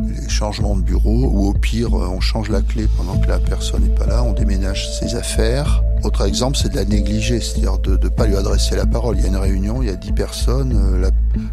les 0.00 0.28
changements 0.28 0.76
de 0.76 0.82
bureau, 0.82 1.30
ou 1.32 1.48
au 1.48 1.52
pire 1.52 1.92
on 1.92 2.20
change 2.20 2.48
la 2.48 2.62
clé 2.62 2.86
pendant 2.96 3.18
que 3.18 3.28
la 3.28 3.38
personne 3.38 3.82
n'est 3.82 3.94
pas 3.94 4.06
là, 4.06 4.22
on 4.22 4.32
déménage 4.32 4.88
ses 4.98 5.14
affaires. 5.14 5.82
Autre 6.04 6.24
exemple, 6.24 6.56
c'est 6.56 6.70
de 6.70 6.76
la 6.76 6.84
négliger, 6.84 7.40
c'est-à-dire 7.40 7.78
de 7.78 7.96
ne 7.96 8.08
pas 8.08 8.26
lui 8.26 8.36
adresser 8.36 8.76
la 8.76 8.86
parole. 8.86 9.16
Il 9.18 9.22
y 9.22 9.24
a 9.24 9.28
une 9.28 9.36
réunion, 9.36 9.82
il 9.82 9.88
y 9.88 9.90
a 9.90 9.96
dix 9.96 10.12
personnes, 10.12 11.00
la 11.00 11.10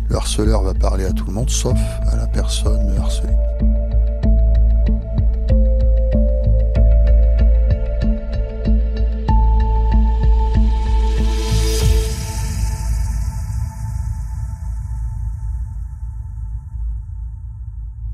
le 0.09 0.15
harceleur 0.15 0.63
va 0.63 0.73
parler 0.73 1.05
à 1.05 1.11
tout 1.11 1.25
le 1.25 1.33
monde 1.33 1.49
sauf 1.49 1.77
à 2.11 2.15
la 2.15 2.27
personne 2.27 2.95
harcelée. 2.97 3.35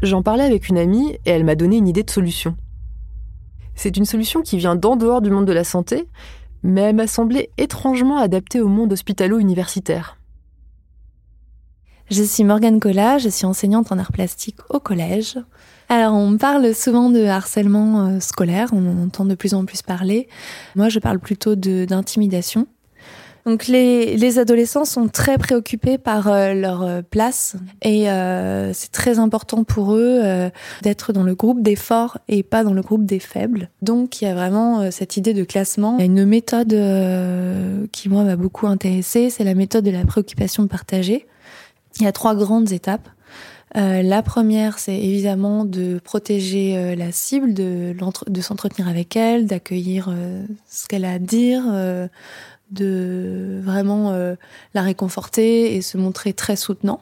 J'en 0.02 0.24
parlais 0.24 0.43
avec 0.43 0.68
une 0.68 0.80
amie 0.80 1.14
et 1.26 1.30
elle 1.30 1.43
m'a 1.43 1.56
donné 1.56 1.78
une 1.78 1.88
idée 1.88 2.04
de 2.04 2.10
solution. 2.10 2.56
C'est 3.76 3.97
une 3.97 4.06
solution 4.06 4.41
qui 4.41 4.58
vient 4.58 4.76
d'en 4.76 4.95
dehors 4.95 5.22
du 5.22 5.30
monde 5.30 5.45
de 5.45 5.54
la 5.54 5.64
santé, 5.64 6.08
mais 6.64 6.82
elle 6.82 6.95
m'a 6.95 7.08
semblé 7.08 7.52
étrangement 7.58 8.18
adaptée 8.18 8.62
au 8.62 8.68
monde 8.68 8.93
hospitalo-universitaire. 8.93 10.18
Je 12.10 12.24
suis 12.24 12.43
Morgane 12.43 12.80
Collat, 12.80 13.20
je 13.20 13.30
suis 13.30 13.45
enseignante 13.45 13.91
en 13.91 13.97
arts 13.97 14.12
plastiques 14.12 14.60
au 14.70 14.80
collège. 14.80 15.38
Alors, 15.88 16.14
on 16.14 16.36
parle 16.38 16.74
souvent 16.76 17.10
de 17.10 17.24
harcèlement 17.24 18.08
euh, 18.08 18.20
scolaire, 18.20 18.70
on 18.74 18.86
en 18.86 19.04
entend 19.04 19.24
de 19.24 19.36
plus 19.36 19.54
en 19.54 19.66
plus 19.66 19.82
parler. 19.82 20.28
Moi, 20.76 20.89
je 20.89 20.99
parle 20.99 21.20
plutôt 21.20 21.56
d'intimidation. 21.56 22.68
Donc 23.45 23.67
les, 23.67 24.17
les, 24.17 24.39
adolescents 24.39 24.85
sont 24.85 25.07
très 25.07 25.37
préoccupés 25.37 25.97
par 25.97 26.27
euh, 26.27 26.53
leur 26.53 26.83
euh, 26.83 27.01
place 27.01 27.55
et 27.81 28.09
euh, 28.09 28.71
c'est 28.73 28.91
très 28.91 29.17
important 29.19 29.63
pour 29.63 29.95
eux 29.95 30.21
d'être 30.81 31.13
dans 31.13 31.23
le 31.23 31.35
groupe 31.35 31.61
des 31.61 31.75
forts 31.75 32.17
et 32.27 32.43
pas 32.43 32.63
dans 32.63 32.73
le 32.73 32.81
groupe 32.81 33.05
des 33.05 33.19
faibles. 33.19 33.69
Donc 33.81 34.21
il 34.21 34.25
y 34.25 34.27
a 34.27 34.33
vraiment 34.33 34.91
cette 34.91 35.17
idée 35.17 35.33
de 35.33 35.43
classement. 35.43 35.95
Il 35.97 36.01
y 36.01 36.03
a 36.03 36.05
une 36.05 36.25
méthode 36.25 36.69
qui 37.91 38.09
moi 38.09 38.23
m'a 38.23 38.35
beaucoup 38.35 38.67
intéressée, 38.67 39.29
c'est 39.29 39.43
la 39.43 39.55
méthode 39.55 39.85
de 39.85 39.91
la 39.91 40.05
préoccupation 40.05 40.67
partagée. 40.67 41.27
Il 41.99 42.03
y 42.03 42.07
a 42.07 42.11
trois 42.11 42.35
grandes 42.35 42.71
étapes. 42.71 43.09
la 43.75 44.21
première, 44.21 44.79
c'est 44.79 44.97
évidemment 44.97 45.65
de 45.65 45.99
protéger 45.99 46.95
la 46.95 47.11
cible, 47.11 47.53
de, 47.53 47.95
de 48.27 48.41
s'entretenir 48.41 48.87
avec 48.87 49.15
elle, 49.15 49.45
d'accueillir 49.45 50.13
ce 50.69 50.87
qu'elle 50.87 51.05
a 51.05 51.13
à 51.13 51.19
dire, 51.19 51.63
de 52.72 53.59
vraiment 53.63 54.11
euh, 54.11 54.36
la 54.74 54.82
réconforter 54.82 55.76
et 55.76 55.82
se 55.82 55.97
montrer 55.97 56.34
très 56.34 56.55
soutenant. 56.55 57.01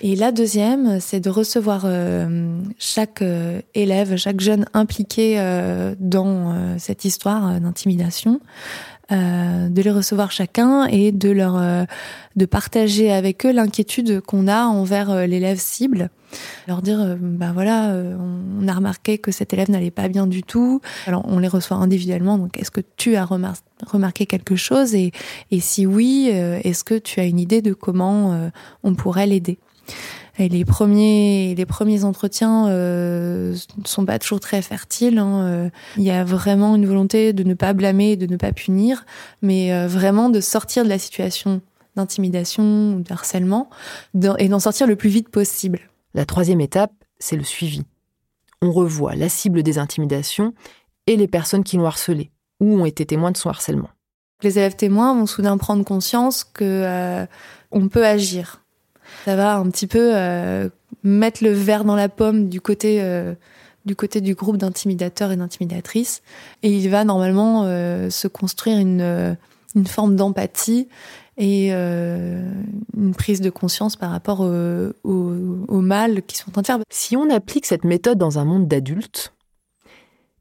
Et 0.00 0.16
la 0.16 0.32
deuxième, 0.32 0.98
c'est 1.00 1.20
de 1.20 1.30
recevoir 1.30 1.82
euh, 1.84 2.58
chaque 2.78 3.22
euh, 3.22 3.60
élève, 3.74 4.16
chaque 4.16 4.40
jeune 4.40 4.66
impliqué 4.74 5.36
dans 6.00 6.76
cette 6.78 7.04
histoire 7.04 7.60
d'intimidation, 7.60 8.40
de 9.12 9.82
les 9.82 9.90
recevoir 9.90 10.30
chacun 10.30 10.86
et 10.86 11.12
de 11.12 11.30
leur 11.30 11.86
de 12.36 12.46
partager 12.46 13.12
avec 13.12 13.44
eux 13.46 13.52
l'inquiétude 13.52 14.20
qu'on 14.20 14.48
a 14.48 14.64
envers 14.64 15.26
l'élève 15.26 15.58
cible. 15.58 16.10
Leur 16.68 16.82
dire 16.82 17.00
euh, 17.00 17.16
bah 17.18 17.50
voilà 17.52 17.90
euh, 17.90 18.16
on 18.60 18.68
a 18.68 18.72
remarqué 18.72 19.18
que 19.18 19.30
cet 19.30 19.52
élève 19.52 19.70
n'allait 19.70 19.90
pas 19.90 20.08
bien 20.08 20.26
du 20.26 20.42
tout. 20.42 20.80
Alors 21.06 21.24
on 21.26 21.38
les 21.38 21.48
reçoit 21.48 21.76
individuellement 21.76 22.38
donc 22.38 22.58
est-ce 22.58 22.70
que 22.70 22.80
tu 22.96 23.16
as 23.16 23.24
remarqué 23.24 24.26
quelque 24.26 24.56
chose 24.56 24.94
et, 24.94 25.12
et 25.50 25.60
si 25.60 25.86
oui 25.86 26.30
euh, 26.32 26.60
est-ce 26.64 26.84
que 26.84 26.98
tu 26.98 27.20
as 27.20 27.24
une 27.24 27.38
idée 27.38 27.62
de 27.62 27.72
comment 27.74 28.50
on 28.82 28.94
pourrait 28.94 29.26
l'aider? 29.26 29.58
Et 30.38 30.48
les 30.48 30.64
premiers, 30.64 31.54
les 31.54 31.66
premiers 31.66 32.04
entretiens 32.04 32.68
euh, 32.68 33.54
sont 33.84 34.06
pas 34.06 34.18
toujours 34.18 34.40
très 34.40 34.62
fertiles. 34.62 35.18
Hein. 35.18 35.70
Il 35.96 36.02
y 36.02 36.10
a 36.10 36.24
vraiment 36.24 36.74
une 36.76 36.86
volonté 36.86 37.32
de 37.32 37.42
ne 37.42 37.54
pas 37.54 37.72
blâmer, 37.72 38.16
de 38.16 38.26
ne 38.26 38.36
pas 38.36 38.52
punir, 38.52 39.04
mais 39.42 39.86
vraiment 39.86 40.30
de 40.30 40.40
sortir 40.40 40.84
de 40.84 40.88
la 40.88 40.98
situation 40.98 41.60
d'intimidation 41.96 42.94
ou 42.94 43.00
de 43.00 43.12
harcèlement 43.12 43.68
et 44.38 44.48
d'en 44.48 44.60
sortir 44.60 44.86
le 44.86 44.96
plus 44.96 45.10
vite 45.10 45.28
possible. 45.28 45.80
La 46.14 46.24
troisième 46.24 46.60
étape, 46.60 46.92
c'est 47.18 47.36
le 47.36 47.44
suivi. 47.44 47.84
On 48.60 48.72
revoit 48.72 49.14
la 49.14 49.28
cible 49.28 49.62
des 49.62 49.78
intimidations 49.78 50.54
et 51.06 51.16
les 51.16 51.28
personnes 51.28 51.64
qui 51.64 51.76
l'ont 51.76 51.86
harcelé 51.86 52.30
ou 52.60 52.80
ont 52.80 52.84
été 52.84 53.06
témoins 53.06 53.32
de 53.32 53.36
son 53.36 53.48
harcèlement. 53.48 53.90
Les 54.42 54.58
élèves 54.58 54.76
témoins 54.76 55.14
vont 55.14 55.26
soudain 55.26 55.56
prendre 55.56 55.84
conscience 55.84 56.44
que 56.44 56.64
euh, 56.64 57.26
on 57.70 57.88
peut 57.88 58.06
agir. 58.06 58.61
Ça 59.24 59.36
va 59.36 59.56
un 59.56 59.68
petit 59.70 59.86
peu 59.86 60.12
euh, 60.14 60.68
mettre 61.02 61.42
le 61.44 61.52
verre 61.52 61.84
dans 61.84 61.96
la 61.96 62.08
pomme 62.08 62.48
du 62.48 62.60
côté 62.60 63.02
euh, 63.02 63.34
du 63.84 63.96
côté 63.96 64.20
du 64.20 64.34
groupe 64.34 64.58
d'intimidateurs 64.58 65.32
et 65.32 65.36
d'intimidatrices 65.36 66.22
et 66.62 66.70
il 66.70 66.88
va 66.88 67.04
normalement 67.04 67.64
se 67.64 68.28
construire 68.28 68.78
une 68.78 69.36
une 69.74 69.86
forme 69.86 70.16
d'empathie 70.16 70.88
et 71.36 71.68
euh, 71.72 72.52
une 72.96 73.14
prise 73.14 73.40
de 73.40 73.50
conscience 73.50 73.96
par 73.96 74.10
rapport 74.10 74.40
au, 74.40 74.92
au, 75.04 75.80
mal 75.80 76.22
qu'ils 76.22 76.38
sont 76.38 76.50
en 76.50 76.52
train 76.52 76.62
de 76.62 76.66
faire. 76.66 76.78
Si 76.90 77.16
on 77.16 77.30
applique 77.30 77.66
cette 77.66 77.84
méthode 77.84 78.18
dans 78.18 78.38
un 78.38 78.44
monde 78.44 78.68
d'adultes, 78.68 79.32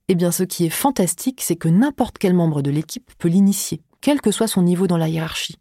eh 0.09 0.15
bien 0.15 0.31
ce 0.31 0.43
qui 0.43 0.65
est 0.65 0.69
fantastique, 0.69 1.41
c'est 1.41 1.55
que 1.55 1.69
n'importe 1.69 2.17
quel 2.17 2.33
membre 2.33 2.61
de 2.61 2.71
l'équipe 2.71 3.09
peut 3.17 3.29
l'initier, 3.29 3.81
quel 4.01 4.21
que 4.21 4.31
soit 4.31 4.47
son 4.47 4.63
niveau 4.63 4.87
dans 4.87 4.97
la 4.97 5.07
hiérarchie. 5.07 5.57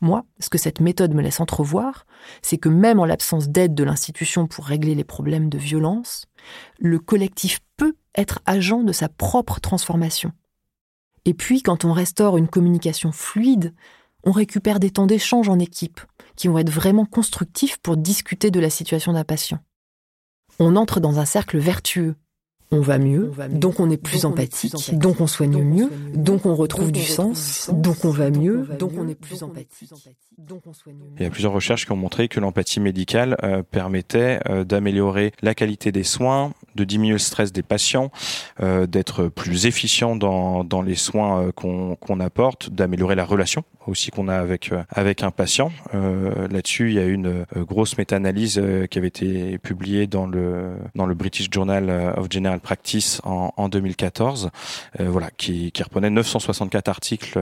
Moi, 0.00 0.24
ce 0.38 0.48
que 0.48 0.58
cette 0.58 0.80
méthode 0.80 1.14
me 1.14 1.22
laisse 1.22 1.40
entrevoir, 1.40 2.06
c'est 2.42 2.58
que 2.58 2.68
même 2.68 2.98
en 2.98 3.04
l'absence 3.04 3.48
d'aide 3.48 3.74
de 3.74 3.84
l'institution 3.84 4.46
pour 4.46 4.66
régler 4.66 4.94
les 4.94 5.04
problèmes 5.04 5.48
de 5.48 5.58
violence, 5.58 6.26
le 6.78 6.98
collectif 6.98 7.60
peut 7.76 7.94
être 8.16 8.40
agent 8.46 8.82
de 8.82 8.92
sa 8.92 9.08
propre 9.08 9.60
transformation. 9.60 10.32
Et 11.24 11.34
puis, 11.34 11.62
quand 11.62 11.84
on 11.84 11.92
restaure 11.92 12.36
une 12.36 12.48
communication 12.48 13.12
fluide, 13.12 13.74
on 14.24 14.32
récupère 14.32 14.80
des 14.80 14.90
temps 14.90 15.06
d'échange 15.06 15.48
en 15.48 15.58
équipe, 15.58 16.00
qui 16.36 16.48
vont 16.48 16.58
être 16.58 16.70
vraiment 16.70 17.06
constructifs 17.06 17.78
pour 17.78 17.96
discuter 17.96 18.50
de 18.50 18.60
la 18.60 18.70
situation 18.70 19.12
d'un 19.12 19.24
patient. 19.24 19.58
On 20.58 20.76
entre 20.76 21.00
dans 21.00 21.18
un 21.18 21.24
cercle 21.24 21.58
vertueux. 21.58 22.16
On 22.72 22.80
va 22.80 22.98
mieux, 22.98 23.32
donc 23.50 23.80
on 23.80 23.90
est 23.90 23.96
plus 23.96 24.24
empathique, 24.24 24.96
donc 24.96 25.20
on 25.20 25.26
soigne 25.26 25.62
mieux, 25.62 25.90
donc 26.14 26.46
on 26.46 26.54
retrouve 26.54 26.92
du 26.92 27.02
sens, 27.02 27.68
donc 27.72 28.04
on 28.04 28.10
va 28.10 28.30
mieux, 28.30 28.66
donc 28.78 28.92
on 28.96 29.08
est 29.08 29.16
plus 29.16 29.42
empathique. 29.42 29.90
Il 31.18 31.22
y 31.22 31.26
a 31.26 31.30
plusieurs 31.30 31.52
recherches 31.52 31.86
qui 31.86 31.92
ont 31.92 31.96
montré 31.96 32.28
que 32.28 32.40
l'empathie 32.40 32.80
médicale 32.80 33.36
euh, 33.42 33.62
permettait 33.62 34.40
euh, 34.48 34.64
d'améliorer 34.64 35.32
la 35.42 35.54
qualité 35.54 35.92
des 35.92 36.04
soins, 36.04 36.52
de 36.74 36.84
diminuer 36.84 37.14
le 37.14 37.18
stress 37.18 37.52
des 37.52 37.62
patients, 37.62 38.10
euh, 38.60 38.86
d'être 38.86 39.28
plus 39.28 39.66
efficient 39.66 40.16
dans, 40.16 40.64
dans 40.64 40.82
les 40.82 40.94
soins 40.94 41.50
qu'on 41.54 42.20
apporte, 42.20 42.70
d'améliorer 42.70 43.14
la 43.14 43.24
relation 43.24 43.64
aussi 43.86 44.10
qu'on 44.10 44.28
a 44.28 44.36
avec 44.36 44.70
avec 44.90 45.22
un 45.22 45.30
patient. 45.30 45.72
Là-dessus, 45.92 46.90
il 46.90 46.94
y 46.94 46.98
a 46.98 47.06
une 47.06 47.44
grosse 47.56 47.98
méta-analyse 47.98 48.62
qui 48.90 48.98
avait 48.98 49.08
été 49.08 49.58
publiée 49.58 50.06
dans 50.06 50.26
le 50.26 50.76
dans 50.94 51.06
le 51.06 51.14
British 51.14 51.48
Journal 51.50 51.90
of 52.16 52.28
General 52.30 52.60
Practice 52.60 53.20
en, 53.24 53.52
en 53.56 53.68
2014, 53.68 54.50
voilà, 54.98 55.30
qui, 55.36 55.72
qui 55.72 55.82
reprenait 55.82 56.10
964 56.10 56.88
articles 56.88 57.38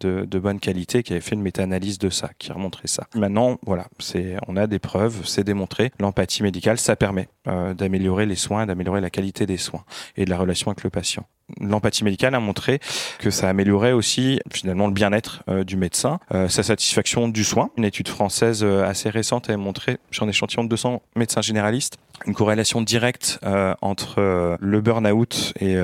de, 0.00 0.24
de 0.24 0.38
bonne 0.38 0.60
qualité, 0.60 1.02
qui 1.02 1.12
avait 1.12 1.22
fait 1.22 1.34
une 1.34 1.42
méta-analyse 1.42 1.98
de 1.98 2.10
ça, 2.10 2.30
qui 2.38 2.52
remontrait 2.52 2.88
ça. 2.88 3.06
Maintenant, 3.14 3.58
voilà, 3.66 3.86
c'est 3.98 4.36
on 4.46 4.56
a 4.56 4.66
des 4.66 4.78
preuves, 4.78 5.26
c'est 5.26 5.44
démontré. 5.44 5.90
L'empathie 5.98 6.42
médicale, 6.42 6.78
ça 6.78 6.96
permet 6.96 7.28
d'améliorer 7.74 8.26
les 8.26 8.36
soins 8.36 8.66
d'améliorer 8.66 9.00
la 9.00 9.10
qualité 9.10 9.46
des 9.46 9.56
soins 9.56 9.84
et 10.16 10.24
de 10.24 10.30
la 10.30 10.38
relation 10.38 10.70
avec 10.70 10.84
le 10.84 10.90
patient. 10.90 11.26
L'empathie 11.60 12.04
médicale 12.04 12.34
a 12.34 12.40
montré 12.40 12.78
que 13.18 13.30
ça 13.30 13.48
améliorait 13.48 13.92
aussi 13.92 14.38
finalement 14.52 14.86
le 14.86 14.92
bien-être 14.92 15.42
euh, 15.48 15.64
du 15.64 15.76
médecin, 15.76 16.20
euh, 16.34 16.48
sa 16.48 16.62
satisfaction 16.62 17.26
du 17.26 17.42
soin. 17.42 17.70
Une 17.78 17.84
étude 17.84 18.08
française 18.08 18.62
euh, 18.62 18.84
assez 18.84 19.08
récente 19.08 19.48
a 19.48 19.56
montré 19.56 19.96
sur 20.10 20.24
un 20.24 20.28
échantillon 20.28 20.64
de 20.64 20.68
200 20.68 21.02
médecins 21.16 21.40
généralistes 21.40 21.96
une 22.26 22.34
corrélation 22.34 22.82
directe 22.82 23.40
entre 23.80 24.56
le 24.60 24.80
burn-out 24.80 25.52
et, 25.60 25.76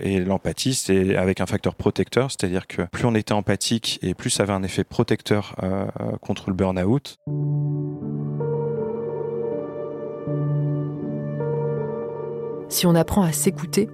et 0.00 0.20
l'empathie, 0.20 0.74
c'est 0.74 1.16
avec 1.16 1.40
un 1.40 1.46
facteur 1.46 1.74
protecteur, 1.74 2.30
c'est-à-dire 2.30 2.66
que 2.66 2.82
plus 2.90 3.04
on 3.04 3.14
était 3.14 3.32
empathique 3.32 3.98
et 4.02 4.14
plus 4.14 4.30
ça 4.30 4.44
avait 4.44 4.52
un 4.52 4.62
effet 4.62 4.84
protecteur 4.84 5.54
contre 6.20 6.50
le 6.50 6.54
burn-out. 6.54 7.18
Si 12.68 12.86
on 12.86 12.94
apprend 12.94 13.22
à 13.22 13.32
s'écouter, 13.32 13.90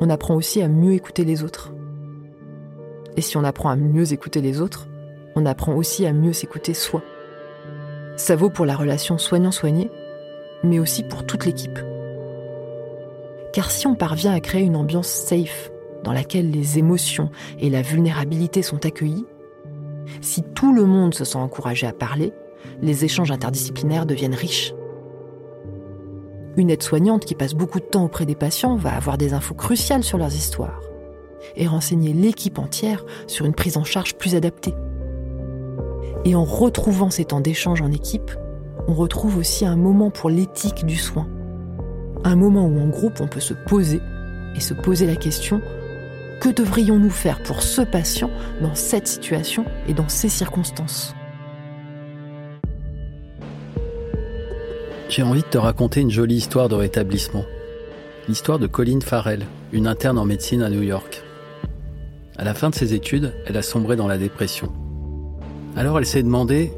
on 0.00 0.10
apprend 0.10 0.34
aussi 0.34 0.62
à 0.62 0.68
mieux 0.68 0.94
écouter 0.94 1.24
les 1.24 1.44
autres. 1.44 1.72
Et 3.16 3.22
si 3.22 3.36
on 3.36 3.44
apprend 3.44 3.70
à 3.70 3.76
mieux 3.76 4.12
écouter 4.12 4.40
les 4.40 4.60
autres, 4.60 4.88
on 5.36 5.46
apprend 5.46 5.74
aussi 5.74 6.06
à 6.06 6.12
mieux 6.12 6.32
s'écouter 6.32 6.74
soi. 6.74 7.02
Ça 8.16 8.34
vaut 8.34 8.50
pour 8.50 8.66
la 8.66 8.74
relation 8.74 9.16
soignant-soigné, 9.16 9.90
mais 10.62 10.78
aussi 10.78 11.02
pour 11.02 11.24
toute 11.24 11.46
l'équipe. 11.46 11.78
Car 13.52 13.70
si 13.70 13.86
on 13.86 13.94
parvient 13.94 14.32
à 14.32 14.40
créer 14.40 14.62
une 14.62 14.76
ambiance 14.76 15.08
safe, 15.08 15.70
dans 16.04 16.12
laquelle 16.12 16.50
les 16.50 16.78
émotions 16.78 17.30
et 17.58 17.70
la 17.70 17.82
vulnérabilité 17.82 18.62
sont 18.62 18.86
accueillies, 18.86 19.26
si 20.20 20.42
tout 20.42 20.74
le 20.74 20.84
monde 20.84 21.14
se 21.14 21.24
sent 21.24 21.38
encouragé 21.38 21.86
à 21.86 21.92
parler, 21.92 22.32
les 22.80 23.04
échanges 23.04 23.30
interdisciplinaires 23.30 24.06
deviennent 24.06 24.34
riches. 24.34 24.74
Une 26.56 26.70
aide-soignante 26.70 27.24
qui 27.24 27.34
passe 27.34 27.54
beaucoup 27.54 27.80
de 27.80 27.84
temps 27.84 28.04
auprès 28.04 28.26
des 28.26 28.34
patients 28.34 28.76
va 28.76 28.94
avoir 28.94 29.18
des 29.18 29.34
infos 29.34 29.54
cruciales 29.54 30.04
sur 30.04 30.18
leurs 30.18 30.34
histoires 30.34 30.80
et 31.56 31.66
renseigner 31.66 32.12
l'équipe 32.12 32.58
entière 32.58 33.04
sur 33.26 33.46
une 33.46 33.54
prise 33.54 33.76
en 33.76 33.84
charge 33.84 34.14
plus 34.14 34.34
adaptée. 34.34 34.74
Et 36.24 36.34
en 36.34 36.44
retrouvant 36.44 37.10
ces 37.10 37.24
temps 37.24 37.40
d'échange 37.40 37.80
en 37.80 37.90
équipe, 37.90 38.30
on 38.90 38.94
retrouve 38.94 39.36
aussi 39.36 39.64
un 39.64 39.76
moment 39.76 40.10
pour 40.10 40.30
l'éthique 40.30 40.84
du 40.84 40.96
soin. 40.96 41.28
Un 42.24 42.34
moment 42.34 42.66
où 42.66 42.80
en 42.80 42.88
groupe 42.88 43.20
on 43.20 43.28
peut 43.28 43.38
se 43.38 43.54
poser 43.54 44.00
et 44.56 44.60
se 44.60 44.74
poser 44.74 45.06
la 45.06 45.14
question 45.14 45.62
que 46.40 46.48
devrions-nous 46.48 47.10
faire 47.10 47.40
pour 47.44 47.62
ce 47.62 47.82
patient 47.82 48.30
dans 48.60 48.74
cette 48.74 49.06
situation 49.06 49.64
et 49.86 49.94
dans 49.94 50.08
ces 50.08 50.28
circonstances? 50.28 51.14
J'ai 55.08 55.22
envie 55.22 55.42
de 55.42 55.46
te 55.46 55.58
raconter 55.58 56.00
une 56.00 56.10
jolie 56.10 56.36
histoire 56.36 56.68
de 56.68 56.74
rétablissement. 56.74 57.44
L'histoire 58.26 58.58
de 58.58 58.66
Colleen 58.66 59.02
Farrell, 59.02 59.46
une 59.72 59.86
interne 59.86 60.18
en 60.18 60.24
médecine 60.24 60.62
à 60.62 60.70
New 60.70 60.82
York. 60.82 61.22
À 62.36 62.44
la 62.44 62.54
fin 62.54 62.70
de 62.70 62.74
ses 62.74 62.92
études, 62.92 63.34
elle 63.46 63.56
a 63.56 63.62
sombré 63.62 63.94
dans 63.94 64.08
la 64.08 64.18
dépression. 64.18 64.72
Alors 65.76 65.96
elle 65.96 66.06
s'est 66.06 66.24
demandé 66.24 66.72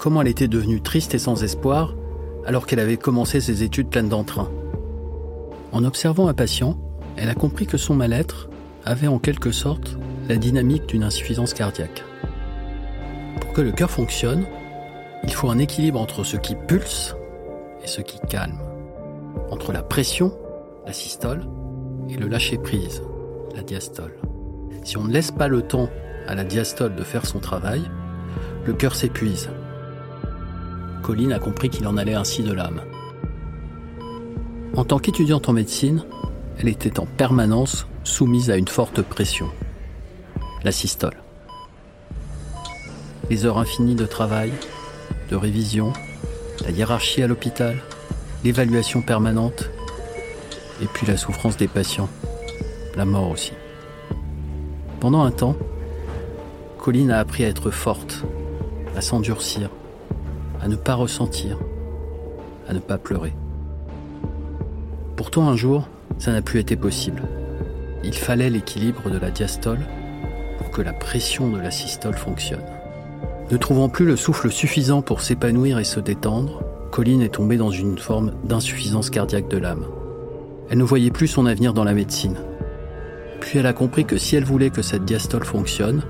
comment 0.00 0.22
elle 0.22 0.28
était 0.28 0.48
devenue 0.48 0.80
triste 0.80 1.14
et 1.14 1.18
sans 1.18 1.44
espoir 1.44 1.94
alors 2.46 2.66
qu'elle 2.66 2.80
avait 2.80 2.96
commencé 2.96 3.40
ses 3.40 3.62
études 3.62 3.90
pleines 3.90 4.08
d'entrain. 4.08 4.50
En 5.72 5.84
observant 5.84 6.26
un 6.26 6.34
patient, 6.34 6.78
elle 7.16 7.28
a 7.28 7.34
compris 7.34 7.66
que 7.66 7.76
son 7.76 7.94
mal-être 7.94 8.48
avait 8.84 9.08
en 9.08 9.18
quelque 9.18 9.52
sorte 9.52 9.98
la 10.28 10.36
dynamique 10.36 10.86
d'une 10.86 11.04
insuffisance 11.04 11.52
cardiaque. 11.52 12.02
Pour 13.40 13.52
que 13.52 13.60
le 13.60 13.72
cœur 13.72 13.90
fonctionne, 13.90 14.46
il 15.24 15.34
faut 15.34 15.50
un 15.50 15.58
équilibre 15.58 16.00
entre 16.00 16.24
ce 16.24 16.38
qui 16.38 16.54
pulse 16.54 17.14
et 17.84 17.86
ce 17.86 18.00
qui 18.00 18.18
calme, 18.26 18.58
entre 19.50 19.70
la 19.72 19.82
pression, 19.82 20.32
la 20.86 20.94
systole, 20.94 21.46
et 22.08 22.16
le 22.16 22.26
lâcher-prise, 22.26 23.02
la 23.54 23.62
diastole. 23.62 24.16
Si 24.82 24.96
on 24.96 25.04
ne 25.04 25.12
laisse 25.12 25.30
pas 25.30 25.48
le 25.48 25.60
temps 25.60 25.90
à 26.26 26.34
la 26.34 26.44
diastole 26.44 26.96
de 26.96 27.02
faire 27.02 27.26
son 27.26 27.38
travail, 27.38 27.82
le 28.64 28.72
cœur 28.72 28.94
s'épuise. 28.94 29.50
Colline 31.02 31.32
a 31.32 31.38
compris 31.38 31.70
qu'il 31.70 31.86
en 31.86 31.96
allait 31.96 32.14
ainsi 32.14 32.42
de 32.42 32.52
l'âme. 32.52 32.82
En 34.76 34.84
tant 34.84 34.98
qu'étudiante 34.98 35.48
en 35.48 35.52
médecine, 35.52 36.04
elle 36.58 36.68
était 36.68 37.00
en 37.00 37.06
permanence 37.06 37.86
soumise 38.04 38.50
à 38.50 38.56
une 38.56 38.68
forte 38.68 39.02
pression. 39.02 39.48
La 40.62 40.72
systole. 40.72 41.16
Les 43.30 43.46
heures 43.46 43.58
infinies 43.58 43.94
de 43.94 44.06
travail, 44.06 44.52
de 45.30 45.36
révision, 45.36 45.92
la 46.64 46.70
hiérarchie 46.70 47.22
à 47.22 47.26
l'hôpital, 47.26 47.76
l'évaluation 48.44 49.02
permanente, 49.02 49.70
et 50.82 50.86
puis 50.86 51.06
la 51.06 51.16
souffrance 51.16 51.56
des 51.56 51.68
patients, 51.68 52.08
la 52.96 53.04
mort 53.04 53.30
aussi. 53.30 53.52
Pendant 54.98 55.22
un 55.22 55.30
temps, 55.30 55.56
Colline 56.78 57.10
a 57.10 57.18
appris 57.18 57.44
à 57.44 57.48
être 57.48 57.70
forte, 57.70 58.24
à 58.96 59.00
s'endurcir, 59.00 59.70
à 60.62 60.68
ne 60.68 60.76
pas 60.76 60.94
ressentir, 60.94 61.58
à 62.68 62.72
ne 62.72 62.78
pas 62.78 62.98
pleurer. 62.98 63.32
Pourtant 65.16 65.48
un 65.48 65.56
jour, 65.56 65.88
ça 66.18 66.32
n'a 66.32 66.42
plus 66.42 66.60
été 66.60 66.76
possible. 66.76 67.22
Il 68.04 68.14
fallait 68.14 68.50
l'équilibre 68.50 69.10
de 69.10 69.18
la 69.18 69.30
diastole 69.30 69.80
pour 70.58 70.70
que 70.70 70.82
la 70.82 70.92
pression 70.92 71.50
de 71.50 71.58
la 71.58 71.70
systole 71.70 72.14
fonctionne. 72.14 72.64
Ne 73.50 73.56
trouvant 73.56 73.88
plus 73.88 74.06
le 74.06 74.16
souffle 74.16 74.50
suffisant 74.50 75.02
pour 75.02 75.20
s'épanouir 75.20 75.78
et 75.78 75.84
se 75.84 76.00
détendre, 76.00 76.62
Colline 76.90 77.22
est 77.22 77.34
tombée 77.34 77.56
dans 77.56 77.70
une 77.70 77.98
forme 77.98 78.32
d'insuffisance 78.44 79.10
cardiaque 79.10 79.48
de 79.48 79.58
l'âme. 79.58 79.84
Elle 80.70 80.78
ne 80.78 80.84
voyait 80.84 81.10
plus 81.10 81.28
son 81.28 81.46
avenir 81.46 81.74
dans 81.74 81.84
la 81.84 81.94
médecine. 81.94 82.36
Puis 83.40 83.58
elle 83.58 83.66
a 83.66 83.72
compris 83.72 84.04
que 84.04 84.18
si 84.18 84.36
elle 84.36 84.44
voulait 84.44 84.70
que 84.70 84.82
cette 84.82 85.04
diastole 85.04 85.44
fonctionne, 85.44 86.02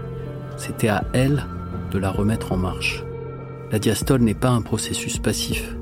c'était 0.57 0.89
à 0.89 1.05
elle 1.15 1.45
de 1.91 1.99
la 1.99 2.11
remettre 2.11 2.53
en 2.53 2.57
marche. 2.57 3.05
La 3.71 3.79
diastole 3.79 4.23
n'est 4.23 4.35
pas 4.35 4.51
un 4.51 4.63
processus 4.63 5.19
passif. 5.19 5.77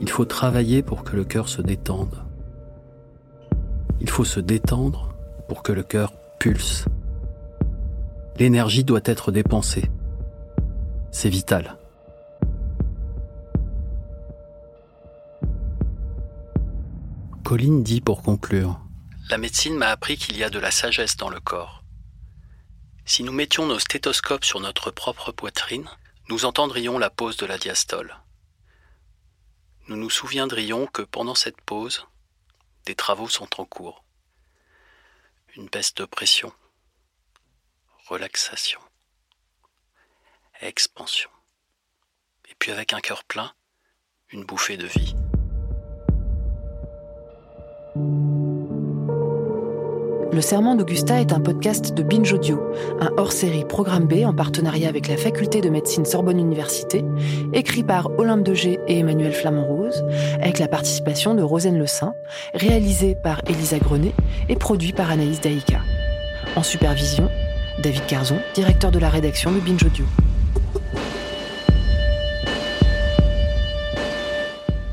Il 0.00 0.08
faut 0.08 0.24
travailler 0.24 0.82
pour 0.82 1.04
que 1.04 1.14
le 1.14 1.24
cœur 1.24 1.50
se 1.50 1.60
détende. 1.60 2.24
Il 4.00 4.08
faut 4.08 4.24
se 4.24 4.40
détendre 4.40 5.14
pour 5.46 5.62
que 5.62 5.72
le 5.72 5.82
cœur 5.82 6.14
pulse. 6.38 6.86
L'énergie 8.38 8.84
doit 8.84 9.02
être 9.04 9.32
dépensée. 9.32 9.90
C'est 11.10 11.28
vital. 11.28 11.76
Colline 17.44 17.82
dit 17.82 18.00
pour 18.00 18.22
conclure 18.22 18.80
La 19.28 19.36
médecine 19.36 19.76
m'a 19.76 19.88
appris 19.88 20.16
qu'il 20.16 20.38
y 20.38 20.44
a 20.44 20.48
de 20.48 20.58
la 20.58 20.70
sagesse 20.70 21.18
dans 21.18 21.28
le 21.28 21.40
corps. 21.40 21.84
Si 23.04 23.24
nous 23.24 23.32
mettions 23.32 23.66
nos 23.66 23.78
stéthoscopes 23.78 24.44
sur 24.44 24.60
notre 24.60 24.90
propre 24.90 25.32
poitrine, 25.32 25.88
nous 26.30 26.44
entendrions 26.44 26.96
la 26.96 27.10
pause 27.10 27.36
de 27.38 27.44
la 27.44 27.58
diastole. 27.58 28.16
Nous 29.88 29.96
nous 29.96 30.10
souviendrions 30.10 30.86
que 30.86 31.02
pendant 31.02 31.34
cette 31.34 31.60
pause, 31.60 32.06
des 32.86 32.94
travaux 32.94 33.28
sont 33.28 33.60
en 33.60 33.64
cours. 33.64 34.04
Une 35.56 35.66
baisse 35.66 35.92
de 35.94 36.04
pression, 36.04 36.52
relaxation, 38.06 38.80
expansion. 40.60 41.30
Et 42.48 42.54
puis 42.60 42.70
avec 42.70 42.92
un 42.92 43.00
cœur 43.00 43.24
plein, 43.24 43.52
une 44.28 44.44
bouffée 44.44 44.76
de 44.76 44.86
vie. 44.86 45.16
Le 50.40 50.46
Serment 50.46 50.74
d'Augusta 50.74 51.20
est 51.20 51.34
un 51.34 51.40
podcast 51.40 51.92
de 51.92 52.02
Binge 52.02 52.32
Audio, 52.32 52.62
un 52.98 53.10
hors-série 53.18 53.66
Programme 53.66 54.06
B 54.06 54.24
en 54.24 54.32
partenariat 54.32 54.88
avec 54.88 55.06
la 55.06 55.18
Faculté 55.18 55.60
de 55.60 55.68
médecine 55.68 56.06
Sorbonne 56.06 56.38
Université, 56.38 57.04
écrit 57.52 57.82
par 57.82 58.08
Olympe 58.18 58.44
de 58.44 58.54
et 58.54 58.80
Emmanuel 59.00 59.34
Flamand-Rose, 59.34 60.02
avec 60.40 60.58
la 60.58 60.66
participation 60.66 61.34
de 61.34 61.42
Rosane 61.42 61.76
Le 61.76 61.86
Saint, 61.86 62.14
réalisé 62.54 63.16
par 63.22 63.42
Elisa 63.48 63.78
Grenet 63.78 64.14
et 64.48 64.56
produit 64.56 64.94
par 64.94 65.10
Anaïs 65.10 65.42
Daïka. 65.42 65.80
En 66.56 66.62
supervision, 66.62 67.28
David 67.82 68.06
Carzon, 68.06 68.38
directeur 68.54 68.90
de 68.90 68.98
la 68.98 69.10
rédaction 69.10 69.52
de 69.52 69.60
Binge 69.60 69.84
Audio. 69.84 70.06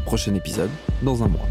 Prochain 0.03 0.35
épisode 0.35 0.71
dans 1.01 1.23
un 1.23 1.29
mois. 1.29 1.47